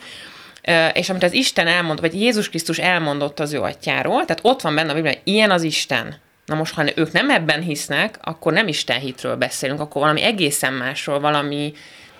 és 0.92 1.10
amit 1.10 1.22
az 1.22 1.32
Isten 1.32 1.66
elmond, 1.66 2.00
vagy 2.00 2.20
Jézus 2.20 2.48
Krisztus 2.48 2.78
elmondott 2.78 3.40
az 3.40 3.52
ő 3.52 3.60
atyáról, 3.60 4.24
tehát 4.24 4.40
ott 4.42 4.60
van 4.60 4.74
benne 4.74 4.90
a 4.90 4.94
Bibliában, 4.94 5.22
ilyen 5.24 5.50
az 5.50 5.62
Isten. 5.62 6.16
Na 6.46 6.54
most, 6.54 6.74
ha 6.74 6.84
ők 6.94 7.12
nem 7.12 7.30
ebben 7.30 7.62
hisznek, 7.62 8.18
akkor 8.22 8.52
nem 8.52 8.68
Isten 8.68 8.98
hitről 8.98 9.36
beszélünk, 9.36 9.80
akkor 9.80 10.00
valami 10.00 10.22
egészen 10.22 10.72
másról, 10.72 11.20
valami 11.20 11.72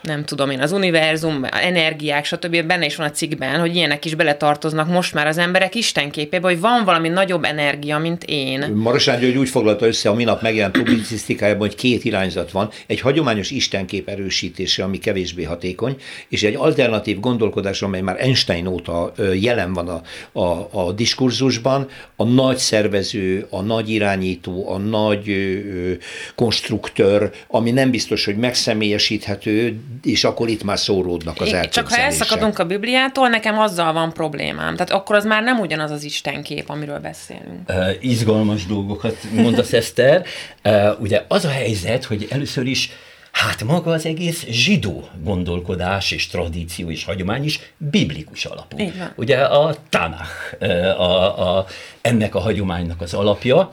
nem 0.04 0.24
tudom 0.24 0.50
én, 0.50 0.60
az 0.60 0.72
univerzum, 0.72 1.44
energiák, 1.50 2.24
stb. 2.24 2.66
benne 2.66 2.84
is 2.84 2.96
van 2.96 3.06
a 3.06 3.10
cikkben, 3.10 3.60
hogy 3.60 3.76
ilyenek 3.76 4.04
is 4.04 4.14
beletartoznak 4.14 4.88
most 4.88 5.14
már 5.14 5.26
az 5.26 5.38
emberek 5.38 5.74
Isten 5.74 6.10
képébe, 6.10 6.48
hogy 6.48 6.60
van 6.60 6.84
valami 6.84 7.08
nagyobb 7.08 7.44
energia, 7.44 7.98
mint 7.98 8.24
én. 8.24 8.72
Marosán 8.74 9.20
György 9.20 9.36
úgy 9.36 9.48
foglalta 9.48 9.86
össze 9.86 10.08
a 10.08 10.14
minap 10.14 10.42
megjelent 10.42 10.76
publicisztikájában, 10.76 11.66
hogy 11.66 11.74
két 11.74 12.04
irányzat 12.04 12.50
van. 12.50 12.70
Egy 12.86 13.00
hagyományos 13.00 13.50
istenkép 13.50 14.08
erősítése, 14.08 14.84
ami 14.84 14.98
kevésbé 14.98 15.42
hatékony, 15.42 15.96
és 16.28 16.42
egy 16.42 16.54
alternatív 16.54 17.20
gondolkodás, 17.20 17.82
amely 17.82 18.00
már 18.00 18.16
Einstein 18.20 18.66
óta 18.66 19.12
jelen 19.40 19.72
van 19.72 19.88
a, 19.88 20.02
a, 20.40 20.68
a 20.70 20.92
diskurzusban, 20.92 21.88
a 22.16 22.24
nagy 22.24 22.56
szervező, 22.56 23.46
a 23.50 23.60
nagy 23.60 23.88
irányító, 23.88 24.70
a 24.70 24.78
nagy 24.78 25.28
ö, 25.28 25.92
konstruktőr, 26.34 27.30
ami 27.46 27.70
nem 27.70 27.90
biztos, 27.90 28.24
hogy 28.24 28.36
megszemélyesíthető, 28.36 29.80
és 30.02 30.24
akkor 30.24 30.48
itt 30.48 30.62
már 30.62 30.78
szóródnak 30.78 31.40
az 31.40 31.52
elképzelések. 31.52 31.72
Csak 31.72 31.88
ha 31.88 31.96
elszakadunk 31.96 32.58
a 32.58 32.64
Bibliától, 32.64 33.28
nekem 33.28 33.58
azzal 33.58 33.92
van 33.92 34.12
problémám. 34.12 34.76
Tehát 34.76 34.90
akkor 34.90 35.16
az 35.16 35.24
már 35.24 35.42
nem 35.42 35.58
ugyanaz 35.58 35.90
az 35.90 36.04
Istenkép, 36.04 36.68
amiről 36.68 36.98
beszélünk. 36.98 37.68
Uh, 37.68 37.90
izgalmas 38.00 38.66
dolgokat 38.66 39.16
mondasz, 39.32 39.72
Eszter. 39.72 40.24
Uh, 40.64 41.00
ugye 41.00 41.24
az 41.28 41.44
a 41.44 41.50
helyzet, 41.50 42.04
hogy 42.04 42.26
először 42.30 42.66
is 42.66 42.90
Hát 43.34 43.64
maga 43.64 43.90
az 43.90 44.06
egész 44.06 44.46
zsidó 44.46 45.08
gondolkodás 45.22 46.10
és 46.10 46.26
tradíció 46.26 46.90
és 46.90 47.04
hagyomány 47.04 47.44
is 47.44 47.60
biblikus 47.76 48.44
alapú. 48.44 48.76
Ugye 49.16 49.38
a 49.38 49.74
Tanach 49.88 50.62
a, 50.98 51.56
a, 51.56 51.66
ennek 52.00 52.34
a 52.34 52.40
hagyománynak 52.40 53.00
az 53.00 53.14
alapja, 53.14 53.72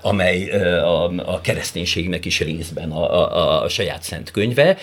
amely 0.00 0.50
a, 0.80 1.04
a 1.32 1.40
kereszténységnek 1.40 2.24
is 2.24 2.40
részben 2.40 2.90
a, 2.90 3.22
a, 3.22 3.62
a 3.62 3.68
saját 3.68 4.02
szent 4.02 4.30
könyve, 4.30 4.76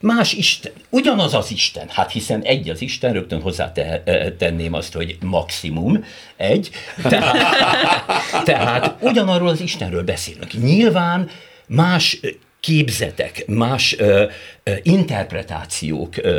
más 0.00 0.32
Isten, 0.32 0.72
ugyanaz 0.90 1.34
az 1.34 1.50
Isten, 1.50 1.88
hát 1.88 2.10
hiszen 2.10 2.42
egy 2.42 2.68
az 2.68 2.80
Isten, 2.80 3.12
rögtön 3.12 3.40
hozzá 3.40 3.72
te, 3.72 4.02
tenném 4.38 4.72
azt, 4.72 4.92
hogy 4.92 5.16
maximum 5.20 6.04
egy, 6.36 6.70
tehát, 7.02 8.44
tehát 8.44 8.94
ugyanarról 9.00 9.48
az 9.48 9.60
Istenről 9.60 10.02
beszélünk. 10.02 10.52
Nyilván 10.62 11.28
más 11.66 12.20
képzetek, 12.66 13.44
más 13.46 13.96
ö, 13.98 14.24
ö, 14.62 14.72
interpretációk 14.82 16.16
ö, 16.16 16.30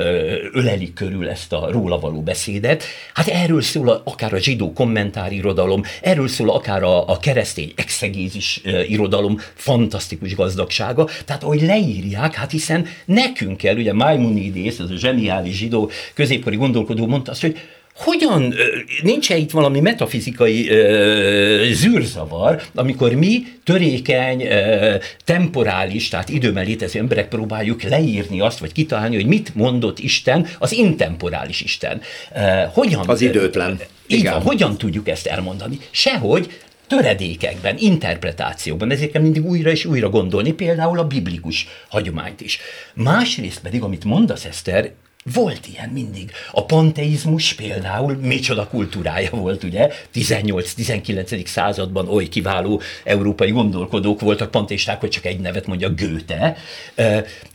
ölelik 0.54 0.94
körül 0.94 1.30
ezt 1.30 1.54
a 1.54 1.72
róla 1.72 2.00
való 2.00 2.22
beszédet. 2.22 2.84
Hát 3.14 3.28
erről 3.28 3.62
szól 3.62 4.02
akár 4.04 4.34
a 4.34 4.38
zsidó 4.38 4.74
kommentárirodalom, 4.74 5.84
erről 6.02 6.28
szól 6.28 6.50
akár 6.50 6.84
a, 6.84 7.10
a 7.10 7.20
keresztény 7.20 7.74
exegézis 7.76 8.62
ö, 8.64 8.82
irodalom 8.82 9.38
fantasztikus 9.54 10.36
gazdagsága. 10.36 11.10
Tehát 11.26 11.44
ahogy 11.44 11.62
leírják, 11.62 12.34
hát 12.34 12.52
hiszen 12.52 12.86
nekünk 13.06 13.58
kell, 13.58 13.76
ugye 13.76 13.94
Maimonides, 13.94 14.80
ez 14.80 14.90
a 14.90 14.98
zseniális 14.98 15.56
zsidó 15.56 15.90
középkori 16.14 16.56
gondolkodó 16.56 17.08
mondta 17.08 17.32
azt, 17.32 17.42
hogy 17.42 17.58
hogyan, 17.98 18.54
nincs 19.02 19.32
-e 19.32 19.38
itt 19.38 19.52
valami 19.52 19.80
metafizikai 19.80 20.70
ö, 20.70 21.68
zűrzavar, 21.72 22.62
amikor 22.76 23.14
mi 23.14 23.44
törékeny, 23.64 24.42
ö, 24.42 24.96
temporális, 25.26 26.08
tehát 26.08 26.30
időben 26.30 26.66
létező 26.66 27.00
emberek 27.00 27.28
próbáljuk 27.28 27.82
leírni 27.82 28.40
azt, 28.40 28.60
vagy 28.60 28.72
kitalálni, 28.72 29.16
hogy 29.16 29.26
mit 29.26 29.56
mondott 29.56 30.00
Isten, 30.00 30.48
az 30.60 30.72
intemporális 30.72 31.62
Isten. 31.62 32.02
Ö, 32.36 32.40
hogyan, 32.74 33.10
az 33.10 33.22
időtlen. 33.22 33.80
Így 34.08 34.24
van, 34.24 34.42
hogyan 34.42 34.78
tudjuk 34.78 35.08
ezt 35.10 35.28
elmondani? 35.28 35.78
Sehogy, 35.92 36.50
töredékekben, 36.88 37.76
interpretációban, 37.80 38.92
ezért 38.92 39.12
kell 39.12 39.22
mindig 39.22 39.46
újra 39.46 39.70
és 39.70 39.86
újra 39.86 40.10
gondolni, 40.10 40.52
például 40.52 41.00
a 41.00 41.08
biblikus 41.08 41.68
hagyományt 41.88 42.42
is. 42.42 42.60
Másrészt 42.94 43.60
pedig, 43.60 43.82
amit 43.82 44.04
mondasz, 44.04 44.46
Eszter, 44.46 44.92
volt 45.34 45.68
ilyen 45.74 45.90
mindig. 45.90 46.32
A 46.52 46.66
panteizmus 46.66 47.54
például 47.54 48.18
micsoda 48.22 48.68
kultúrája 48.68 49.30
volt, 49.32 49.64
ugye? 49.64 49.90
18-19. 50.16 51.46
században 51.46 52.08
oly 52.08 52.28
kiváló 52.28 52.82
európai 53.04 53.52
gondolkodók 53.52 54.20
voltak 54.20 54.52
panteisták, 54.52 55.00
hogy 55.00 55.10
csak 55.10 55.26
egy 55.26 55.40
nevet 55.40 55.68
mondja 55.68 55.90
Göte. 55.90 56.58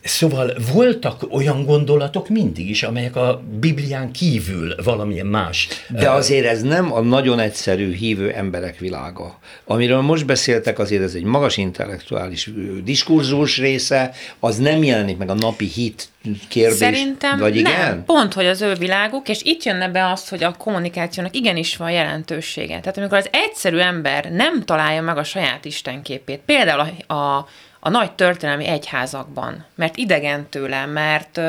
Szóval 0.02 0.52
voltak 0.72 1.26
olyan 1.30 1.64
gondolatok 1.64 2.28
mindig 2.28 2.70
is, 2.70 2.82
amelyek 2.82 3.16
a 3.16 3.42
Biblián 3.60 4.12
kívül 4.12 4.74
valamilyen 4.84 5.26
más. 5.26 5.68
De 5.88 6.10
azért 6.10 6.46
ez 6.46 6.62
nem 6.62 6.92
a 6.92 7.00
nagyon 7.00 7.38
egyszerű 7.38 7.94
hívő 7.94 8.30
emberek 8.30 8.78
világa. 8.78 9.38
Amiről 9.64 10.00
most 10.00 10.26
beszéltek, 10.26 10.78
azért 10.78 11.02
ez 11.02 11.14
egy 11.14 11.22
magas 11.22 11.56
intellektuális 11.56 12.50
diskurzus 12.84 13.58
része, 13.58 14.12
az 14.38 14.56
nem 14.56 14.84
jelenik 14.84 15.16
meg 15.16 15.30
a 15.30 15.34
napi 15.34 15.66
hit 15.66 16.08
kérdés? 16.48 16.78
Szerintem 16.78 17.38
vagy 17.38 17.61
igen? 17.68 17.86
nem. 17.86 18.04
Pont, 18.04 18.34
hogy 18.34 18.46
az 18.46 18.60
ő 18.60 18.74
világuk, 18.74 19.28
és 19.28 19.42
itt 19.42 19.62
jönne 19.62 19.88
be 19.88 20.10
az, 20.10 20.28
hogy 20.28 20.44
a 20.44 20.54
kommunikációnak 20.56 21.36
igenis 21.36 21.76
van 21.76 21.90
jelentősége. 21.90 22.80
Tehát 22.80 22.96
amikor 22.96 23.18
az 23.18 23.28
egyszerű 23.32 23.78
ember 23.78 24.30
nem 24.30 24.62
találja 24.64 25.02
meg 25.02 25.16
a 25.16 25.24
saját 25.24 25.64
istenképét, 25.64 26.40
például 26.46 26.88
a, 27.06 27.14
a 27.14 27.46
a 27.84 27.88
nagy 27.90 28.12
történelmi 28.12 28.66
egyházakban, 28.66 29.64
mert 29.74 29.96
idegen 29.96 30.46
tőle, 30.48 30.86
mert 30.86 31.40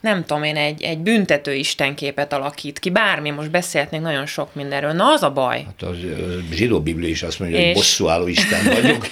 nem 0.00 0.24
tudom 0.26 0.42
én, 0.42 0.56
egy, 0.56 0.82
egy 0.82 0.98
büntető 0.98 1.54
istenképet 1.54 2.32
alakít 2.32 2.78
ki, 2.78 2.90
bármi, 2.90 3.30
most 3.30 3.50
beszélhetnénk 3.50 4.02
nagyon 4.02 4.26
sok 4.26 4.54
mindenről. 4.54 4.92
Na, 4.92 5.12
az 5.12 5.22
a 5.22 5.30
baj. 5.30 5.64
Hát 5.66 5.82
a 5.82 5.94
zsidó 6.52 6.80
biblia 6.80 7.08
is 7.08 7.22
azt 7.22 7.38
mondja, 7.38 7.58
és... 7.58 7.64
hogy 7.64 7.74
bosszúálló 7.74 8.26
Isten 8.26 8.64
vagyunk. 8.74 9.10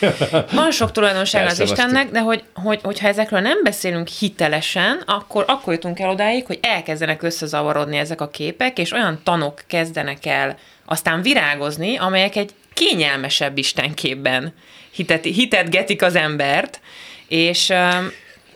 Van 0.50 0.70
sok 0.70 0.92
tulajdonság 0.92 1.46
az 1.46 1.60
Istennek, 1.60 2.10
de 2.10 2.20
hogy, 2.20 2.42
hogy, 2.54 2.80
hogyha 2.82 3.08
ezekről 3.08 3.40
nem 3.40 3.62
beszélünk 3.62 4.08
hitelesen, 4.08 5.02
akkor, 5.06 5.44
akkor 5.46 5.72
jutunk 5.72 5.98
el 5.98 6.10
odáig, 6.10 6.46
hogy 6.46 6.58
elkezdenek 6.62 7.22
összezavarodni 7.22 7.96
ezek 7.96 8.20
a 8.20 8.28
képek, 8.28 8.78
és 8.78 8.92
olyan 8.92 9.20
tanok 9.22 9.62
kezdenek 9.66 10.26
el 10.26 10.58
aztán 10.84 11.22
virágozni, 11.22 11.96
amelyek 11.96 12.36
egy 12.36 12.50
kényelmesebb 12.74 13.58
istenképben 13.58 14.54
hitet, 14.92 15.24
hitetgetik 15.24 16.02
az 16.02 16.14
embert, 16.14 16.80
és 17.28 17.72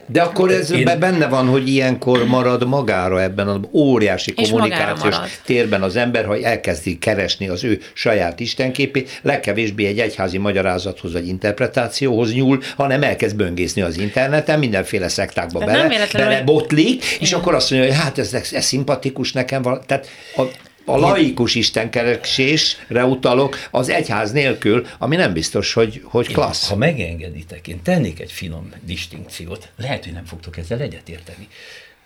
de 0.08 0.22
akkor 0.22 0.50
ez 0.50 0.70
Én... 0.70 0.90
benne 0.98 1.26
van, 1.26 1.46
hogy 1.46 1.68
ilyenkor 1.68 2.26
marad 2.26 2.66
magára 2.66 3.22
ebben 3.22 3.48
az 3.48 3.60
óriási 3.72 4.34
kommunikációs 4.34 5.16
térben 5.44 5.82
az 5.82 5.96
ember, 5.96 6.24
ha 6.24 6.42
elkezdi 6.42 6.98
keresni 6.98 7.48
az 7.48 7.64
ő 7.64 7.80
saját 7.92 8.40
istenképét, 8.40 9.20
legkevésbé 9.22 9.86
egy 9.86 9.98
egyházi 9.98 10.38
magyarázathoz 10.38 11.12
vagy 11.12 11.28
interpretációhoz 11.28 12.32
nyúl, 12.32 12.62
hanem 12.76 13.02
elkezd 13.02 13.36
böngészni 13.36 13.82
az 13.82 13.98
interneten, 13.98 14.58
mindenféle 14.58 15.08
szektákba 15.08 15.58
De 15.58 15.64
bele, 15.64 16.06
bele 16.12 16.42
botlik, 16.42 17.04
és 17.04 17.32
akkor 17.32 17.54
azt 17.54 17.70
mondja, 17.70 17.88
hogy 17.88 17.98
hát 17.98 18.18
ez, 18.18 18.34
ez, 18.34 18.64
szimpatikus 18.64 19.32
nekem 19.32 19.62
van. 19.62 19.80
Tehát 19.86 20.08
a, 20.36 20.42
a 20.86 20.96
laikus 20.96 21.54
istenkeresésre 21.54 23.04
utalok 23.04 23.68
az 23.70 23.88
egyház 23.88 24.32
nélkül, 24.32 24.86
ami 24.98 25.16
nem 25.16 25.32
biztos, 25.32 25.72
hogy, 25.72 26.02
hogy 26.04 26.26
klassz. 26.26 26.64
Én, 26.64 26.68
ha 26.68 26.76
megengeditek, 26.76 27.68
én 27.68 27.82
tennék 27.82 28.20
egy 28.20 28.32
finom 28.32 28.72
distinkciót. 28.82 29.68
Lehet, 29.76 30.04
hogy 30.04 30.12
nem 30.12 30.24
fogtok 30.24 30.56
ezzel 30.56 30.80
egyetérteni. 30.80 31.48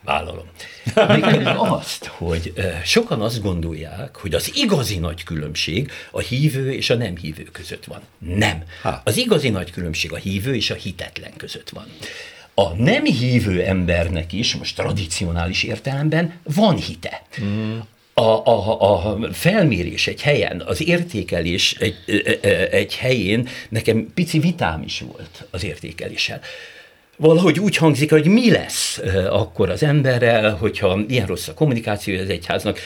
Vállalom. 0.05 0.47
Mégpedig 0.95 1.47
azt, 1.57 2.07
hogy 2.07 2.53
sokan 2.85 3.21
azt 3.21 3.43
gondolják, 3.43 4.17
hogy 4.17 4.35
az 4.35 4.53
igazi 4.55 4.99
nagy 4.99 5.25
különbség 5.25 5.91
a 6.11 6.21
hívő 6.21 6.73
és 6.73 6.91
a 6.91 6.95
nem 6.95 7.17
hívő 7.17 7.43
között 7.43 7.85
van. 7.85 8.01
Nem. 8.19 8.63
Az 9.05 9.17
igazi 9.17 9.49
nagy 9.49 9.71
különbség 9.71 10.13
a 10.13 10.17
hívő 10.17 10.55
és 10.55 10.71
a 10.71 10.75
hitetlen 10.75 11.33
között 11.37 11.69
van. 11.69 11.87
A 12.55 12.69
nem 12.75 13.05
hívő 13.05 13.63
embernek 13.63 14.33
is, 14.33 14.55
most 14.55 14.77
tradicionális 14.77 15.63
értelemben 15.63 16.35
van 16.43 16.77
hite. 16.77 17.23
Mm 17.43 17.79
a, 18.21 18.47
a, 18.47 19.11
a 19.11 19.19
felmérés 19.33 20.07
egy 20.07 20.23
helyen, 20.23 20.63
az 20.67 20.87
értékelés 20.87 21.77
egy, 21.79 21.97
egy 22.71 22.97
helyén 22.97 23.49
nekem 23.69 24.11
pici 24.15 24.39
vitám 24.39 24.83
is 24.83 25.05
volt 25.13 25.47
az 25.51 25.65
értékeléssel. 25.65 26.41
valahogy 27.17 27.59
úgy 27.59 27.77
hangzik, 27.77 28.11
hogy 28.11 28.27
mi 28.27 28.51
lesz 28.51 29.01
akkor 29.31 29.71
az 29.71 29.83
emberrel, 29.83 30.55
hogyha 30.55 31.01
ilyen 31.09 31.27
rossz 31.27 31.49
a 31.49 31.55
kommunikáció 31.55 32.21
az 32.21 32.29
egyháznak, 32.29 32.79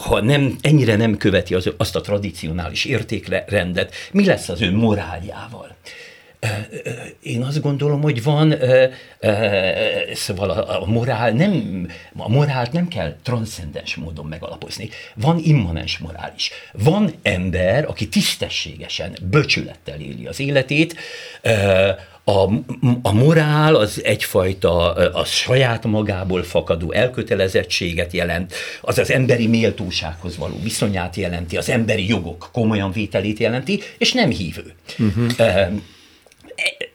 ha 0.00 0.20
nem, 0.20 0.56
ennyire 0.60 0.96
nem 0.96 1.16
követi 1.16 1.54
az, 1.54 1.70
azt 1.76 1.96
a 1.96 2.00
tradicionális 2.00 2.84
értékrendet, 2.84 3.94
mi 4.12 4.24
lesz 4.24 4.48
az 4.48 4.60
ő 4.60 4.72
moráljával. 4.72 5.76
Én 7.22 7.42
azt 7.42 7.60
gondolom, 7.60 8.02
hogy 8.02 8.22
van, 8.22 8.54
szóval 10.14 10.50
a, 10.50 10.86
morál 10.86 11.30
nem, 11.30 11.86
a 12.16 12.28
morált 12.28 12.72
nem 12.72 12.88
kell 12.88 13.16
transzcendens 13.22 13.94
módon 13.94 14.26
megalapozni. 14.26 14.88
Van 15.14 15.38
immanens 15.42 15.98
morális. 15.98 16.50
Van 16.72 17.12
ember, 17.22 17.84
aki 17.84 18.08
tisztességesen, 18.08 19.16
böcsülettel 19.22 20.00
éli 20.00 20.26
az 20.26 20.40
életét, 20.40 20.96
a, 22.24 22.48
a 23.02 23.12
morál 23.12 23.74
az 23.74 24.04
egyfajta 24.04 24.92
a 24.94 25.24
saját 25.24 25.84
magából 25.84 26.42
fakadó 26.42 26.92
elkötelezettséget 26.92 28.12
jelent, 28.12 28.54
az 28.80 28.98
az 28.98 29.10
emberi 29.10 29.46
méltósághoz 29.46 30.36
való 30.36 30.58
viszonyát 30.62 31.16
jelenti, 31.16 31.56
az 31.56 31.68
emberi 31.68 32.08
jogok 32.08 32.48
komolyan 32.52 32.92
vételét 32.92 33.38
jelenti, 33.38 33.80
és 33.98 34.12
nem 34.12 34.30
hívő. 34.30 34.74
Uh-huh. 34.98 35.80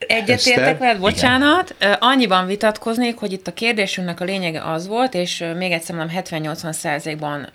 Egyetértek 0.07 0.77
veled, 0.77 0.99
bocsánat. 0.99 1.75
Igen. 1.79 1.93
Annyiban 1.99 2.45
vitatkoznék, 2.45 3.17
hogy 3.17 3.31
itt 3.31 3.47
a 3.47 3.53
kérdésünknek 3.53 4.19
a 4.19 4.25
lényege 4.25 4.61
az 4.61 4.87
volt, 4.87 5.13
és 5.13 5.43
még 5.57 5.71
egyszer 5.71 5.95
mondom, 5.95 6.15
70-80 6.23 6.71
százalékban 6.71 7.49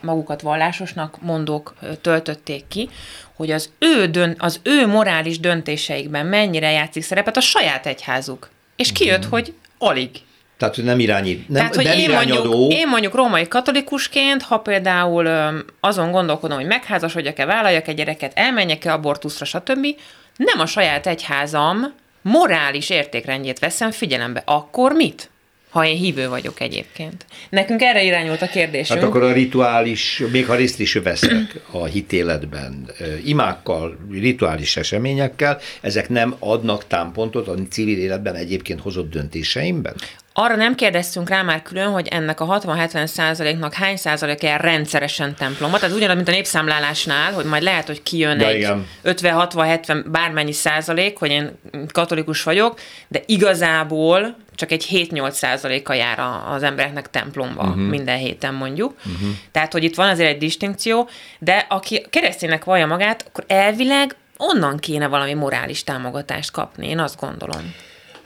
magukat 0.00 0.40
vallásosnak 0.40 1.22
mondók 1.22 1.74
töltötték 2.00 2.64
ki, 2.68 2.88
hogy 3.36 3.50
az 3.50 3.70
ő, 3.78 4.06
dönt, 4.06 4.36
az 4.38 4.60
ő 4.62 4.86
morális 4.86 5.40
döntéseikben 5.40 6.26
mennyire 6.26 6.70
játszik 6.70 7.02
szerepet 7.02 7.36
a 7.36 7.40
saját 7.40 7.86
egyházuk. 7.86 8.50
És 8.76 8.92
kijött, 8.92 9.26
mm. 9.26 9.30
hogy 9.30 9.54
alig. 9.78 10.10
Tehát, 10.58 10.74
hogy 10.74 10.84
nem 10.84 10.98
irányít, 10.98 11.48
nem, 11.48 11.56
Tehát, 11.56 11.74
hogy 11.74 11.84
nem 11.84 11.98
én 11.98 12.10
mondjuk, 12.10 12.72
én 12.72 12.88
mondjuk 12.88 13.14
római 13.14 13.48
katolikusként, 13.48 14.42
ha 14.42 14.58
például 14.58 15.28
azon 15.80 16.10
gondolkodom, 16.10 16.56
hogy 16.56 16.66
megházasodjak-e, 16.66 17.44
vállaljak 17.44 17.88
egy 17.88 17.96
gyereket, 17.96 18.32
elmenjek-e 18.34 18.92
abortuszra, 18.92 19.44
stb., 19.44 19.86
nem 20.36 20.60
a 20.60 20.66
saját 20.66 21.06
egyházam 21.06 21.94
morális 22.22 22.90
értékrendjét 22.90 23.58
veszem 23.58 23.90
figyelembe, 23.90 24.42
akkor 24.46 24.92
mit? 24.92 25.30
Ha 25.76 25.86
én 25.86 25.96
hívő 25.96 26.28
vagyok 26.28 26.60
egyébként. 26.60 27.26
Nekünk 27.50 27.82
erre 27.82 28.02
irányult 28.02 28.42
a 28.42 28.46
kérdésünk. 28.46 28.98
Hát 28.98 29.08
akkor 29.08 29.22
a 29.22 29.32
rituális, 29.32 30.22
még 30.32 30.46
ha 30.46 30.54
részt 30.54 30.80
is 30.80 30.92
veszek 30.94 31.60
a 31.70 31.84
hitéletben, 31.84 32.90
imákkal, 33.24 33.96
rituális 34.10 34.76
eseményekkel, 34.76 35.60
ezek 35.80 36.08
nem 36.08 36.34
adnak 36.38 36.86
támpontot 36.86 37.48
a 37.48 37.54
civil 37.70 37.98
életben 37.98 38.34
egyébként 38.34 38.80
hozott 38.80 39.10
döntéseimben? 39.10 39.94
Arra 40.32 40.56
nem 40.56 40.74
kérdeztünk 40.74 41.28
rá 41.28 41.42
már 41.42 41.62
külön, 41.62 41.86
hogy 41.86 42.08
ennek 42.08 42.40
a 42.40 42.60
60-70 42.60 43.06
százaléknak 43.06 43.74
hány 43.74 43.96
százalék 43.96 44.44
el 44.44 44.58
rendszeresen 44.58 45.34
templomba. 45.34 45.78
Tehát 45.78 45.94
ugyanaz, 45.94 46.16
mint 46.16 46.28
a 46.28 46.30
népszámlálásnál, 46.30 47.32
hogy 47.32 47.44
majd 47.44 47.62
lehet, 47.62 47.86
hogy 47.86 48.02
kijön 48.02 48.38
de 48.38 48.46
egy 48.46 48.68
50-60-70 49.04 50.04
bármennyi 50.06 50.52
százalék, 50.52 51.16
hogy 51.18 51.30
én 51.30 51.50
katolikus 51.92 52.42
vagyok, 52.42 52.80
de 53.08 53.22
igazából 53.26 54.36
csak 54.56 54.70
egy 54.70 54.86
7-8 54.90 55.30
százaléka 55.30 55.94
jár 55.94 56.18
az 56.48 56.62
embereknek 56.62 57.10
templomba 57.10 57.62
uh-huh. 57.62 57.76
minden 57.76 58.18
héten 58.18 58.54
mondjuk. 58.54 58.94
Uh-huh. 58.98 59.28
Tehát, 59.50 59.72
hogy 59.72 59.84
itt 59.84 59.94
van 59.94 60.08
azért 60.08 60.30
egy 60.30 60.38
distinkció, 60.38 61.08
de 61.38 61.66
aki 61.68 62.06
kereszténynek 62.10 62.64
vallja 62.64 62.86
magát, 62.86 63.24
akkor 63.28 63.44
elvileg 63.46 64.16
onnan 64.36 64.76
kéne 64.76 65.06
valami 65.06 65.34
morális 65.34 65.84
támogatást 65.84 66.50
kapni, 66.50 66.88
én 66.88 66.98
azt 66.98 67.20
gondolom. 67.20 67.74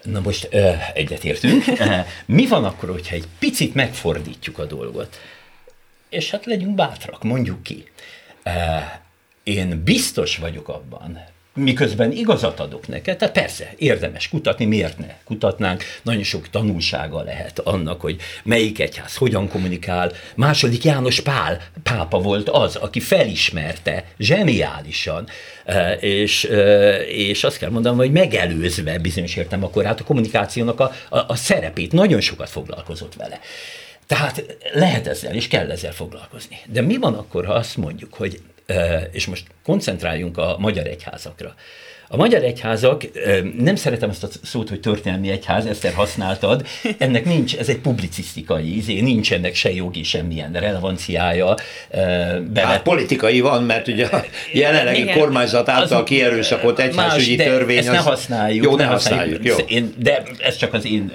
Na 0.03 0.21
most 0.21 0.49
egyetértünk. 0.95 1.65
Mi 2.27 2.47
van 2.47 2.65
akkor, 2.65 2.89
hogyha 2.89 3.15
egy 3.15 3.27
picit 3.39 3.75
megfordítjuk 3.75 4.59
a 4.59 4.65
dolgot? 4.65 5.21
És 6.09 6.31
hát 6.31 6.47
legyünk 6.47 6.75
bátrak, 6.75 7.23
mondjuk 7.23 7.63
ki. 7.63 7.85
Én 9.43 9.83
biztos 9.85 10.37
vagyok 10.37 10.69
abban, 10.69 11.21
miközben 11.55 12.13
igazat 12.13 12.61
adok 12.61 12.89
neked, 12.89 13.17
tehát 13.17 13.35
persze, 13.35 13.75
érdemes 13.77 14.29
kutatni, 14.29 14.65
miért 14.65 14.99
ne 14.99 15.15
kutatnánk, 15.25 15.85
nagyon 16.03 16.23
sok 16.23 16.49
tanulsága 16.49 17.23
lehet 17.23 17.59
annak, 17.59 18.01
hogy 18.01 18.17
melyik 18.43 18.79
egyház 18.79 19.17
hogyan 19.17 19.49
kommunikál. 19.49 20.13
Második 20.35 20.85
János 20.85 21.21
Pál 21.21 21.61
pápa 21.83 22.19
volt 22.19 22.49
az, 22.49 22.77
aki 22.77 23.01
felismerte 23.01 24.05
zseniálisan, 24.19 25.29
e, 25.65 25.93
és, 25.93 26.45
e, 26.45 26.97
és 27.03 27.45
azt 27.45 27.59
kell 27.59 27.71
mondanom, 27.71 27.99
hogy 27.99 28.13
megelőzve 28.13 28.99
bizonyos 28.99 29.37
értem 29.37 29.65
akkor 29.65 29.85
hát 29.85 30.01
a 30.01 30.05
kommunikációnak 30.05 30.81
a, 30.81 30.93
a, 31.09 31.19
a 31.19 31.37
szerepét, 31.37 31.93
nagyon 31.93 32.21
sokat 32.21 32.51
foglalkozott 32.51 33.15
vele. 33.15 33.41
Tehát 34.11 34.45
lehet 34.73 35.07
ezzel, 35.07 35.35
és 35.35 35.49
kell 35.49 35.71
ezzel 35.71 35.93
foglalkozni. 35.93 36.59
De 36.67 36.81
mi 36.81 36.97
van 36.97 37.15
akkor, 37.15 37.47
ha 37.47 37.53
azt 37.53 37.77
mondjuk, 37.77 38.15
hogy 38.15 38.41
és 39.11 39.27
most 39.27 39.47
koncentráljunk 39.65 40.39
a 40.39 40.57
magyar 40.59 40.87
egyházakra. 40.87 41.55
A 42.13 42.17
magyar 42.17 42.43
egyházak, 42.43 43.03
nem 43.59 43.77
szeretem 43.77 44.11
ezt 44.11 44.25
a 44.25 44.29
szót, 44.43 44.69
hogy 44.69 44.81
történelmi 44.81 45.31
egyház, 45.31 45.67
ezt 45.67 45.87
használtad, 45.87 46.67
ennek 46.99 47.25
nincs, 47.25 47.57
ez 47.57 47.69
egy 47.69 47.79
publicisztikai 47.79 48.77
izé, 48.77 49.01
nincs 49.01 49.33
ennek 49.33 49.55
se 49.55 49.73
jogi, 49.73 50.03
semmilyen 50.03 50.53
relevanciája. 50.53 51.55
Bele... 51.91 52.67
Hát 52.67 52.83
politikai 52.83 53.41
van, 53.41 53.63
mert 53.63 53.89
ugye 53.89 54.07
a 54.07 54.25
jelenlegi 54.53 55.01
Igen. 55.01 55.19
kormányzat 55.19 55.69
által 55.69 56.01
az, 56.01 56.05
kierőszakolt 56.05 56.79
egyházügyi 56.79 57.37
más, 57.37 57.47
törvény. 57.47 57.77
Ezt 57.77 57.89
az... 57.89 57.95
ne 57.95 58.01
használjuk. 58.01 58.65
Jó, 58.65 58.77
ne 58.77 58.85
használjuk. 58.85 59.45
Jó. 59.45 59.57
Én, 59.67 59.95
de 59.97 60.23
ez 60.39 60.57
csak 60.57 60.75
az 60.75 60.87
én, 60.87 61.13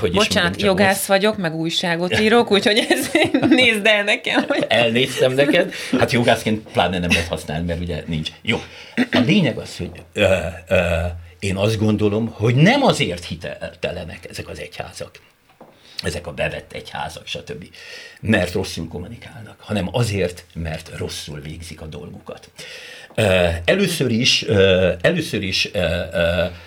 hogy 0.00 0.12
Bocsánat, 0.12 0.56
is 0.56 0.62
mondom, 0.62 0.84
jogász 0.84 0.96
most. 0.96 1.06
vagyok, 1.06 1.36
meg 1.36 1.54
újságot 1.54 2.20
írok, 2.20 2.50
úgyhogy 2.50 2.86
ez 2.88 3.10
nézd 3.48 3.86
el 3.86 4.02
nekem. 4.04 4.44
Hogy... 4.48 4.64
Elnéztem 4.68 5.32
neked. 5.32 5.72
Hát 5.98 6.12
jogászként 6.12 6.68
pláne 6.72 6.98
nem 6.98 7.10
lehet 7.10 7.28
használni, 7.28 7.66
mert 7.66 7.80
ugye 7.80 8.02
nincs. 8.06 8.28
Jó. 8.42 8.60
A 8.96 9.18
lényeg 9.26 9.51
lényeg 9.52 9.58
az, 9.58 9.76
hogy 9.76 10.02
ö, 10.12 10.36
ö, 10.68 11.06
én 11.38 11.56
azt 11.56 11.78
gondolom, 11.78 12.28
hogy 12.28 12.54
nem 12.54 12.82
azért 12.82 13.24
hiteltelenek 13.24 14.28
ezek 14.28 14.48
az 14.48 14.58
egyházak, 14.58 15.20
ezek 16.02 16.26
a 16.26 16.32
bevett 16.32 16.72
egyházak, 16.72 17.26
stb. 17.26 17.64
Mert 18.20 18.52
rosszul 18.52 18.88
kommunikálnak, 18.88 19.60
hanem 19.60 19.88
azért, 19.92 20.44
mert 20.54 20.90
rosszul 20.96 21.40
végzik 21.40 21.80
a 21.80 21.86
dolgukat. 21.86 22.50
Először 23.64 24.10
is, 24.10 24.42
először 25.00 25.42
is 25.42 25.70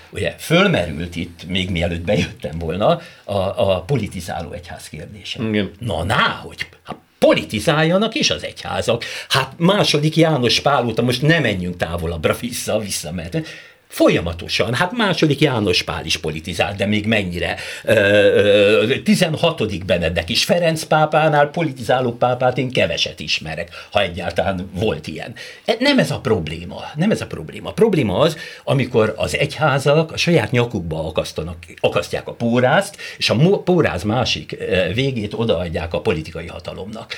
ugye 0.09 0.35
fölmerült 0.37 1.15
itt, 1.15 1.47
még 1.47 1.69
mielőtt 1.69 2.01
bejöttem 2.01 2.59
volna, 2.59 3.01
a, 3.23 3.33
a 3.73 3.81
politizáló 3.81 4.51
egyház 4.51 4.89
kérdése. 4.89 5.43
Igen. 5.43 5.71
Na, 5.79 6.03
hogy 6.43 6.69
hát 6.83 7.04
politizáljanak 7.25 8.15
is 8.15 8.29
az 8.29 8.43
egyházak. 8.43 9.03
Hát 9.29 9.53
második 9.57 10.15
János 10.15 10.59
Pál 10.59 10.85
óta 10.85 11.01
most 11.01 11.21
nem 11.21 11.41
menjünk 11.41 11.77
távolabbra 11.77 12.35
vissza, 12.39 12.79
vissza, 12.79 13.11
mert 13.11 13.37
Folyamatosan. 13.87 14.73
Hát 14.73 14.91
második 14.91 15.39
János 15.39 15.83
Pál 15.83 16.05
is 16.05 16.17
politizált, 16.17 16.77
de 16.77 16.85
még 16.85 17.05
mennyire. 17.05 17.55
16. 19.03 19.85
Benedek 19.85 20.29
is. 20.29 20.43
Ferenc 20.43 20.83
pápánál 20.83 21.49
politizáló 21.49 22.11
pápát 22.11 22.57
én 22.57 22.71
keveset 22.71 23.19
ismerek, 23.19 23.69
ha 23.91 24.01
egyáltalán 24.01 24.69
volt 24.73 25.07
ilyen. 25.07 25.33
E, 25.65 25.75
nem 25.79 25.99
ez 25.99 26.11
a 26.11 26.19
probléma. 26.19 26.81
Nem 26.95 27.11
ez 27.11 27.21
a 27.21 27.27
probléma. 27.27 27.69
A 27.69 27.73
probléma 27.73 28.17
az, 28.17 28.37
amikor 28.63 29.13
az 29.17 29.37
egyházak 29.37 30.11
a 30.11 30.17
saját 30.17 30.51
nyakukba 30.51 31.07
akasztanak, 31.07 31.57
akasztják 31.79 32.27
a 32.27 32.33
pórázt, 32.33 32.97
és 33.17 33.29
a 33.29 33.35
póráz 33.63 34.03
másik 34.03 34.57
végét 34.93 35.33
odaadják 35.33 35.93
a 35.93 36.01
politikai 36.01 36.47
hatalomnak. 36.47 37.13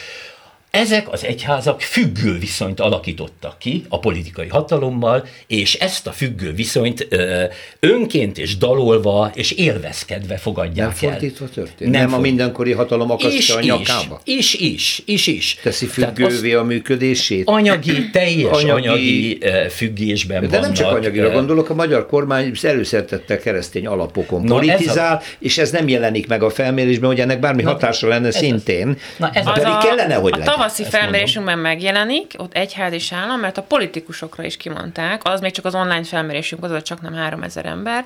Ezek 0.72 1.12
az 1.12 1.26
egyházak 1.26 1.82
függő 1.82 2.38
viszonyt 2.38 2.80
alakítottak 2.80 3.60
ki 3.60 3.84
a 3.90 4.00
politikai 4.00 4.48
hatalommal, 4.48 5.26
és 5.48 5.74
ezt 5.74 6.08
a 6.08 6.12
függő 6.12 6.54
viszonyt 6.54 7.08
ö, 7.10 7.44
önként 7.80 8.38
és 8.38 8.58
dalolva 8.58 9.32
és 9.34 9.52
élvezkedve 9.52 10.38
fogadják 10.38 10.88
Nem 10.88 10.96
fordítva 10.96 11.46
történt? 11.50 11.92
Nem, 11.92 12.02
nem 12.02 12.14
a 12.14 12.20
mindenkori 12.20 12.72
hatalom 12.72 13.12
akasztja 13.12 13.56
a 13.56 13.60
nyakába? 13.60 14.22
Is, 14.24 14.54
is, 14.54 15.02
is, 15.06 15.28
is. 15.28 15.60
Teszi 15.64 15.86
függővé 15.86 16.54
a 16.54 16.64
működését? 16.64 17.48
Anyagi, 17.48 18.10
teljes 18.10 18.52
anyagi, 18.52 18.88
anyagi 18.88 19.38
függésben 19.70 20.42
De 20.42 20.48
vannak. 20.48 20.62
nem 20.62 20.74
csak 20.74 20.92
anyagira 20.92 21.30
gondolok, 21.30 21.70
a 21.70 21.74
magyar 21.74 22.08
kormány 22.08 22.52
előszertette 22.62 23.38
keresztény 23.38 23.88
alapokon 23.88 24.44
Na 24.44 24.56
politizál, 24.56 25.16
ez 25.16 25.24
a... 25.24 25.36
és 25.40 25.58
ez 25.58 25.72
nem 25.72 25.88
jelenik 25.88 26.28
meg 26.28 26.44
a 26.44 26.50
felmérésben, 26.50 27.10
hogy 27.10 27.20
ennek 27.20 27.40
bármi 27.40 27.62
Na, 27.62 27.70
hatása 27.70 28.08
lenne 28.08 28.32
szintén. 28.32 28.88
Az. 28.90 28.96
Na 29.18 29.30
ez 29.34 29.46
az 29.46 29.64
a, 29.64 29.78
kellene, 29.78 30.16
hogy 30.16 30.36
legyen 30.38 30.67
tavaszi 30.68 30.98
felmérésünkben 30.98 31.60
megjelenik, 31.60 32.34
ott 32.38 32.54
egyház 32.54 32.94
és 32.94 33.12
állam, 33.12 33.40
mert 33.40 33.58
a 33.58 33.62
politikusokra 33.62 34.44
is 34.44 34.58
kimondták, 34.58 35.22
az 35.24 35.40
még 35.40 35.52
csak 35.52 35.66
az 35.66 35.76
online 35.76 36.04
felmérésünk, 36.04 36.64
az 36.64 36.84
csak 36.84 37.02
nem 37.02 37.14
3000 37.14 37.66
ember, 37.66 38.06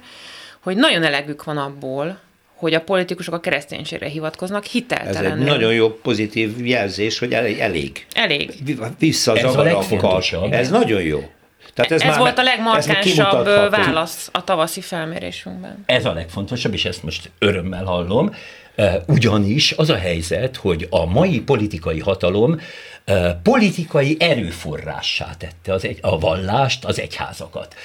hogy 0.60 0.76
nagyon 0.76 1.04
elegük 1.04 1.44
van 1.44 1.58
abból, 1.58 2.20
hogy 2.56 2.74
a 2.74 2.82
politikusok 2.82 3.34
a 3.34 3.40
kereszténységre 3.40 4.08
hivatkoznak 4.08 4.64
hiteltelenül. 4.64 5.32
Ez 5.32 5.38
egy 5.38 5.46
nagyon 5.46 5.74
jó 5.74 5.90
pozitív 5.90 6.66
jelzés, 6.66 7.20
hogy 7.20 7.34
elég. 7.34 8.06
Elég. 8.14 8.54
Vissza 9.00 9.32
az 9.32 9.38
Ez, 9.38 9.56
a 9.56 10.48
ez 10.52 10.70
nagyon 10.70 11.02
jó. 11.02 11.30
Tehát 11.74 11.92
ez, 11.92 12.02
ez 12.02 12.08
már, 12.08 12.20
volt 12.20 12.38
a 12.38 12.44
legmarkánsabb 12.44 13.46
válasz 13.70 14.30
a 14.32 14.44
tavaszi 14.44 14.82
felmérésünkben. 14.82 15.84
Ez 15.86 16.06
a 16.06 16.14
legfontosabb, 16.14 16.74
és 16.74 16.86
ezt 16.86 17.04
most 17.04 17.32
örömmel 17.40 17.84
hallom, 17.84 18.36
ugyanis 19.08 19.72
az 19.72 19.90
a 19.90 19.96
helyzet, 19.96 20.56
hogy 20.56 20.88
a 20.90 21.06
mai 21.06 21.42
politikai 21.42 22.00
hatalom 22.00 22.60
politikai 23.44 24.16
erőforrássá 24.20 25.36
tette 25.38 25.74
az 25.74 25.86
egy, 25.86 25.98
a 26.02 26.20
vallást, 26.20 26.86
az 26.86 27.00
egyházakat 27.00 27.76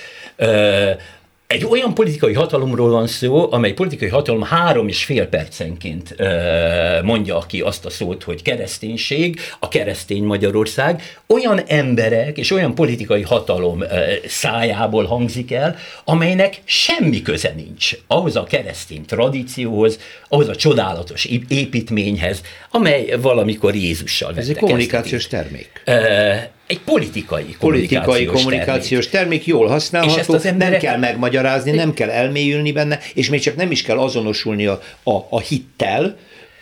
egy 1.46 1.64
olyan 1.64 1.94
politikai 1.94 2.32
hatalomról 2.32 2.90
van 2.90 3.06
szó, 3.06 3.52
amely 3.52 3.72
politikai 3.72 4.08
hatalom 4.08 4.42
három 4.42 4.88
és 4.88 5.04
fél 5.04 5.26
percenként 5.26 6.14
ö, 6.16 7.02
mondja 7.02 7.38
ki 7.48 7.60
azt 7.60 7.84
a 7.84 7.90
szót, 7.90 8.22
hogy 8.22 8.42
kereszténység, 8.42 9.40
a 9.58 9.68
keresztény 9.68 10.24
Magyarország, 10.24 11.02
olyan 11.26 11.60
emberek 11.66 12.38
és 12.38 12.50
olyan 12.50 12.74
politikai 12.74 13.22
hatalom 13.22 13.80
ö, 13.80 13.86
szájából 14.26 15.04
hangzik 15.04 15.52
el, 15.52 15.76
amelynek 16.04 16.60
semmi 16.64 17.22
köze 17.22 17.52
nincs 17.56 17.90
ahhoz 18.06 18.36
a 18.36 18.44
keresztény 18.44 19.04
tradícióhoz, 19.04 19.98
ahhoz 20.28 20.48
a 20.48 20.56
csodálatos 20.56 21.24
építményhez, 21.48 22.42
amely 22.70 23.16
valamikor 23.20 23.74
Jézussal 23.74 24.32
Ez 24.36 24.48
egy 24.48 24.56
kommunikációs 24.56 25.26
termék. 25.26 25.82
Ö, 25.84 26.34
egy 26.66 26.80
politikai 26.80 27.56
kommunikációs, 27.58 28.04
politikai 28.04 28.24
kommunikációs 28.24 29.08
termék. 29.08 29.44
termék, 29.44 29.46
jól 29.46 29.68
használható, 29.68 30.14
és 30.14 30.20
ezt 30.20 30.28
az 30.28 30.44
emberek... 30.44 30.70
nem 30.70 30.80
kell 30.80 30.98
megmagyarázni, 30.98 31.70
nem 31.70 31.94
kell 31.94 32.10
elmélyülni 32.10 32.72
benne, 32.72 32.98
és 33.14 33.28
még 33.28 33.40
csak 33.40 33.56
nem 33.56 33.70
is 33.70 33.82
kell 33.82 33.98
azonosulni 33.98 34.66
a, 34.66 34.80
a, 35.02 35.12
a 35.30 35.40
hittel, 35.40 36.16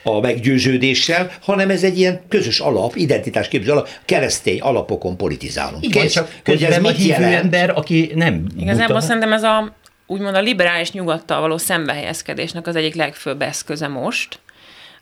a 0.06 0.20
meggyőződéssel, 0.20 1.30
hanem 1.40 1.70
ez 1.70 1.84
egy 1.84 1.98
ilyen 1.98 2.20
közös 2.28 2.60
alap, 2.60 2.96
identitásképző 2.96 3.70
alap, 3.70 3.88
keresztény 4.04 4.60
alapokon 4.60 5.16
politizálunk. 5.16 5.84
Igen, 5.84 6.02
Kész, 6.02 6.12
csak 6.12 6.30
hogy 6.44 6.64
ez 6.64 6.78
mit 6.78 6.96
hívő 6.96 7.24
ember, 7.24 7.70
aki 7.70 8.12
nem 8.14 8.46
Igazából 8.58 9.00
szerintem 9.00 9.32
ez 9.32 9.42
a 9.42 9.74
úgymond 10.06 10.34
a 10.34 10.40
liberális 10.40 10.92
nyugattal 10.92 11.40
való 11.40 11.56
szembehelyezkedésnek 11.56 12.66
az 12.66 12.76
egyik 12.76 12.94
legfőbb 12.94 13.42
eszköze 13.42 13.88
most, 13.88 14.38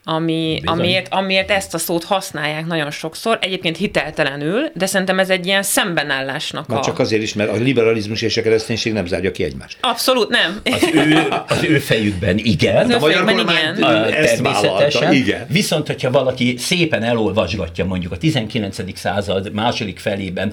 ami, 0.04 0.60
amiért, 0.64 1.06
amiért 1.10 1.50
ezt 1.50 1.74
a 1.74 1.78
szót 1.78 2.04
használják 2.04 2.66
nagyon 2.66 2.90
sokszor, 2.90 3.38
egyébként 3.40 3.76
hiteltelenül, 3.76 4.70
de 4.74 4.86
szerintem 4.86 5.18
ez 5.18 5.30
egy 5.30 5.46
ilyen 5.46 5.62
szembenállásnak 5.62 6.66
Már 6.66 6.78
a... 6.78 6.82
csak 6.82 6.98
azért 6.98 7.22
is, 7.22 7.34
mert 7.34 7.50
a 7.50 7.54
liberalizmus 7.54 8.22
és 8.22 8.36
a 8.36 8.42
kereszténység 8.42 8.92
nem 8.92 9.06
zárja 9.06 9.30
ki 9.30 9.44
egymást. 9.44 9.76
Abszolút 9.80 10.28
nem. 10.28 10.60
Az 10.64 10.88
ő, 10.92 11.28
az 11.48 11.64
ő 11.64 11.78
fejükben 11.78 12.38
igen. 12.38 12.90
Az 12.90 12.90
ő 12.90 12.98
fejükben 12.98 13.38
igen. 13.38 13.82
A, 13.82 14.08
természetesen. 14.08 15.12
igen. 15.12 15.46
Viszont, 15.48 15.86
hogyha 15.86 16.10
valaki 16.10 16.56
szépen 16.58 17.02
elolvasgatja 17.02 17.84
mondjuk 17.84 18.12
a 18.12 18.16
19. 18.16 18.98
század 18.98 19.52
második 19.52 19.98
felében 19.98 20.52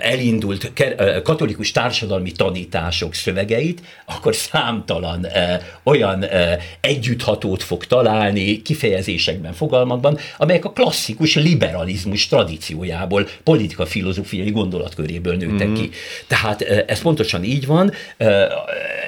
elindult 0.00 0.72
katolikus 1.22 1.70
társadalmi 1.70 2.32
tanítások 2.32 3.14
szövegeit, 3.14 3.80
akkor 4.04 4.34
számtalan 4.34 5.26
olyan 5.82 6.24
együtthatót 6.80 7.62
fog 7.62 7.84
találni, 7.84 8.39
használni 8.40 8.62
kifejezésekben, 8.62 9.52
fogalmakban, 9.52 10.18
amelyek 10.36 10.64
a 10.64 10.72
klasszikus 10.72 11.34
liberalizmus 11.34 12.26
tradíciójából, 12.26 13.28
politika 13.42 13.86
filozófiai 13.86 14.50
gondolatköréből 14.50 15.36
nőttek 15.36 15.68
mm. 15.68 15.74
ki. 15.74 15.90
Tehát 16.26 16.62
ez 16.62 17.00
pontosan 17.00 17.44
így 17.44 17.66
van. 17.66 17.92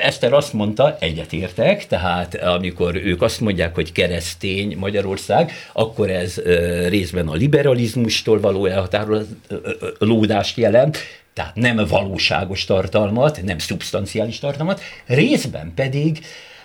Eszter 0.02 0.32
azt 0.32 0.52
mondta, 0.52 0.96
egyetértek, 1.00 1.86
tehát 1.86 2.34
amikor 2.34 2.96
ők 2.96 3.22
azt 3.22 3.40
mondják, 3.40 3.74
hogy 3.74 3.92
keresztény 3.92 4.76
Magyarország, 4.78 5.52
akkor 5.72 6.10
ez 6.10 6.40
részben 6.88 7.28
a 7.28 7.34
liberalizmustól 7.34 8.40
való 8.40 8.66
elhatárolódást 8.66 10.56
jelent, 10.56 10.98
tehát 11.34 11.54
nem 11.54 11.86
valóságos 11.88 12.64
tartalmat, 12.64 13.42
nem 13.42 13.58
szubstanciális 13.58 14.38
tartalmat, 14.38 14.80
részben 15.06 15.72
pedig 15.74 16.18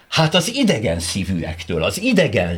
Hát 0.08 0.36
az 0.36 0.56
idegen 0.56 1.00
szívűektől, 1.00 1.84
az 1.84 2.02
idegen 2.02 2.58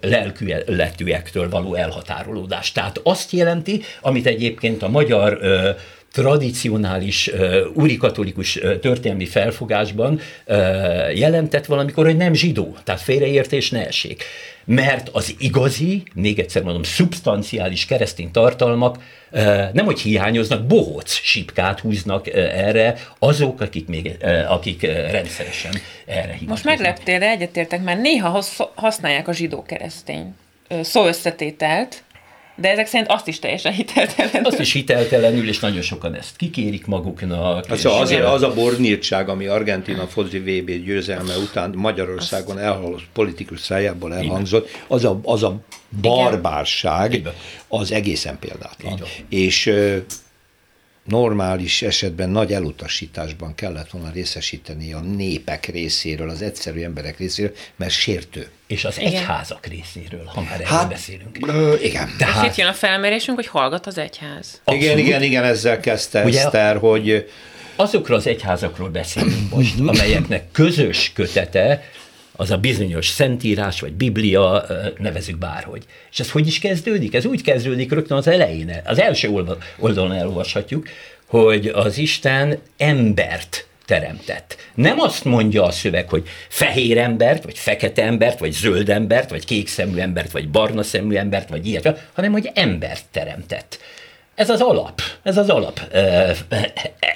lelkületűektől 0.00 1.48
való 1.48 1.74
elhatárolódás. 1.74 2.72
Tehát 2.72 3.00
azt 3.02 3.32
jelenti, 3.32 3.82
amit 4.00 4.26
egyébként 4.26 4.82
a 4.82 4.88
magyar 4.88 5.38
ö, 5.40 5.70
tradicionális 6.12 7.30
urikatolikus 7.74 8.56
uh, 8.56 8.78
történelmi 8.78 9.26
felfogásban 9.26 10.20
jelentett 11.14 11.66
valamikor, 11.66 12.04
hogy 12.04 12.16
nem 12.16 12.34
zsidó, 12.34 12.76
tehát 12.84 13.00
félreértés 13.00 13.70
ne 13.70 13.86
essék. 13.86 14.24
Mert 14.64 15.08
az 15.08 15.34
igazi, 15.38 16.02
még 16.14 16.38
egyszer 16.38 16.62
mondom, 16.62 16.82
szubstanciális 16.82 17.86
keresztény 17.86 18.30
tartalmak 18.30 18.98
nem 19.72 19.84
hogy 19.84 20.00
hiányoznak, 20.00 20.66
bohóc 20.66 21.12
sipkát 21.12 21.80
húznak 21.80 22.26
erre 22.34 22.94
azok, 23.18 23.60
akik, 23.60 23.88
még, 23.88 24.16
akik 24.48 24.82
rendszeresen 24.82 25.72
erre 26.06 26.20
hiányoznak. 26.20 26.48
Most 26.48 26.64
megleptél, 26.64 27.18
de 27.18 27.28
egyetértek, 27.28 27.82
mert 27.82 28.00
néha 28.00 28.42
használják 28.74 29.28
a 29.28 29.32
zsidó-keresztény 29.32 30.34
szó 30.82 31.06
összetételt, 31.06 32.02
de 32.62 32.70
ezek 32.70 32.86
szerint 32.86 33.10
azt 33.10 33.28
is 33.28 33.38
teljesen 33.38 33.72
hiteltelenül. 33.72 34.46
Azt 34.46 34.60
is 34.60 34.72
hiteltelenül, 34.72 35.48
és 35.48 35.58
nagyon 35.58 35.82
sokan 35.82 36.14
ezt 36.14 36.36
kikérik 36.36 36.86
maguknak. 36.86 37.70
Az, 37.70 37.84
a, 37.84 38.00
azért 38.00 38.24
az 38.24 38.42
a 38.42 38.52
bornyírtság, 38.54 39.28
ami 39.28 39.46
Argentina 39.46 40.06
foci 40.06 40.38
VB 40.38 40.70
győzelme 40.84 41.36
után 41.36 41.72
Magyarországon 41.76 42.58
elhallott 42.58 43.04
politikus 43.12 43.60
szájából 43.60 44.14
elhangzott, 44.14 44.68
az 44.86 45.04
a, 45.04 45.20
az 45.22 45.42
a 45.42 45.56
barbárság, 46.00 47.28
az 47.68 47.92
egészen 47.92 48.38
példátlan. 48.38 49.00
És 49.28 49.72
normális 51.04 51.82
esetben 51.82 52.30
nagy 52.30 52.52
elutasításban 52.52 53.54
kellett 53.54 53.90
volna 53.90 54.10
részesíteni 54.10 54.92
a 54.92 55.00
népek 55.00 55.66
részéről, 55.66 56.28
az 56.28 56.42
egyszerű 56.42 56.82
emberek 56.82 57.18
részéről, 57.18 57.54
mert 57.76 57.92
sértő. 57.92 58.48
És 58.66 58.84
az 58.84 58.98
igen. 58.98 59.12
egyházak 59.12 59.66
részéről, 59.66 60.24
ha 60.24 60.40
már 60.40 60.60
hát, 60.60 60.88
beszélünk. 60.88 61.38
Ö, 61.46 61.74
igen. 61.82 62.14
Tehát, 62.18 62.44
és 62.44 62.50
itt 62.50 62.56
jön 62.56 62.68
a 62.68 62.72
felmérésünk, 62.72 63.36
hogy 63.36 63.46
hallgat 63.46 63.86
az 63.86 63.98
egyház. 63.98 64.60
Abszolút. 64.64 64.82
Igen, 64.82 64.98
igen, 64.98 65.22
igen, 65.22 65.44
ezzel 65.44 65.80
kezdte 65.80 66.24
Ugye, 66.24 66.40
Eszter, 66.40 66.76
hogy... 66.76 67.30
Azokról 67.76 68.16
az 68.16 68.26
egyházakról 68.26 68.88
beszélünk 68.88 69.50
most, 69.50 69.78
amelyeknek 69.78 70.50
közös 70.52 71.12
kötete 71.14 71.84
az 72.36 72.50
a 72.50 72.56
bizonyos 72.56 73.06
szentírás, 73.06 73.80
vagy 73.80 73.92
biblia, 73.92 74.66
nevezük 74.98 75.38
bárhogy. 75.38 75.84
És 76.10 76.20
ez 76.20 76.30
hogy 76.30 76.46
is 76.46 76.58
kezdődik? 76.58 77.14
Ez 77.14 77.24
úgy 77.24 77.42
kezdődik 77.42 77.92
rögtön 77.92 78.16
az 78.16 78.26
elején. 78.26 78.80
Az 78.84 79.00
első 79.00 79.44
oldalon 79.78 80.12
elolvashatjuk, 80.12 80.88
hogy 81.26 81.66
az 81.66 81.98
Isten 81.98 82.58
embert 82.76 83.66
teremtett. 83.84 84.56
Nem 84.74 85.00
azt 85.00 85.24
mondja 85.24 85.64
a 85.64 85.70
szöveg, 85.70 86.08
hogy 86.08 86.28
fehér 86.48 86.98
embert, 86.98 87.44
vagy 87.44 87.58
fekete 87.58 88.02
embert, 88.02 88.38
vagy 88.38 88.52
zöld 88.52 88.88
embert, 88.88 89.30
vagy 89.30 89.44
kék 89.44 89.68
szemű 89.68 89.98
embert, 89.98 90.30
vagy 90.30 90.48
barna 90.48 90.82
szemű 90.82 91.16
embert, 91.16 91.48
vagy 91.48 91.66
ilyet, 91.66 92.08
hanem 92.12 92.32
hogy 92.32 92.50
embert 92.54 93.04
teremtett. 93.10 93.78
Ez 94.34 94.50
az 94.50 94.60
alap, 94.60 95.00
ez 95.22 95.36
az 95.36 95.48
alap 95.48 95.80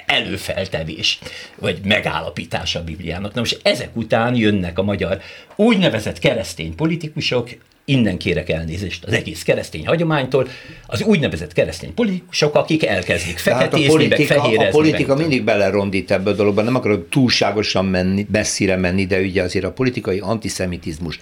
előfeltevés, 0.05 1.19
vagy 1.55 1.79
megállapítás 1.83 2.75
a 2.75 2.83
Bibliának. 2.83 3.33
Na 3.33 3.39
most 3.39 3.59
ezek 3.63 3.95
után 3.95 4.35
jönnek 4.35 4.77
a 4.77 4.83
magyar 4.83 5.21
úgynevezett 5.55 6.19
keresztény 6.19 6.75
politikusok, 6.75 7.49
innen 7.89 8.17
kérek 8.17 8.49
elnézést 8.49 9.03
az 9.05 9.13
egész 9.13 9.43
keresztény 9.43 9.87
hagyománytól, 9.87 10.47
az 10.85 11.01
úgynevezett 11.01 11.53
keresztény 11.53 11.93
politikusok, 11.93 12.55
akik 12.55 12.85
elkezdik 12.85 13.37
feketézni, 13.37 13.85
a 13.85 13.89
politika, 13.89 14.33
meg 14.33 14.41
fehérezni. 14.41 14.67
A 14.67 14.71
politika 14.71 15.07
meg 15.15 15.27
mindig 15.27 15.43
belerondít 15.43 16.11
ebbe 16.11 16.29
a 16.29 16.33
dologba, 16.33 16.61
nem 16.61 16.75
akarok 16.75 17.09
túlságosan 17.09 17.85
menni, 17.85 18.27
messzire 18.31 18.75
menni, 18.75 19.05
de 19.05 19.19
ugye 19.19 19.43
azért 19.43 19.65
a 19.65 19.71
politikai 19.71 20.19
antiszemitizmus 20.19 21.19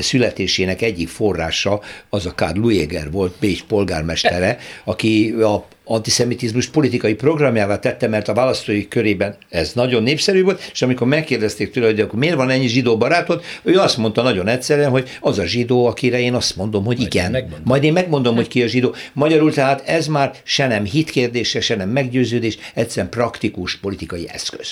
születésének 0.00 0.82
egyik 0.82 1.08
forrása 1.08 1.80
az 2.08 2.26
a 2.26 2.34
Karl 2.34 2.58
Lueger 2.58 3.10
volt, 3.10 3.34
Bécs 3.40 3.62
polgármestere, 3.64 4.58
aki 4.84 5.30
a 5.30 5.66
antiszemitizmus 5.88 6.66
politikai 6.68 7.14
programjává 7.14 7.78
tette, 7.78 8.08
mert 8.08 8.28
a 8.28 8.34
választói 8.34 8.88
körében 8.88 9.36
ez 9.48 9.72
nagyon 9.72 10.02
népszerű 10.02 10.42
volt, 10.42 10.70
és 10.72 10.82
amikor 10.82 11.06
megkérdezték 11.06 11.70
tőle, 11.70 11.86
hogy 11.86 12.00
akkor 12.00 12.18
miért 12.18 12.36
van 12.36 12.50
ennyi 12.50 12.66
zsidó 12.66 12.96
barátod, 12.96 13.42
ő 13.62 13.78
azt 13.78 13.96
mondta 13.96 14.22
nagyon 14.22 14.48
egyszerűen, 14.48 14.90
hogy 14.90 15.08
az 15.20 15.38
a 15.38 15.44
zsidó, 15.44 15.86
akire 15.86 16.20
én 16.20 16.34
azt 16.34 16.56
mondom, 16.56 16.84
hogy 16.84 16.96
Majd 16.96 17.14
igen. 17.14 17.34
Én 17.34 17.48
Majd 17.64 17.84
én 17.84 17.92
megmondom, 17.92 18.34
hogy 18.34 18.48
ki 18.48 18.62
a 18.62 18.66
zsidó. 18.66 18.94
Magyarul 19.12 19.52
tehát 19.52 19.82
ez 19.88 20.06
már 20.06 20.32
se 20.42 20.66
nem 20.66 20.84
hitkérdése, 20.84 21.60
se 21.60 21.76
nem 21.76 21.88
meggyőződés, 21.88 22.58
egyszerűen 22.74 23.10
praktikus 23.10 23.76
politikai 23.76 24.28
eszköz 24.28 24.68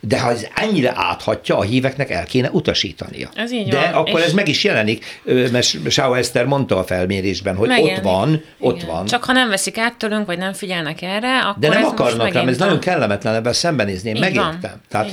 de 0.00 0.20
ha 0.20 0.30
ez 0.30 0.46
ennyire 0.54 0.92
áthatja, 0.96 1.56
a 1.58 1.62
híveknek 1.62 2.10
el 2.10 2.24
kéne 2.24 2.50
utasítania. 2.52 3.28
Ez 3.34 3.52
így 3.52 3.68
de 3.68 3.80
van. 3.80 3.92
akkor 3.92 4.20
ez 4.20 4.32
meg 4.32 4.48
is 4.48 4.64
jelenik, 4.64 5.20
mert 5.24 5.90
Sáó 5.90 6.14
Eszter 6.14 6.44
mondta 6.44 6.78
a 6.78 6.84
felmérésben, 6.84 7.56
hogy 7.56 7.68
Megjelenik. 7.68 7.98
ott 7.98 8.04
van, 8.12 8.42
ott 8.58 8.76
Igen. 8.76 8.86
van. 8.88 9.06
Csak 9.06 9.24
ha 9.24 9.32
nem 9.32 9.48
veszik 9.48 9.78
át 9.78 9.96
tőlünk, 9.96 10.26
vagy 10.26 10.38
nem 10.38 10.52
figyelnek 10.52 11.02
erre, 11.02 11.38
akkor 11.38 11.58
De 11.58 11.68
nem 11.68 11.78
ez 11.82 11.86
akarnak 11.88 12.32
rám, 12.32 12.48
ez 12.48 12.58
nagyon 12.58 12.80
kellemetlen 12.80 13.34
ebben 13.34 13.52
szembenézni, 13.52 14.08
én 14.08 14.14
így 14.14 14.20
megértem. 14.20 14.58
Van. 14.60 14.80
Tehát 14.88 15.10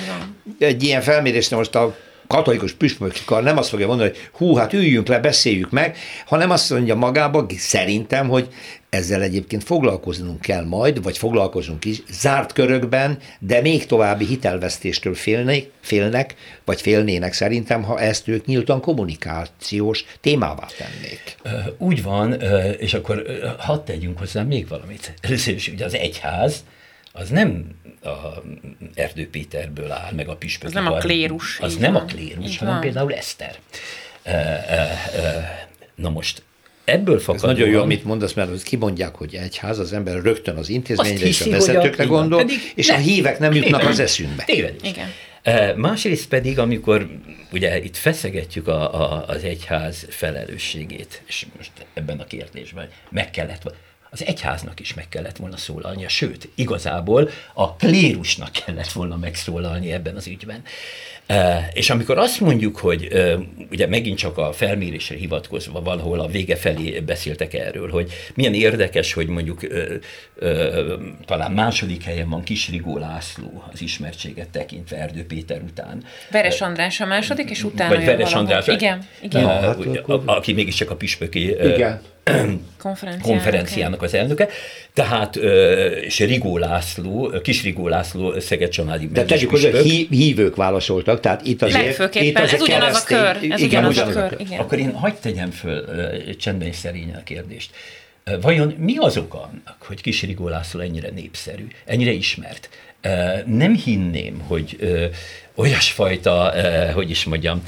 egy 0.59 0.83
ilyen 0.83 1.01
felmérésre 1.01 1.55
most 1.55 1.75
a 1.75 1.95
katolikus 2.27 2.73
püspökikar 2.73 3.43
nem 3.43 3.57
azt 3.57 3.69
fogja 3.69 3.87
mondani, 3.87 4.09
hogy 4.09 4.19
hú, 4.31 4.55
hát 4.55 4.73
üljünk 4.73 5.07
le, 5.07 5.19
beszéljük 5.19 5.69
meg, 5.69 5.97
hanem 6.25 6.49
azt 6.49 6.69
mondja 6.69 6.95
magába, 6.95 7.45
szerintem, 7.57 8.27
hogy 8.27 8.47
ezzel 8.89 9.21
egyébként 9.21 9.63
foglalkoznunk 9.63 10.41
kell 10.41 10.65
majd, 10.65 11.03
vagy 11.03 11.17
foglalkozunk 11.17 11.85
is, 11.85 12.03
zárt 12.09 12.53
körökben, 12.53 13.17
de 13.39 13.61
még 13.61 13.85
további 13.85 14.25
hitelvesztéstől 14.25 15.15
félnek, 15.15 15.69
félnek, 15.81 16.35
vagy 16.65 16.81
félnének 16.81 17.33
szerintem, 17.33 17.83
ha 17.83 17.99
ezt 17.99 18.27
ők 18.27 18.45
nyíltan 18.45 18.81
kommunikációs 18.81 20.05
témává 20.21 20.67
tennék. 20.77 21.35
Úgy 21.77 22.03
van, 22.03 22.41
és 22.79 22.93
akkor 22.93 23.23
hadd 23.57 23.85
tegyünk 23.85 24.19
hozzá 24.19 24.43
még 24.43 24.67
valamit. 24.67 25.13
Először 25.21 25.53
is 25.53 25.67
ugye 25.67 25.85
az 25.85 25.95
egyház, 25.95 26.63
az 27.15 27.29
nem 27.29 27.65
a 28.03 28.43
Erdő 28.93 29.29
Péterből 29.29 29.91
áll, 29.91 30.11
meg 30.15 30.27
a 30.27 30.35
püspök. 30.35 30.67
Az 30.67 30.73
nem 30.73 30.87
a 30.87 30.97
klérus. 30.97 31.59
Az 31.59 31.75
nem 31.75 31.93
van. 31.93 32.01
a 32.01 32.05
klérus, 32.05 32.57
hanem 32.57 32.79
például 32.79 33.13
Eszter. 33.13 33.55
Na 35.95 36.09
most 36.09 36.43
Ebből 36.85 37.19
fakadóan... 37.19 37.51
Ez 37.51 37.57
nagyon 37.57 37.73
jó, 37.73 37.81
amit 37.81 38.03
mondasz, 38.03 38.33
mert 38.33 38.63
kimondják, 38.63 39.15
hogy 39.15 39.35
egyház, 39.35 39.79
az 39.79 39.93
ember 39.93 40.21
rögtön 40.21 40.55
az 40.55 40.69
intézményre 40.69 41.25
és 41.25 41.41
a 41.41 41.49
vezetőkre 41.49 42.03
gondol, 42.03 42.39
pedig 42.39 42.71
és 42.75 42.87
ne, 42.87 42.93
a 42.93 42.97
hívek 42.97 43.39
nem 43.39 43.53
jutnak 43.53 43.83
az 43.83 43.99
eszünkbe. 43.99 44.43
Tévedés. 44.43 44.89
Igen. 44.89 45.07
Másrészt 45.75 46.27
pedig, 46.27 46.59
amikor 46.59 47.09
ugye 47.51 47.83
itt 47.83 47.97
feszegetjük 47.97 48.67
a, 48.67 49.01
a, 49.01 49.25
az 49.27 49.43
egyház 49.43 50.05
felelősségét, 50.09 51.21
és 51.27 51.45
most 51.57 51.71
ebben 51.93 52.19
a 52.19 52.23
kérdésben 52.23 52.87
meg 53.09 53.29
kellett, 53.31 53.73
az 54.13 54.25
egyháznak 54.25 54.79
is 54.79 54.93
meg 54.93 55.09
kellett 55.09 55.37
volna 55.37 55.57
szólalnia, 55.57 56.09
sőt, 56.09 56.49
igazából 56.55 57.29
a 57.53 57.75
klérusnak 57.75 58.51
kellett 58.51 58.91
volna 58.91 59.17
megszólalni 59.17 59.91
ebben 59.91 60.15
az 60.15 60.27
ügyben. 60.27 60.63
És 61.73 61.89
amikor 61.89 62.17
azt 62.17 62.39
mondjuk, 62.39 62.77
hogy 62.77 63.07
ugye 63.71 63.87
megint 63.87 64.17
csak 64.17 64.37
a 64.37 64.51
felmérésre 64.51 65.15
hivatkozva 65.15 65.81
valahol 65.81 66.19
a 66.19 66.27
vége 66.27 66.55
felé 66.55 66.99
beszéltek 66.99 67.53
erről, 67.53 67.89
hogy 67.89 68.11
milyen 68.33 68.53
érdekes, 68.53 69.13
hogy 69.13 69.27
mondjuk 69.27 69.59
talán 71.25 71.51
második 71.51 72.03
helyen 72.03 72.29
van 72.29 72.43
Kisrigó 72.43 72.97
László 72.97 73.63
az 73.71 73.81
ismertséget 73.81 74.49
tekintve 74.49 74.97
Erdő 74.97 75.25
Péter 75.25 75.61
után. 75.61 76.03
Veres 76.31 76.61
András 76.61 76.99
a 76.99 77.05
második, 77.05 77.49
és 77.49 77.63
utána 77.63 77.95
Vagy 77.95 78.05
Veres 78.05 78.33
András. 78.33 78.67
Igen, 78.67 79.07
igen. 79.21 79.43
A, 79.43 79.49
hát, 79.49 79.79
a, 79.85 80.11
a, 80.11 80.21
aki 80.25 80.53
mégiscsak 80.53 80.89
a 80.89 80.95
püspöki 80.95 81.49
igen 81.49 82.01
konferenciának, 82.77 83.21
konferenciának 83.21 84.01
az 84.01 84.13
elnöke. 84.13 84.47
Tehát, 84.93 85.35
és 86.05 86.19
Rigó 86.19 86.57
László, 86.57 87.31
Kis 87.41 87.63
Rigó 87.63 87.87
László 87.87 88.39
Szeged 88.39 88.69
Csanádi 88.69 89.07
De 89.07 89.25
tegyük 89.25 89.49
hogy 89.49 90.07
hívők 90.09 90.55
válaszoltak, 90.55 91.12
tehát 91.19 91.45
itt 91.45 91.61
azért... 91.61 91.85
Legfőképpen, 91.85 92.27
itt 92.27 92.37
azért 92.37 92.53
ez 92.53 92.61
ugyanaz 92.61 92.95
a 92.95 93.03
kör. 93.05 93.51
Ez 93.51 93.61
igen, 93.61 93.85
ugyanaz, 93.85 93.91
ugyanaz 93.91 94.15
a 94.15 94.27
kör. 94.27 94.39
Igen. 94.39 94.59
Akkor 94.59 94.79
én 94.79 94.93
hagyd 94.93 95.17
tegyem 95.17 95.51
föl 95.51 95.85
csendben 96.35 96.67
és 96.67 96.75
szerényen 96.75 97.15
a 97.15 97.23
kérdést. 97.23 97.71
Vajon 98.41 98.75
mi 98.77 98.97
az 98.97 99.17
oka 99.17 99.41
annak, 99.41 99.75
hogy 99.79 100.01
Kis 100.01 100.21
Rigó 100.21 100.47
László 100.47 100.79
ennyire 100.79 101.09
népszerű, 101.09 101.67
ennyire 101.85 102.11
ismert? 102.11 102.69
Nem 103.45 103.75
hinném, 103.75 104.39
hogy 104.39 104.77
olyasfajta, 105.55 106.53
hogy 106.93 107.09
is 107.09 107.23
mondjam, 107.23 107.63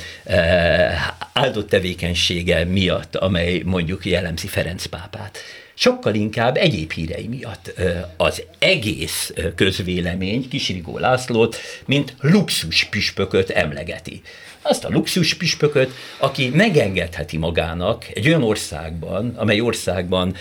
áldott 1.34 1.70
tevékenysége 1.70 2.64
miatt, 2.64 3.16
amely 3.16 3.62
mondjuk 3.66 4.06
jellemzi 4.06 4.48
Ferenc 4.48 4.86
pápát 4.86 5.38
sokkal 5.76 6.14
inkább 6.14 6.58
egyéb 6.58 6.92
hírei 6.92 7.28
miatt 7.28 7.74
az 8.18 8.44
egész 8.60 9.34
közvélemény 9.56 10.50
Kisrigó 10.50 10.98
Lászlót, 10.98 11.58
mint 11.86 12.16
luxus 12.20 12.84
püspököt 12.84 13.50
emlegeti 13.50 14.22
azt 14.66 14.86
a 14.86 14.90
luxus 14.90 15.34
püspököt, 15.34 15.92
aki 16.18 16.50
megengedheti 16.50 17.38
magának 17.38 18.06
egy 18.14 18.28
olyan 18.28 18.44
országban, 18.44 19.34
amely 19.36 19.60
országban 19.60 20.36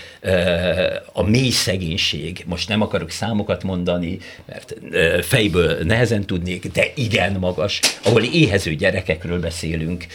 a 1.13 1.23
mély 1.23 1.51
szegénység, 1.51 2.45
most 2.47 2.69
nem 2.69 2.83
akarok 2.83 3.11
számokat 3.11 3.63
mondani, 3.63 4.19
mert 4.47 4.75
fejből 5.23 5.79
nehezen 5.83 6.25
tudnék, 6.25 6.73
de 6.73 6.85
igen 6.95 7.33
magas, 7.33 7.81
ahol 8.05 8.23
éhező 8.23 8.75
gyerekekről 8.75 9.41
beszélünk, 9.41 10.07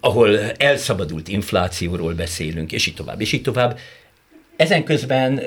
ahol 0.00 0.40
elszabadult 0.40 1.28
inflációról 1.28 2.14
beszélünk, 2.14 2.72
és 2.72 2.86
így 2.86 2.94
tovább, 2.94 3.20
és 3.20 3.32
így 3.32 3.42
tovább, 3.42 3.78
ezen 4.60 4.84
közben 4.84 5.38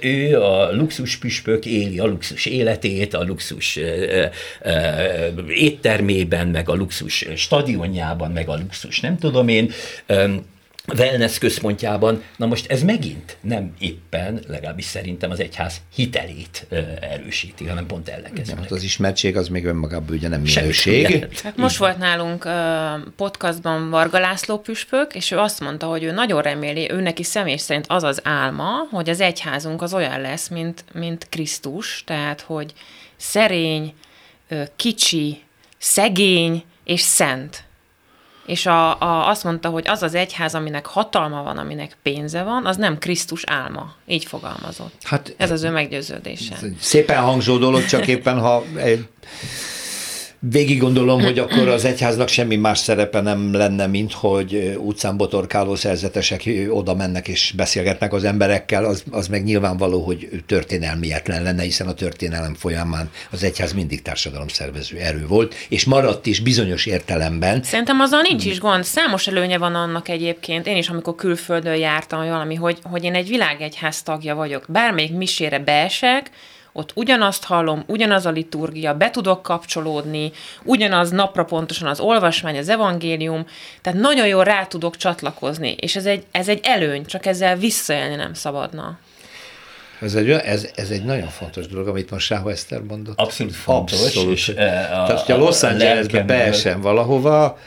ő 0.00 0.42
a 0.42 0.72
luxus 0.72 1.16
püspök 1.16 1.66
éli 1.66 1.98
a 1.98 2.06
luxus 2.06 2.46
életét, 2.46 3.14
a 3.14 3.22
luxus 3.22 3.78
éttermében, 5.48 6.46
meg 6.48 6.68
a 6.68 6.74
luxus 6.74 7.26
stadionjában, 7.36 8.30
meg 8.30 8.48
a 8.48 8.56
luxus 8.56 9.00
nem 9.00 9.18
tudom 9.18 9.48
én, 9.48 9.70
wellness 10.94 11.38
központjában. 11.38 12.22
Na 12.36 12.46
most 12.46 12.70
ez 12.70 12.82
megint 12.82 13.36
nem 13.40 13.74
éppen, 13.78 14.40
legalábbis 14.48 14.84
szerintem 14.84 15.30
az 15.30 15.40
egyház 15.40 15.80
hitelét 15.94 16.66
erősíti, 17.00 17.66
hanem 17.66 17.86
pont 17.86 18.08
ellenkezőleg. 18.08 18.62
Hát 18.62 18.70
az 18.70 18.82
ismertség 18.82 19.36
az 19.36 19.48
még 19.48 19.64
önmagában 19.64 20.16
ugye 20.16 20.28
nem 20.28 20.40
minőség. 20.40 21.28
Hát 21.42 21.56
most 21.56 21.76
volt 21.76 21.98
nálunk 21.98 22.48
podcastban 23.16 23.90
Varga 23.90 24.18
László 24.18 24.58
püspök, 24.58 25.14
és 25.14 25.30
ő 25.30 25.38
azt 25.38 25.60
mondta, 25.60 25.86
hogy 25.86 26.02
ő 26.02 26.10
nagyon 26.10 26.42
reméli, 26.42 26.90
ő 26.90 27.00
neki 27.00 27.22
személy 27.22 27.56
szerint 27.56 27.86
az 27.88 28.02
az 28.02 28.20
álma, 28.24 28.70
hogy 28.90 29.10
az 29.10 29.20
egyházunk 29.20 29.82
az 29.82 29.94
olyan 29.94 30.20
lesz, 30.20 30.48
mint, 30.48 30.84
mint 30.92 31.26
Krisztus, 31.28 32.02
tehát 32.06 32.40
hogy 32.40 32.72
szerény, 33.16 33.94
kicsi, 34.76 35.40
szegény 35.78 36.64
és 36.84 37.00
szent 37.00 37.64
és 38.46 38.66
a, 38.66 39.00
a, 39.00 39.28
azt 39.28 39.44
mondta, 39.44 39.68
hogy 39.68 39.88
az 39.88 40.02
az 40.02 40.14
egyház, 40.14 40.54
aminek 40.54 40.86
hatalma 40.86 41.42
van, 41.42 41.58
aminek 41.58 41.96
pénze 42.02 42.42
van, 42.42 42.66
az 42.66 42.76
nem 42.76 42.98
Krisztus 42.98 43.42
álma. 43.46 43.94
Így 44.06 44.24
fogalmazott. 44.24 44.94
Hát, 45.02 45.34
Ez 45.36 45.50
az 45.50 45.62
ő 45.62 45.70
meggyőződése. 45.70 46.56
Szépen 46.80 47.22
hangzó 47.22 47.56
dolog, 47.58 47.84
csak 47.84 48.06
éppen 48.06 48.38
ha 48.38 48.64
egy 48.76 49.08
végig 50.50 50.80
gondolom, 50.80 51.22
hogy 51.22 51.38
akkor 51.38 51.68
az 51.68 51.84
egyháznak 51.84 52.28
semmi 52.28 52.56
más 52.56 52.78
szerepe 52.78 53.20
nem 53.20 53.54
lenne, 53.54 53.86
mint 53.86 54.12
hogy 54.12 54.76
utcán 54.78 55.16
botorkáló 55.16 55.74
szerzetesek 55.74 56.42
oda 56.68 56.94
mennek 56.94 57.28
és 57.28 57.52
beszélgetnek 57.56 58.12
az 58.12 58.24
emberekkel, 58.24 58.84
az, 58.84 59.04
az 59.10 59.28
meg 59.28 59.44
nyilvánvaló, 59.44 60.02
hogy 60.02 60.28
történelmietlen 60.46 61.42
lenne, 61.42 61.62
hiszen 61.62 61.88
a 61.88 61.94
történelem 61.94 62.54
folyamán 62.54 63.10
az 63.30 63.42
egyház 63.42 63.72
mindig 63.72 64.02
társadalomszervező 64.02 64.98
erő 64.98 65.26
volt, 65.26 65.54
és 65.68 65.84
maradt 65.84 66.26
is 66.26 66.40
bizonyos 66.40 66.86
értelemben. 66.86 67.62
Szerintem 67.62 68.00
azzal 68.00 68.20
nincs 68.20 68.44
is 68.44 68.58
gond. 68.58 68.84
Számos 68.84 69.26
előnye 69.26 69.58
van 69.58 69.74
annak 69.74 70.08
egyébként. 70.08 70.66
Én 70.66 70.76
is, 70.76 70.88
amikor 70.88 71.14
külföldön 71.14 71.76
jártam, 71.76 72.28
valami, 72.28 72.54
hogy, 72.54 72.78
hogy 72.82 73.04
én 73.04 73.14
egy 73.14 73.28
világegyház 73.28 74.02
tagja 74.02 74.34
vagyok. 74.34 74.64
Bármelyik 74.68 75.12
misére 75.12 75.58
beesek, 75.58 76.30
ott 76.72 76.92
ugyanazt 76.94 77.44
hallom, 77.44 77.84
ugyanaz 77.86 78.26
a 78.26 78.30
liturgia, 78.30 78.94
be 78.94 79.10
tudok 79.10 79.42
kapcsolódni, 79.42 80.32
ugyanaz 80.62 81.10
napra 81.10 81.44
pontosan 81.44 81.88
az 81.88 82.00
olvasmány, 82.00 82.58
az 82.58 82.68
evangélium, 82.68 83.46
tehát 83.80 84.00
nagyon 84.00 84.26
jól 84.26 84.44
rá 84.44 84.66
tudok 84.66 84.96
csatlakozni, 84.96 85.76
és 85.80 85.96
ez 85.96 86.06
egy, 86.06 86.24
ez 86.30 86.48
egy 86.48 86.60
előny, 86.62 87.04
csak 87.04 87.26
ezzel 87.26 87.56
visszaélni 87.56 88.14
nem 88.14 88.34
szabadna. 88.34 88.98
Ez 90.02 90.14
egy, 90.14 90.30
ez, 90.30 90.68
ez 90.74 90.90
egy 90.90 91.04
nagyon 91.04 91.28
fontos 91.28 91.66
dolog, 91.66 91.88
amit 91.88 92.10
most 92.10 92.26
Sáho 92.26 92.48
Eszter 92.48 92.82
mondott. 92.82 93.18
Abszolút 93.18 93.54
fontos. 93.54 94.00
Abszolút. 94.00 94.32
És, 94.32 94.48
e, 94.48 94.52
a, 94.52 94.88
Tehát, 94.88 95.20
hogyha 95.20 95.36
Los 95.36 95.62
Angelesbe 95.62 96.22
beesem 96.22 96.80
valahova... 96.80 97.58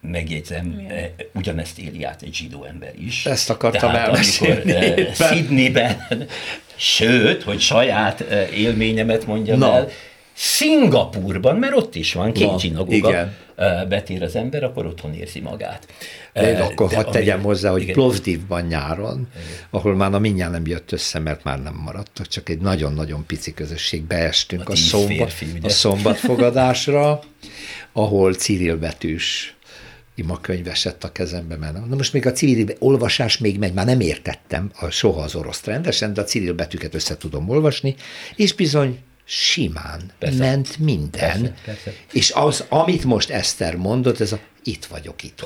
Megjegyzem, 0.00 0.86
e, 0.88 1.14
ugyanezt 1.34 1.78
éli 1.78 2.04
át 2.04 2.22
egy 2.22 2.34
zsidó 2.34 2.64
ember 2.64 2.92
is. 2.98 3.26
Ezt 3.26 3.50
akartam 3.50 3.90
Tehát, 3.90 4.06
elmesélni. 4.06 4.72
Amikor 4.72 5.14
e, 5.18 5.34
Sydneyben 5.34 6.06
Sőt, 6.76 7.42
hogy 7.42 7.60
saját 7.60 8.20
élményemet 8.54 9.26
mondjam 9.26 9.58
Na. 9.58 9.74
el, 9.74 9.88
Szingapurban, 10.34 11.56
mert 11.56 11.76
ott 11.76 11.94
is 11.94 12.12
van 12.12 12.32
két 12.32 12.58
zsinagoga, 12.58 13.32
betér 13.88 14.22
az 14.22 14.36
ember, 14.36 14.64
akkor 14.64 14.86
otthon 14.86 15.14
érzi 15.14 15.40
magát. 15.40 15.86
De, 16.32 16.52
de 16.52 16.62
akkor 16.62 16.92
hadd 16.92 17.10
tegyem 17.10 17.42
hozzá, 17.42 17.70
hogy 17.70 17.82
igen. 17.82 17.94
Plovdivban 17.94 18.62
nyáron, 18.62 19.28
igen. 19.34 19.46
ahol 19.70 19.94
már 19.94 20.14
a 20.14 20.18
mindjárt 20.18 20.52
nem 20.52 20.66
jött 20.66 20.92
össze, 20.92 21.18
mert 21.18 21.44
már 21.44 21.62
nem 21.62 21.74
maradtak, 21.84 22.28
csak 22.28 22.48
egy 22.48 22.58
nagyon-nagyon 22.58 23.26
pici 23.26 23.54
közösség 23.54 24.02
beestünk 24.02 24.68
a, 24.68 24.72
a, 24.72 24.76
szombat, 24.76 25.32
férfi, 25.32 25.58
a 25.62 25.68
szombatfogadásra, 25.68 27.20
ahol 27.92 28.34
Cyril 28.34 28.76
betűs 28.76 29.56
imakönyv 30.14 30.68
esett 30.68 31.04
a 31.04 31.12
kezembe, 31.12 31.56
mert 31.56 31.86
na 31.86 31.96
most 31.96 32.12
még 32.12 32.26
a 32.26 32.32
civil 32.32 32.66
olvasás 32.78 33.38
még 33.38 33.58
megy, 33.58 33.72
már 33.72 33.86
nem 33.86 34.00
értettem 34.00 34.70
a, 34.80 34.90
soha 34.90 35.22
az 35.22 35.34
oroszt 35.34 35.66
rendesen, 35.66 36.12
de 36.12 36.20
a 36.20 36.24
civil 36.24 36.54
betűket 36.54 36.94
össze 36.94 37.16
tudom 37.16 37.48
olvasni, 37.48 37.94
és 38.36 38.52
bizony 38.52 38.98
simán 39.24 40.10
persze. 40.18 40.38
ment 40.38 40.78
minden. 40.78 41.40
Persze, 41.40 41.54
persze. 41.64 41.92
És 42.12 42.30
az, 42.30 42.64
amit 42.68 43.04
most 43.04 43.30
Eszter 43.30 43.76
mondott, 43.76 44.20
ez 44.20 44.32
a 44.32 44.38
itt 44.64 44.84
vagyok 44.84 45.22
itt. 45.22 45.40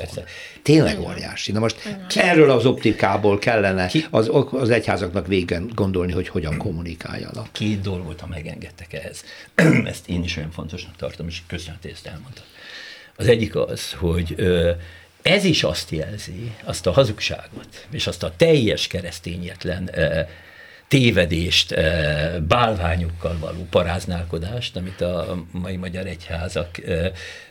Tényleg 0.62 1.00
óriási. 1.00 1.52
Na 1.52 1.58
most 1.58 1.76
erről 2.14 2.50
az 2.50 2.66
optikából 2.66 3.38
kellene 3.38 3.90
az, 4.10 4.30
az 4.50 4.70
egyházaknak 4.70 5.26
végen 5.26 5.70
gondolni, 5.74 6.12
hogy 6.12 6.28
hogyan 6.28 6.56
kommunikáljanak. 6.56 7.48
Két 7.52 7.80
dolgot, 7.80 8.20
ha 8.20 8.26
megengedtek 8.26 8.92
ehhez. 8.92 9.24
Ezt 9.84 10.08
én 10.08 10.22
is 10.22 10.36
olyan 10.36 10.50
fontosnak 10.50 10.96
tartom, 10.96 11.28
és 11.28 11.42
köszönöm, 11.46 11.78
hogy 11.82 11.90
ezt 11.90 12.06
elmondtad. 12.06 12.44
Az 13.16 13.28
egyik 13.28 13.56
az, 13.56 13.92
hogy 13.92 14.34
ez 15.22 15.44
is 15.44 15.62
azt 15.62 15.90
jelzi, 15.90 16.54
azt 16.64 16.86
a 16.86 16.92
hazugságot, 16.92 17.86
és 17.90 18.06
azt 18.06 18.22
a 18.22 18.32
teljes 18.36 18.86
keresztényetlen 18.86 19.90
tévedést, 20.88 21.74
bálványokkal 22.46 23.36
való 23.38 23.66
paráználkodást, 23.70 24.76
amit 24.76 25.00
a 25.00 25.44
mai 25.50 25.76
magyar 25.76 26.06
egyházak, 26.06 26.80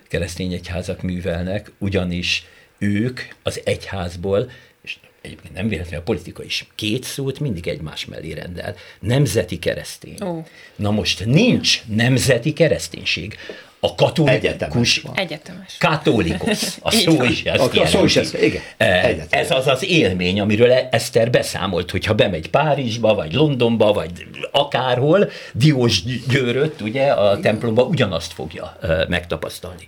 keresztény 0.08 0.54
egyházak 0.54 1.02
művelnek, 1.02 1.72
ugyanis 1.78 2.46
ők 2.78 3.20
az 3.44 3.62
egyházból 3.64 4.52
és 4.82 4.98
egyébként 5.22 5.54
nem 5.54 5.68
véletlenül 5.68 6.00
a 6.00 6.04
politika 6.04 6.44
is 6.44 6.66
két 6.76 7.04
szót 7.04 7.40
mindig 7.40 7.68
egymás 7.68 8.06
mellé 8.06 8.32
rendel. 8.32 8.76
Nemzeti 9.00 9.60
keresztény. 9.60 10.18
Oh. 10.20 10.46
Na 10.76 10.92
most 10.92 11.26
nincs 11.26 11.84
nemzeti 11.86 12.54
kereszténység 12.54 13.38
a 13.86 13.96
katolikus, 13.96 15.04
Egyetemes. 15.14 15.78
katolikus, 15.80 16.64
a 16.82 16.92
szó 16.92 17.24
is 17.24 17.44
ezt 17.44 17.78
A 17.78 17.86
szó 17.86 18.04
is 18.04 18.16
ezt, 18.16 18.42
igen. 18.42 18.62
Egyetemes. 18.78 19.28
Ez 19.30 19.52
az 19.52 19.68
az 19.68 19.86
élmény, 19.86 20.40
amiről 20.40 20.72
Eszter 20.72 21.30
beszámolt, 21.30 21.92
hogyha 21.92 22.14
bemegy 22.14 22.50
Párizsba, 22.50 23.14
vagy 23.14 23.34
Londonba, 23.34 23.94
vagy 23.94 24.12
akárhol, 24.52 25.30
Diós 25.54 26.02
győrött, 26.30 26.82
ugye, 26.82 27.12
a 27.12 27.40
templomba 27.40 27.84
ugyanazt 27.84 28.34
fogja 28.34 28.78
megtapasztalni. 29.08 29.88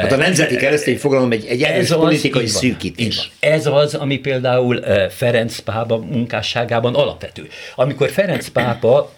Hát 0.00 0.12
a 0.12 0.16
nemzeti 0.16 0.56
keresztény 0.56 0.98
fogalom 0.98 1.32
egy, 1.32 1.46
egy 1.46 1.62
erős 1.62 1.88
politikai 1.88 2.46
szűkítés. 2.46 3.30
Ez 3.40 3.66
az, 3.66 3.94
ami 3.94 4.18
például 4.18 4.84
Ferenc 5.10 5.58
pápa 5.58 5.96
munkásságában 5.96 6.94
alapvető. 6.94 7.48
Amikor 7.74 8.10
Ferenc 8.10 8.48
pápa 8.48 9.12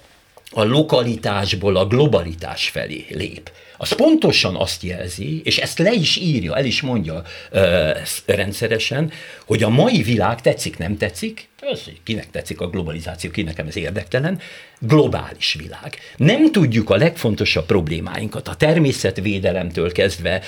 a 0.55 0.64
lokalitásból 0.64 1.76
a 1.76 1.86
globalitás 1.86 2.68
felé 2.68 3.05
lép. 3.09 3.50
Az 3.76 3.92
pontosan 3.92 4.57
azt 4.57 4.82
jelzi, 4.82 5.40
és 5.44 5.59
ezt 5.59 5.78
le 5.78 5.92
is 5.92 6.16
írja, 6.16 6.57
el 6.57 6.64
is 6.64 6.80
mondja 6.80 7.22
ö, 7.50 7.90
rendszeresen, 8.26 9.12
hogy 9.46 9.62
a 9.62 9.68
mai 9.68 10.02
világ 10.02 10.40
tetszik, 10.40 10.78
nem 10.78 10.96
tetszik, 10.96 11.48
az, 11.61 11.90
kinek 12.02 12.30
tetszik 12.30 12.61
a 12.61 12.68
globalizáció, 12.68 13.30
ki 13.30 13.42
nekem 13.42 13.66
ez 13.66 13.76
érdektelen, 13.76 14.40
globális 14.78 15.57
világ. 15.59 15.98
Nem 16.16 16.52
tudjuk 16.52 16.90
a 16.90 16.96
legfontosabb 16.96 17.66
problémáinkat, 17.66 18.48
a 18.48 18.55
természetvédelemtől 18.55 19.92
kezdve, 19.92 20.42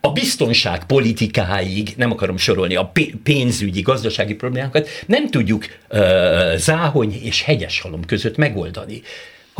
a 0.00 0.12
biztonság 0.12 0.84
politikáig, 0.84 1.92
nem 1.96 2.10
akarom 2.10 2.36
sorolni, 2.36 2.76
a 2.76 2.92
pénzügyi, 3.22 3.80
gazdasági 3.80 4.34
problémákat, 4.34 4.88
nem 5.06 5.30
tudjuk 5.30 5.64
ö, 5.88 6.54
záhony 6.56 7.20
és 7.22 7.42
hegyeshalom 7.42 8.04
között 8.04 8.36
megoldani 8.36 9.02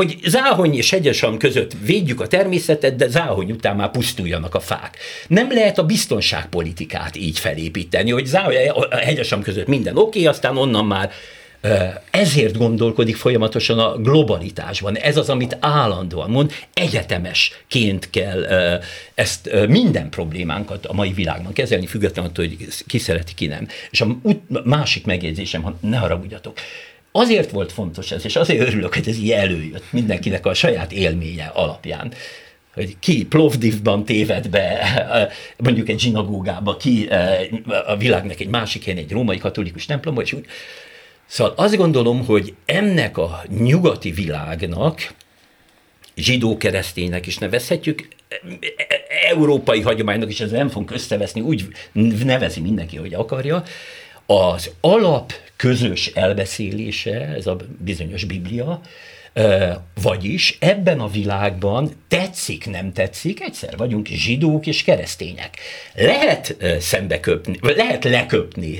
hogy 0.00 0.18
záhony 0.24 0.74
és 0.74 0.90
hegyesam 0.90 1.38
között 1.38 1.72
védjük 1.84 2.20
a 2.20 2.26
természetet, 2.26 2.96
de 2.96 3.08
záhony 3.08 3.50
után 3.50 3.76
már 3.76 3.90
pusztuljanak 3.90 4.54
a 4.54 4.60
fák. 4.60 4.96
Nem 5.28 5.52
lehet 5.52 5.78
a 5.78 5.86
biztonságpolitikát 5.86 7.16
így 7.16 7.38
felépíteni, 7.38 8.10
hogy 8.10 8.26
záhony, 8.26 8.54
a 8.68 8.96
hegyesam 8.96 9.42
között 9.42 9.66
minden 9.66 9.96
oké, 9.96 10.24
aztán 10.24 10.56
onnan 10.56 10.84
már 10.84 11.10
ezért 12.10 12.56
gondolkodik 12.56 13.16
folyamatosan 13.16 13.78
a 13.78 13.96
globalitásban. 13.96 14.96
Ez 14.96 15.16
az, 15.16 15.28
amit 15.28 15.56
állandóan 15.60 16.30
mond, 16.30 16.52
egyetemesként 16.74 18.10
kell 18.10 18.46
ezt 19.14 19.50
minden 19.68 20.10
problémánkat 20.10 20.86
a 20.86 20.92
mai 20.92 21.12
világban 21.12 21.52
kezelni, 21.52 21.86
függetlenül 21.86 22.30
attól, 22.30 22.46
hogy 22.46 22.66
ki 22.86 22.98
szereti, 22.98 23.34
ki 23.34 23.46
nem. 23.46 23.68
És 23.90 24.00
a 24.00 24.06
másik 24.64 25.06
megjegyzésem, 25.06 25.62
ha 25.62 25.76
ne 25.80 25.96
haragudjatok, 25.96 26.58
Azért 27.12 27.50
volt 27.50 27.72
fontos 27.72 28.10
ez, 28.10 28.24
és 28.24 28.36
azért 28.36 28.66
örülök, 28.68 28.94
hogy 28.94 29.08
ez 29.08 29.18
így 29.18 29.30
előjött 29.30 29.92
mindenkinek 29.92 30.46
a 30.46 30.54
saját 30.54 30.92
élménye 30.92 31.50
alapján 31.54 32.12
hogy 32.74 32.96
ki 32.98 33.24
Plovdivban 33.24 34.04
téved 34.04 34.48
be, 34.48 35.32
mondjuk 35.56 35.88
egy 35.88 36.00
zsinagógába, 36.00 36.76
ki 36.76 37.08
a 37.86 37.96
világnak 37.96 38.40
egy 38.40 38.48
másik 38.48 38.84
helyen, 38.84 38.98
egy 38.98 39.12
római 39.12 39.38
katolikus 39.38 39.86
templomba, 39.86 40.22
és 40.22 40.32
úgy. 40.32 40.44
Szóval 41.26 41.54
azt 41.56 41.76
gondolom, 41.76 42.24
hogy 42.24 42.54
ennek 42.64 43.18
a 43.18 43.42
nyugati 43.58 44.10
világnak, 44.10 45.14
zsidó-kereszténynek 46.16 47.26
is 47.26 47.38
nevezhetjük, 47.38 48.08
európai 49.28 49.80
hagyománynak 49.80 50.30
is 50.30 50.40
ez 50.40 50.50
nem 50.50 50.68
fogunk 50.68 50.90
összeveszni, 50.90 51.40
úgy 51.40 51.68
nevezi 52.24 52.60
mindenki, 52.60 52.96
hogy 52.96 53.14
akarja, 53.14 53.62
az 54.26 54.70
alap 54.80 55.32
közös 55.60 56.06
elbeszélése, 56.06 57.26
ez 57.26 57.46
a 57.46 57.56
bizonyos 57.78 58.24
Biblia, 58.24 58.80
vagyis 60.02 60.56
ebben 60.60 61.00
a 61.00 61.08
világban 61.08 61.90
tetszik, 62.08 62.70
nem 62.70 62.92
tetszik, 62.92 63.40
egyszer 63.40 63.76
vagyunk 63.76 64.06
zsidók 64.06 64.66
és 64.66 64.84
keresztények. 64.84 65.58
Lehet 65.94 66.56
szembe 66.78 67.20
köpni, 67.20 67.58
lehet 67.60 68.04
leköpni 68.04 68.78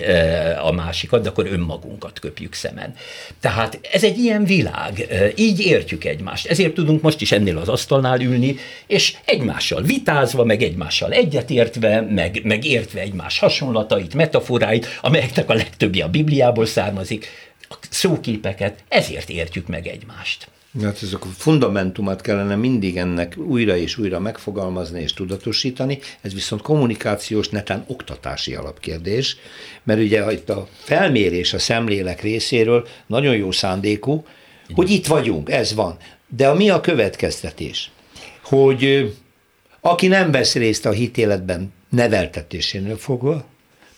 a 0.63 0.73
másikat, 0.73 1.23
de 1.23 1.29
akkor 1.29 1.47
önmagunkat 1.47 2.19
köpjük 2.19 2.55
szemen. 2.55 2.95
Tehát 3.41 3.79
ez 3.93 4.05
egy 4.05 4.19
ilyen 4.19 4.45
világ, 4.45 5.07
így 5.37 5.61
értjük 5.61 6.05
egymást. 6.05 6.47
Ezért 6.47 6.75
tudunk 6.75 7.03
most 7.03 7.21
is 7.21 7.33
ennél 7.33 7.59
az 7.59 7.69
asztalnál 7.69 8.21
ülni, 8.21 8.57
és 8.87 9.17
egymással 9.25 9.83
vitázva, 9.83 10.45
meg 10.45 10.63
egymással 10.63 11.13
egyetértve, 11.13 12.01
meg, 12.01 12.41
meg 12.45 12.65
értve 12.65 13.01
egymás 13.01 13.39
hasonlatait, 13.39 14.15
metaforáit, 14.15 14.87
amelyeknek 15.01 15.51
a 15.51 15.55
legtöbbje 15.55 16.05
a 16.05 16.09
Bibliából 16.09 16.67
származik, 16.67 17.49
a 17.71 17.77
szóképeket, 17.91 18.85
ezért 18.89 19.29
értjük 19.29 19.67
meg 19.67 19.87
egymást. 19.87 20.49
Hát 20.83 21.03
ez 21.03 21.13
a 21.13 21.19
fundamentumát 21.37 22.21
kellene 22.21 22.57
mindig 22.57 22.97
ennek 22.97 23.37
újra 23.37 23.77
és 23.77 23.99
újra 23.99 24.21
megfogalmazni 24.21 25.01
és 25.01 25.13
tudatosítani, 25.13 25.99
ez 26.21 26.35
viszont 26.35 26.63
kommunikációs, 26.63 27.49
netán 27.49 27.85
oktatási 27.87 28.55
alapkérdés, 28.55 29.37
mert 29.83 30.01
ugye 30.01 30.33
itt 30.33 30.51
a 30.51 30.69
felmérés 30.79 31.53
a 31.53 31.59
szemlélek 31.59 32.21
részéről 32.21 32.87
nagyon 33.07 33.37
jó 33.37 33.51
szándékú, 33.51 34.25
hogy 34.75 34.91
itt 34.91 35.07
vagyunk, 35.07 35.51
ez 35.51 35.75
van. 35.75 35.97
De 36.29 36.49
a 36.49 36.55
mi 36.55 36.71
a 36.71 36.81
következtetés? 36.81 37.91
Hogy 38.43 39.13
aki 39.81 40.07
nem 40.07 40.31
vesz 40.31 40.55
részt 40.55 40.87
a 40.87 40.91
hitéletben 40.91 41.73
neveltetésénél 41.89 42.97
fogva, 42.97 43.45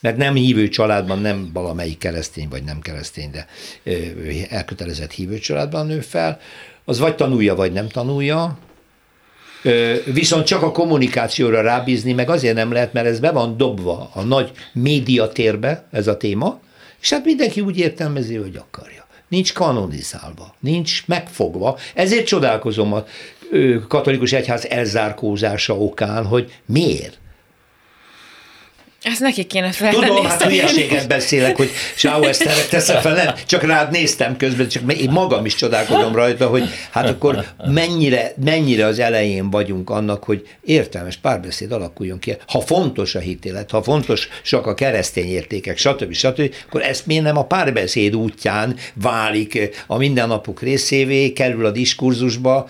mert 0.03 0.16
nem 0.16 0.34
hívő 0.34 0.68
családban, 0.68 1.18
nem 1.18 1.50
valamelyik 1.53 1.98
keresztény 1.98 2.48
vagy 2.48 2.62
nem 2.64 2.80
keresztény, 2.80 3.30
de 3.30 3.46
elkötelezett 4.48 5.12
hívő 5.12 5.38
családban 5.38 5.86
nő 5.86 6.00
fel, 6.00 6.40
az 6.84 6.98
vagy 6.98 7.16
tanulja, 7.16 7.55
vagy 7.55 7.72
nem 7.72 7.88
tanulja, 7.88 8.59
Viszont 10.05 10.46
csak 10.46 10.62
a 10.62 10.70
kommunikációra 10.70 11.61
rábízni 11.61 12.12
meg 12.12 12.30
azért 12.30 12.55
nem 12.55 12.72
lehet, 12.72 12.92
mert 12.92 13.07
ez 13.07 13.20
be 13.20 13.30
van 13.30 13.57
dobva 13.57 14.11
a 14.14 14.22
nagy 14.22 14.50
médiatérbe, 14.72 15.88
ez 15.90 16.07
a 16.07 16.16
téma, 16.16 16.61
és 17.00 17.11
hát 17.11 17.24
mindenki 17.24 17.61
úgy 17.61 17.78
értelmezi, 17.78 18.36
hogy 18.36 18.57
akarja. 18.57 19.07
Nincs 19.28 19.53
kanonizálva, 19.53 20.55
nincs 20.61 21.07
megfogva. 21.07 21.78
Ezért 21.94 22.26
csodálkozom 22.26 22.92
a 22.92 23.05
katolikus 23.88 24.32
egyház 24.32 24.66
elzárkózása 24.66 25.78
okán, 25.78 26.26
hogy 26.26 26.61
miért? 26.66 27.18
Ezt 29.03 29.20
neki 29.20 29.44
kéne 29.44 29.72
feltenni. 29.72 30.07
Tudom, 30.07 30.24
hát 30.24 30.42
hülyeséget 30.42 31.09
beszélek, 31.09 31.57
hogy 31.57 31.70
Eszterre 32.22 32.64
teszem 32.70 33.00
fel, 33.00 33.14
nem, 33.14 33.34
csak 33.46 33.62
rád 33.62 33.90
néztem 33.90 34.36
közben, 34.36 34.68
csak 34.68 34.92
én 34.92 35.11
magam 35.11 35.44
is 35.44 35.55
csodálkozom 35.55 36.14
rajta, 36.14 36.46
hogy 36.46 36.68
hát 36.90 37.09
akkor 37.09 37.44
mennyire, 37.64 38.34
mennyire 38.44 38.86
az 38.86 38.98
elején 38.98 39.50
vagyunk 39.50 39.90
annak, 39.90 40.24
hogy 40.24 40.48
értelmes 40.64 41.16
párbeszéd 41.16 41.72
alakuljon 41.72 42.18
ki. 42.18 42.36
Ha 42.46 42.61
fontos 42.61 43.14
a 43.14 43.18
hitélet, 43.18 43.70
ha 43.70 43.82
fontos 43.82 44.28
csak 44.44 44.66
a 44.66 44.74
keresztény 44.74 45.28
értékek, 45.28 45.78
stb. 45.78 46.12
stb., 46.12 46.55
akkor 46.66 46.82
ezt 46.82 47.07
miért 47.07 47.24
nem 47.24 47.36
a 47.36 47.46
párbeszéd 47.46 48.16
útján 48.16 48.76
válik 48.94 49.70
a 49.86 49.96
mindennapok 49.96 50.61
részévé, 50.61 51.32
kerül 51.32 51.66
a 51.66 51.70
diskurzusba, 51.70 52.68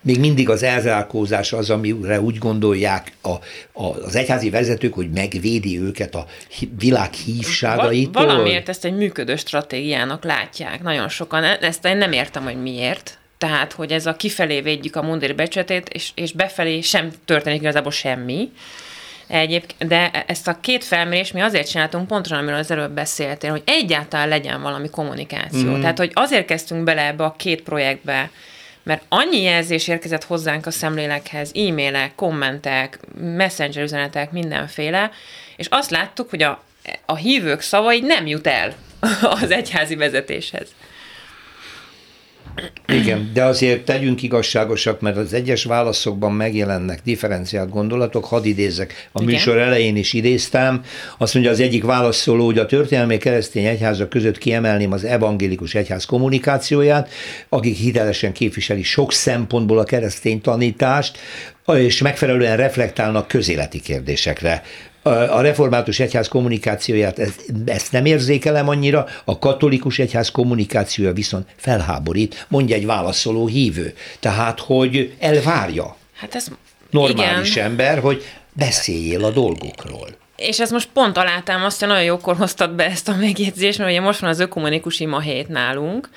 még 0.00 0.18
mindig 0.18 0.48
az 0.48 0.62
elzárkózás 0.62 1.52
az, 1.52 1.70
amire 1.70 2.20
úgy 2.20 2.38
gondolják 2.38 3.12
a, 3.22 3.30
a, 3.72 3.96
az 4.04 4.14
egyházi 4.14 4.50
vezetők, 4.50 4.94
hogy 4.94 5.10
megvédi 5.10 5.80
őket 5.80 6.14
a 6.14 6.26
világ 6.78 7.12
hívságaitól. 7.12 8.26
Valamiért 8.26 8.68
ezt 8.68 8.84
egy 8.84 8.96
működő 8.96 9.36
stratégiának 9.36 10.24
látják. 10.24 10.82
Nagyon 10.82 11.08
sokan. 11.08 11.44
E- 11.44 11.58
ezt 11.60 11.84
én 11.84 11.96
nem 11.96 12.12
értem, 12.12 12.42
hogy 12.42 12.62
miért. 12.62 13.18
Tehát, 13.38 13.72
hogy 13.72 13.92
ez 13.92 14.06
a 14.06 14.16
kifelé 14.16 14.60
védjük 14.60 14.96
a 14.96 15.02
mundér 15.02 15.34
becsetét, 15.34 15.88
és, 15.88 16.10
és 16.14 16.32
befelé 16.32 16.80
sem 16.80 17.10
történik 17.24 17.60
igazából 17.60 17.90
semmi. 17.90 18.50
Egyébként, 19.26 19.90
de 19.90 20.10
ezt 20.26 20.48
a 20.48 20.60
két 20.60 20.84
felmérést 20.84 21.32
mi 21.32 21.40
azért 21.40 21.70
csináltunk, 21.70 22.06
pontosan 22.06 22.38
amiről 22.38 22.58
az 22.58 22.70
előbb 22.70 22.90
beszéltél, 22.90 23.50
hogy 23.50 23.62
egyáltalán 23.66 24.28
legyen 24.28 24.62
valami 24.62 24.90
kommunikáció. 24.90 25.76
Mm. 25.76 25.80
Tehát, 25.80 25.98
hogy 25.98 26.10
azért 26.14 26.46
kezdtünk 26.46 26.84
bele 26.84 27.06
ebbe 27.06 27.24
a 27.24 27.34
két 27.38 27.62
projektbe, 27.62 28.30
mert 28.88 29.02
annyi 29.08 29.42
jelzés 29.42 29.88
érkezett 29.88 30.24
hozzánk 30.24 30.66
a 30.66 30.70
szemlélekhez, 30.70 31.52
e-mailek, 31.54 32.14
kommentek, 32.14 32.98
messenger 33.20 33.82
üzenetek, 33.82 34.30
mindenféle, 34.30 35.10
és 35.56 35.66
azt 35.70 35.90
láttuk, 35.90 36.30
hogy 36.30 36.42
a, 36.42 36.62
a 37.06 37.16
hívők 37.16 37.60
szavai 37.60 38.00
nem 38.00 38.26
jut 38.26 38.46
el 38.46 38.74
az 39.42 39.50
egyházi 39.50 39.96
vezetéshez. 39.96 40.68
Igen, 42.88 43.30
de 43.34 43.44
azért 43.44 43.84
tegyünk 43.84 44.22
igazságosak, 44.22 45.00
mert 45.00 45.16
az 45.16 45.32
egyes 45.32 45.64
válaszokban 45.64 46.32
megjelennek 46.32 47.00
differenciált 47.04 47.70
gondolatok. 47.70 48.24
Hadd 48.24 48.44
idézek, 48.44 49.08
a 49.12 49.22
Igen. 49.22 49.34
műsor 49.34 49.58
elején 49.58 49.96
is 49.96 50.12
idéztem. 50.12 50.82
Azt 51.18 51.34
mondja 51.34 51.52
az 51.52 51.60
egyik 51.60 51.84
válaszoló, 51.84 52.44
hogy 52.44 52.58
a 52.58 52.66
történelmi 52.66 53.16
keresztény 53.16 53.64
egyházak 53.64 54.08
között 54.08 54.38
kiemelném 54.38 54.92
az 54.92 55.04
evangélikus 55.04 55.74
egyház 55.74 56.04
kommunikációját, 56.04 57.08
akik 57.48 57.76
hitelesen 57.76 58.32
képviseli 58.32 58.82
sok 58.82 59.12
szempontból 59.12 59.78
a 59.78 59.84
keresztény 59.84 60.40
tanítást, 60.40 61.18
és 61.76 62.02
megfelelően 62.02 62.56
reflektálnak 62.56 63.28
közéleti 63.28 63.80
kérdésekre 63.80 64.62
a 65.08 65.40
református 65.40 66.00
egyház 66.00 66.28
kommunikációját 66.28 67.20
ezt 67.64 67.92
nem 67.92 68.04
érzékelem 68.04 68.68
annyira, 68.68 69.06
a 69.24 69.38
katolikus 69.38 69.98
egyház 69.98 70.30
kommunikációja 70.30 71.12
viszont 71.12 71.46
felháborít, 71.56 72.46
mondja 72.48 72.76
egy 72.76 72.86
válaszoló 72.86 73.46
hívő. 73.46 73.94
Tehát, 74.20 74.60
hogy 74.60 75.14
elvárja. 75.18 75.96
Hát 76.14 76.34
ez 76.34 76.46
normális 76.90 77.50
igen. 77.50 77.64
ember, 77.64 77.98
hogy 77.98 78.22
beszéljél 78.52 79.24
a 79.24 79.30
dolgokról. 79.30 80.08
És 80.38 80.60
ez 80.60 80.70
most 80.70 80.88
pont 80.92 81.16
alátámasztja, 81.16 81.86
nagyon 81.86 82.02
jókor 82.02 82.36
hoztad 82.36 82.70
be 82.70 82.84
ezt 82.84 83.08
a 83.08 83.16
megjegyzést, 83.16 83.78
mert 83.78 83.90
ugye 83.90 84.00
most 84.00 84.20
van 84.20 84.30
az 84.30 84.40
ökumenikus 84.40 85.00
ima 85.00 85.20
hét 85.20 85.48
nálunk, 85.48 86.08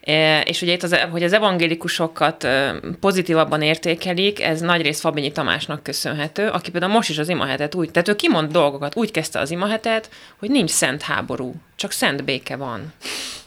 e, 0.00 0.40
és 0.40 0.62
ugye 0.62 0.72
itt, 0.72 0.82
az, 0.82 0.96
hogy 1.10 1.22
az 1.22 1.32
evangélikusokat 1.32 2.44
e, 2.44 2.74
pozitívabban 3.00 3.62
értékelik, 3.62 4.42
ez 4.42 4.60
nagyrészt 4.60 5.00
Fabinyi 5.00 5.32
Tamásnak 5.32 5.82
köszönhető, 5.82 6.48
aki 6.48 6.70
például 6.70 6.92
most 6.92 7.08
is 7.08 7.18
az 7.18 7.28
imahetet 7.28 7.74
úgy, 7.74 7.90
tehát 7.90 8.08
ő 8.08 8.16
kimond 8.16 8.52
dolgokat, 8.52 8.96
úgy 8.96 9.10
kezdte 9.10 9.38
az 9.38 9.50
imahetet, 9.50 10.10
hogy 10.38 10.50
nincs 10.50 10.70
szent 10.70 11.02
háború, 11.02 11.54
csak 11.76 11.92
szent 11.92 12.24
béke 12.24 12.56
van. 12.56 12.92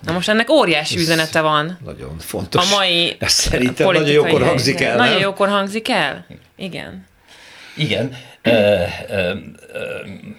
Na 0.01 0.11
most 0.11 0.29
ennek 0.29 0.49
óriási 0.49 0.95
ez 0.95 1.01
üzenete 1.01 1.41
van. 1.41 1.77
Nagyon 1.85 2.17
fontos. 2.19 2.71
A 2.71 2.75
mai 2.75 3.15
Ez 3.19 3.31
szerintem 3.31 3.91
nagyon 3.91 4.09
jókor 4.09 4.41
hangzik 4.41 4.81
el, 4.81 4.95
Nagyon 4.97 5.19
jókor 5.19 5.49
hangzik 5.49 5.89
el? 5.89 6.25
Igen. 6.55 7.05
Igen. 7.75 8.17
Ö, 8.43 8.83
ö, 9.09 9.33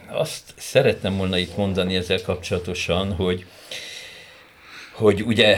azt 0.08 0.54
szeretném 0.56 1.16
volna 1.16 1.36
itt 1.36 1.56
mondani 1.56 1.96
ezzel 1.96 2.22
kapcsolatosan, 2.22 3.12
hogy 3.12 3.46
hogy 4.92 5.22
ugye 5.22 5.56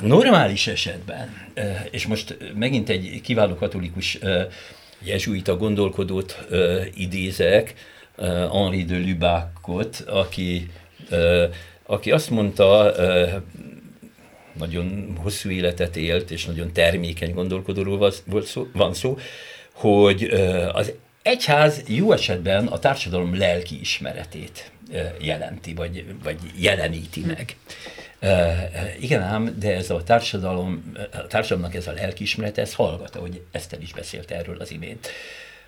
normális 0.00 0.66
esetben, 0.66 1.50
és 1.90 2.06
most 2.06 2.36
megint 2.54 2.88
egy 2.88 3.20
kiváló 3.22 3.54
katolikus 3.54 4.18
jezsuita 5.04 5.56
gondolkodót 5.56 6.46
idézek, 6.94 7.74
Henri 8.52 8.84
de 8.84 8.96
Lubacot, 8.98 10.04
aki, 10.06 10.70
aki 11.86 12.10
azt 12.10 12.30
mondta, 12.30 12.94
nagyon 14.58 15.16
hosszú 15.22 15.50
életet 15.50 15.96
élt, 15.96 16.30
és 16.30 16.44
nagyon 16.44 16.72
termékeny 16.72 17.34
gondolkodóról 17.34 18.12
van 18.72 18.94
szó, 18.94 19.18
hogy 19.72 20.22
az 20.72 20.92
egyház 21.22 21.82
jó 21.86 22.12
esetben 22.12 22.66
a 22.66 22.78
társadalom 22.78 23.38
lelki 23.38 23.80
ismeretét 23.80 24.70
jelenti, 25.20 25.74
vagy, 25.74 26.04
vagy 26.22 26.38
jeleníti 26.56 27.20
meg. 27.20 27.56
igen 29.00 29.22
ám, 29.22 29.56
de 29.58 29.74
ez 29.74 29.90
a 29.90 30.02
társadalom, 30.02 30.92
a 31.12 31.26
társadalomnak 31.26 31.74
ez 31.74 31.86
a 31.86 31.92
lelkiismerete, 31.92 32.60
ez 32.60 32.74
hallgat, 32.74 33.16
ahogy 33.16 33.42
Eszter 33.50 33.82
is 33.82 33.92
beszélt 33.92 34.30
erről 34.30 34.56
az 34.60 34.70
imént. 34.70 35.08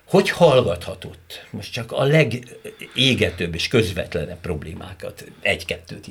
Hogy 0.05 0.31
hallgathatott? 0.31 1.47
Most 1.51 1.73
csak 1.73 1.93
a 1.93 2.05
legégetőbb 2.05 3.55
és 3.55 3.69
közvetlenebb 3.69 4.41
problémákat, 4.41 5.25
egy-kettőt 5.41 6.07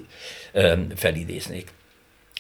felidéznék 0.96 1.72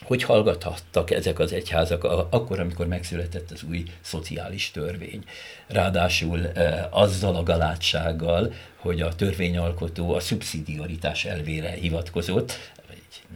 hogy 0.04 0.24
hallgathattak 0.24 1.12
ezek 1.12 1.40
az 1.40 1.54
egyházak 1.54 2.04
akkor, 2.30 2.60
amikor 2.60 2.88
megszületett 2.88 3.52
az 3.52 3.64
új 3.70 3.84
szociális 4.02 4.72
törvény. 4.72 5.24
Ráadásul 5.68 6.48
e, 6.48 6.88
azzal 6.92 7.36
a 7.36 7.44
galátsággal, 7.44 8.54
hogy 8.78 9.02
a 9.02 9.16
törvényalkotó 9.16 10.14
a 10.14 10.20
szubszidiaritás 10.20 11.26
elvére 11.26 11.70
hivatkozott, 11.72 12.72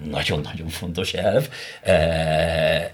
nagyon-nagyon 0.10 0.68
fontos 0.68 1.14
elv, 1.14 1.50
e, 1.82 1.94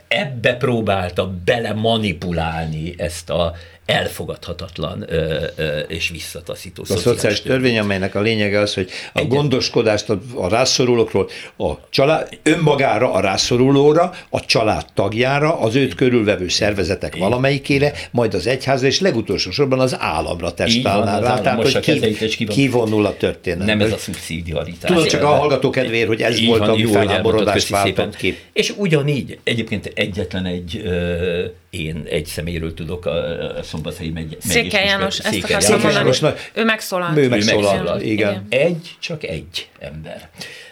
ebbe 0.08 0.56
próbálta 0.56 1.34
bele 1.46 1.74
manipulálni 1.74 2.94
ezt 2.98 3.30
a 3.30 3.56
elfogadhatatlan 3.86 5.06
ö, 5.10 5.46
ö, 5.56 5.80
és 5.80 6.10
visszataszító 6.10 6.82
a 6.82 6.86
szociális, 6.86 7.04
szociális 7.04 7.42
törvény, 7.42 7.80
amelynek 7.80 8.16
a 8.16 8.22
lényege 8.22 8.60
az, 8.60 8.74
hogy 8.74 8.90
a 9.14 9.20
Egy... 9.20 9.28
gondoskodást 9.28 10.10
a, 10.10 10.22
a 10.36 10.50
rászorulókról 10.50 11.30
a 11.58 11.90
család, 11.90 12.40
önmagára, 12.44 13.14
a 13.14 13.20
rászorulóra, 13.20 14.14
a 14.30 14.46
család 14.46 14.86
tagjára, 14.94 15.60
az 15.60 15.76
őt 15.76 15.96
körülvevő 15.96 16.48
szervezetek 16.48 17.16
valamelyikére, 17.16 17.94
majd 18.12 18.34
az 18.34 18.48
egyházra, 18.48 18.88
és 18.88 19.00
legutolsó 19.00 19.52
sorban 19.52 19.80
az 19.80 19.96
államra 20.00 20.54
testálná 20.54 21.20
rá, 21.20 21.40
tehát 21.42 21.62
hogy 21.62 21.80
ki, 21.80 22.46
kivonul. 22.46 23.06
a 23.06 23.18
történet. 23.18 23.68
Nem 23.68 23.82
ez 23.82 23.92
a 23.92 23.98
szubszidiaritás. 23.98 24.90
Tudod, 24.90 25.08
csak 25.08 25.24
a 25.24 25.28
hallgató 25.28 25.70
kedvéért, 25.70 26.08
hogy 26.08 26.22
ez 26.22 26.40
Így 26.40 26.48
volt, 26.48 26.60
van, 26.60 26.70
ami 26.70 26.86
felháborodást 26.86 27.70
váltott 27.70 28.16
ki. 28.16 28.38
És 28.54 28.74
ugyanígy, 28.78 29.40
egyébként 29.44 29.92
egyetlen 29.96 30.46
egy 30.46 30.82
ö, 30.84 31.46
én 31.74 32.04
egy 32.10 32.26
személyről 32.26 32.74
tudok, 32.74 33.06
a, 33.06 33.58
a 33.58 33.64
Szombathelyi 33.64 34.10
megy. 34.10 34.38
Székely 34.40 34.86
János, 34.86 35.20
ezt 35.20 35.44
akartam 35.44 35.82
mondani. 35.82 36.10
Ő 36.54 36.64
megszólalt. 36.64 37.18
Ő 37.18 37.28
megszólalt, 37.28 38.02
igen. 38.02 38.12
igen. 38.12 38.46
Egy, 38.50 38.96
csak 39.00 39.24
egy 39.24 39.70
ember. 39.80 40.30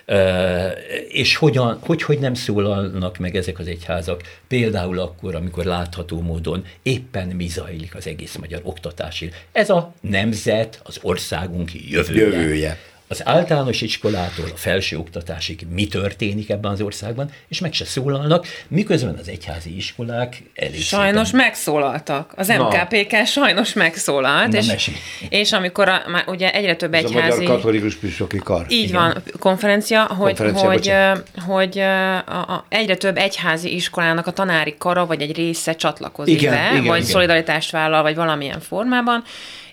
Uh, 0.07 0.71
és 1.07 1.35
hogyan, 1.35 1.77
hogy, 1.81 2.03
hogy 2.03 2.19
nem 2.19 2.33
szólalnak 2.33 3.17
meg 3.17 3.35
ezek 3.35 3.59
az 3.59 3.67
egyházak, 3.67 4.21
például 4.47 4.99
akkor, 4.99 5.35
amikor 5.35 5.65
látható 5.65 6.21
módon 6.21 6.65
éppen 6.83 7.27
mi 7.27 7.47
zajlik 7.47 7.95
az 7.95 8.07
egész 8.07 8.35
magyar 8.35 8.59
oktatási. 8.63 9.31
Ez 9.51 9.69
a 9.69 9.93
nemzet, 10.01 10.79
az 10.83 10.99
országunk 11.01 11.71
jövője. 11.89 12.25
jövője 12.25 12.77
az 13.12 13.22
általános 13.28 13.82
iskolától 13.82 14.45
a 14.53 14.57
felsőoktatásig 14.57 15.66
mi 15.74 15.88
történik 15.88 16.49
ebben 16.49 16.72
az 16.72 16.82
országban, 16.82 17.30
és 17.47 17.59
meg 17.59 17.74
se 17.74 17.86
szólalnak, 17.86 18.45
miközben 18.68 19.18
az 19.20 19.28
egyházi 19.28 19.76
iskolák 19.76 20.43
elég 20.55 20.82
Sajnos 20.82 21.28
szépen... 21.28 21.45
megszólaltak. 21.45 22.34
Az 22.36 22.47
MKPK 22.47 23.26
sajnos 23.26 23.74
megszólalt, 23.74 24.51
Na, 24.51 24.74
és, 24.74 24.91
és 25.30 25.51
amikor 25.51 25.89
a, 25.89 26.01
már 26.07 26.24
ugye 26.28 26.53
egyre 26.53 26.76
több 26.76 26.93
Ez 26.93 27.03
egyházi... 27.03 27.38
a 27.38 27.41
Magyar 27.41 27.55
Katolikus 27.55 27.95
Püspöki 27.95 28.38
Kar. 28.38 28.66
Így 28.70 28.88
Igen. 28.88 29.01
van, 29.01 29.24
konferencia, 29.39 30.03
hogy, 30.03 30.38
konferencia, 30.38 31.09
hogy, 31.09 31.45
hogy 31.45 31.80
a, 31.80 32.18
a, 32.18 32.66
egyre 32.70 32.95
több 32.95 33.18
egyházi 33.18 33.76
iskolának 33.76 34.28
a 34.28 34.32
tanári 34.32 34.76
kara, 34.78 35.05
vagy 35.05 35.22
egy 35.22 35.36
része 35.36 35.76
csatlakozik 35.76 36.41
igen, 36.41 36.53
be, 36.53 36.70
igen, 36.72 36.86
vagy 36.86 36.99
igen. 36.99 37.12
szolidaritást 37.12 37.72
vállal, 37.72 38.01
vagy 38.01 38.16
valamilyen 38.16 38.59
formában, 38.59 39.24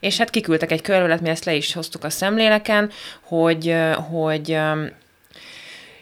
és 0.01 0.18
hát 0.18 0.30
kiküldtek 0.30 0.72
egy 0.72 0.82
körület, 0.82 1.20
mi 1.20 1.28
ezt 1.28 1.44
le 1.44 1.55
is 1.55 1.72
hoztuk 1.72 2.05
a 2.05 2.11
szemléleken, 2.11 2.90
hogy, 3.22 3.74
hogy 4.11 4.59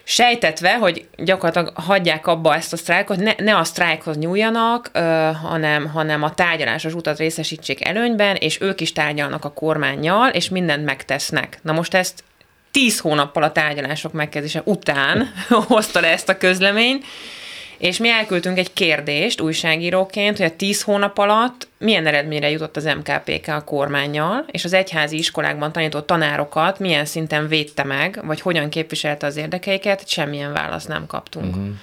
sejtetve, 0.03 0.77
hogy 0.77 1.07
gyakorlatilag 1.17 1.73
hagyják 1.75 2.27
abba 2.27 2.55
ezt 2.55 2.73
a 2.73 2.77
sztrájkot, 2.77 3.17
ne, 3.17 3.33
ne 3.37 3.57
a 3.57 3.63
sztrájkhoz 3.63 4.17
nyúljanak, 4.17 4.91
hanem, 5.43 5.87
hanem 5.87 6.23
a 6.23 6.33
tárgyalásos 6.33 6.93
utat 6.93 7.17
részesítsék 7.17 7.85
előnyben, 7.85 8.35
és 8.35 8.61
ők 8.61 8.81
is 8.81 8.93
tárgyalnak 8.93 9.45
a 9.45 9.53
kormányjal, 9.53 10.29
és 10.29 10.49
mindent 10.49 10.85
megtesznek. 10.85 11.59
Na 11.61 11.71
most 11.71 11.93
ezt 11.93 12.23
tíz 12.71 12.99
hónappal 12.99 13.43
a 13.43 13.51
tárgyalások 13.51 14.13
megkezdése 14.13 14.61
után 14.65 15.33
hozta 15.67 15.99
le 15.99 16.07
ezt 16.07 16.29
a 16.29 16.37
közleményt, 16.37 17.05
és 17.77 17.97
mi 17.97 18.09
elküldtünk 18.09 18.57
egy 18.57 18.73
kérdést 18.73 19.41
újságíróként, 19.41 20.37
hogy 20.37 20.45
a 20.45 20.55
tíz 20.55 20.83
hónap 20.83 21.17
alatt 21.17 21.67
milyen 21.77 22.07
eredményre 22.07 22.49
jutott 22.49 22.75
az 22.75 22.83
MKPK 22.83 23.47
a 23.47 23.63
kormányjal, 23.63 24.45
és 24.51 24.65
az 24.65 24.73
egyházi 24.73 25.17
iskolákban 25.17 25.71
tanított 25.71 26.07
tanárokat 26.07 26.79
milyen 26.79 27.05
szinten 27.05 27.47
védte 27.47 27.83
meg, 27.83 28.19
vagy 28.25 28.41
hogyan 28.41 28.69
képviselte 28.69 29.25
az 29.25 29.35
érdekeiket, 29.35 30.07
semmilyen 30.07 30.53
választ 30.53 30.87
nem 30.87 31.05
kaptunk. 31.05 31.55
Uh-huh. 31.55 31.73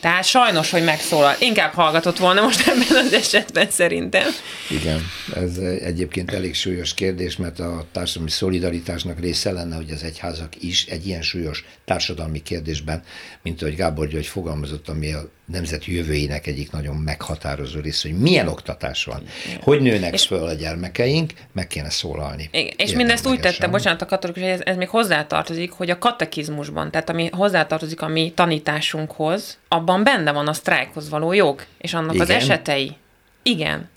Tehát 0.00 0.24
sajnos, 0.24 0.70
hogy 0.70 0.84
megszólal. 0.84 1.34
Inkább 1.38 1.72
hallgatott 1.72 2.18
volna 2.18 2.42
most 2.42 2.68
ebben 2.68 3.06
az 3.06 3.12
esetben 3.12 3.70
szerintem. 3.70 4.26
Igen, 4.70 5.00
ez 5.34 5.56
egyébként 5.82 6.32
elég 6.32 6.54
súlyos 6.54 6.94
kérdés, 6.94 7.36
mert 7.36 7.58
a 7.58 7.86
társadalmi 7.92 8.30
szolidaritásnak 8.30 9.20
része 9.20 9.52
lenne, 9.52 9.76
hogy 9.76 9.90
az 9.90 10.02
egyházak 10.02 10.62
is 10.62 10.86
egy 10.86 11.06
ilyen 11.06 11.22
súlyos 11.22 11.64
társadalmi 11.84 12.42
kérdésben, 12.42 13.02
mint 13.42 13.62
ahogy 13.62 13.76
Gábor 13.76 14.08
György 14.08 14.26
fogalmazott, 14.26 14.88
ami 14.88 15.12
a 15.12 15.30
nemzeti 15.50 15.94
jövőjének 15.94 16.46
egyik 16.46 16.70
nagyon 16.70 16.96
meghatározó 16.96 17.80
része, 17.80 18.08
hogy 18.08 18.18
milyen 18.18 18.48
oktatás 18.48 19.04
van, 19.04 19.22
hogy 19.60 19.80
nőnek 19.80 20.12
és, 20.12 20.26
föl 20.26 20.46
a 20.46 20.52
gyermekeink, 20.52 21.32
meg 21.52 21.66
kéne 21.66 21.90
szólalni. 21.90 22.48
Igen, 22.52 22.74
és 22.76 22.92
mindezt 22.92 23.26
úgy 23.26 23.40
tette, 23.40 23.68
bocsánat, 23.68 24.02
a 24.02 24.06
katolikus, 24.06 24.42
hogy 24.42 24.50
ez, 24.50 24.60
ez 24.64 24.76
még 24.76 24.88
hozzátartozik, 24.88 25.70
hogy 25.70 25.90
a 25.90 25.98
katekizmusban, 25.98 26.90
tehát 26.90 27.10
ami 27.10 27.28
hozzátartozik 27.32 28.02
a 28.02 28.08
mi 28.08 28.32
tanításunkhoz, 28.34 29.58
abban 29.68 30.04
benne 30.04 30.32
van 30.32 30.48
a 30.48 30.52
sztrájkhoz 30.52 31.08
való 31.08 31.32
jog, 31.32 31.64
és 31.78 31.94
annak 31.94 32.14
Igen? 32.14 32.26
az 32.26 32.32
esetei. 32.32 32.96
Igen. 33.42 33.88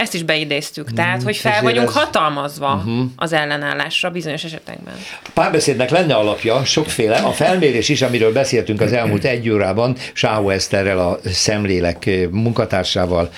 Ezt 0.00 0.14
is 0.14 0.22
beidéztük, 0.22 0.92
tehát, 0.92 1.22
hogy 1.22 1.36
fel 1.36 1.62
vagyunk 1.62 1.88
ez... 1.88 1.94
hatalmazva 1.94 2.74
uh-huh. 2.74 3.04
az 3.16 3.32
ellenállásra 3.32 4.10
bizonyos 4.10 4.44
esetekben. 4.44 4.94
A 5.24 5.30
párbeszédnek 5.34 5.90
lenne 5.90 6.14
alapja, 6.14 6.64
sokféle. 6.64 7.16
A 7.16 7.32
felmérés 7.32 7.88
is, 7.88 8.02
amiről 8.02 8.32
beszéltünk 8.32 8.80
az 8.80 8.92
elmúlt 8.92 9.24
egy 9.24 9.50
órában, 9.50 9.96
Sáó 10.12 10.50
Eszterrel, 10.50 10.98
a 10.98 11.18
szemlélek 11.24 12.10
munkatársával, 12.30 13.30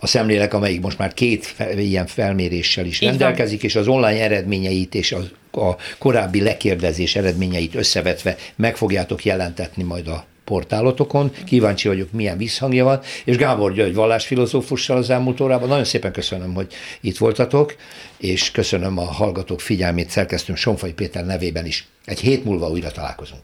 a 0.00 0.06
szemlélek, 0.06 0.54
amelyik 0.54 0.80
most 0.80 0.98
már 0.98 1.14
két 1.14 1.54
ilyen 1.76 2.06
felméréssel 2.06 2.86
is 2.86 3.00
Így 3.00 3.08
rendelkezik, 3.08 3.60
van. 3.60 3.70
és 3.70 3.76
az 3.76 3.88
online 3.88 4.22
eredményeit 4.22 4.94
és 4.94 5.12
a, 5.12 5.20
a 5.60 5.76
korábbi 5.98 6.42
lekérdezés 6.42 7.16
eredményeit 7.16 7.74
összevetve 7.74 8.36
meg 8.56 8.76
fogjátok 8.76 9.24
jelentetni 9.24 9.82
majd 9.82 10.08
a 10.08 10.24
portálotokon. 10.50 11.30
Kíváncsi 11.44 11.88
vagyok, 11.88 12.12
milyen 12.12 12.36
visszhangja 12.36 12.84
van. 12.84 13.00
És 13.24 13.36
Gábor 13.36 13.72
György 13.72 13.94
vallásfilozófussal 13.94 14.96
az 14.96 15.10
elmúlt 15.10 15.40
órában. 15.40 15.68
Nagyon 15.68 15.84
szépen 15.84 16.12
köszönöm, 16.12 16.54
hogy 16.54 16.72
itt 17.00 17.18
voltatok, 17.18 17.76
és 18.18 18.50
köszönöm 18.50 18.98
a 18.98 19.04
hallgatók 19.04 19.60
figyelmét 19.60 20.10
szerkesztőm 20.10 20.56
Sonfai 20.56 20.92
Péter 20.92 21.26
nevében 21.26 21.66
is. 21.66 21.86
Egy 22.04 22.20
hét 22.20 22.44
múlva 22.44 22.68
újra 22.68 22.90
találkozunk. 22.90 23.42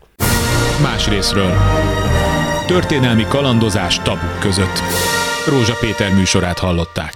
Más 0.82 1.08
részről. 1.08 1.52
Történelmi 2.66 3.24
kalandozás 3.28 3.98
tabuk 4.02 4.38
között. 4.40 4.80
Rózsa 5.46 5.76
Péter 5.80 6.14
műsorát 6.14 6.58
hallották. 6.58 7.12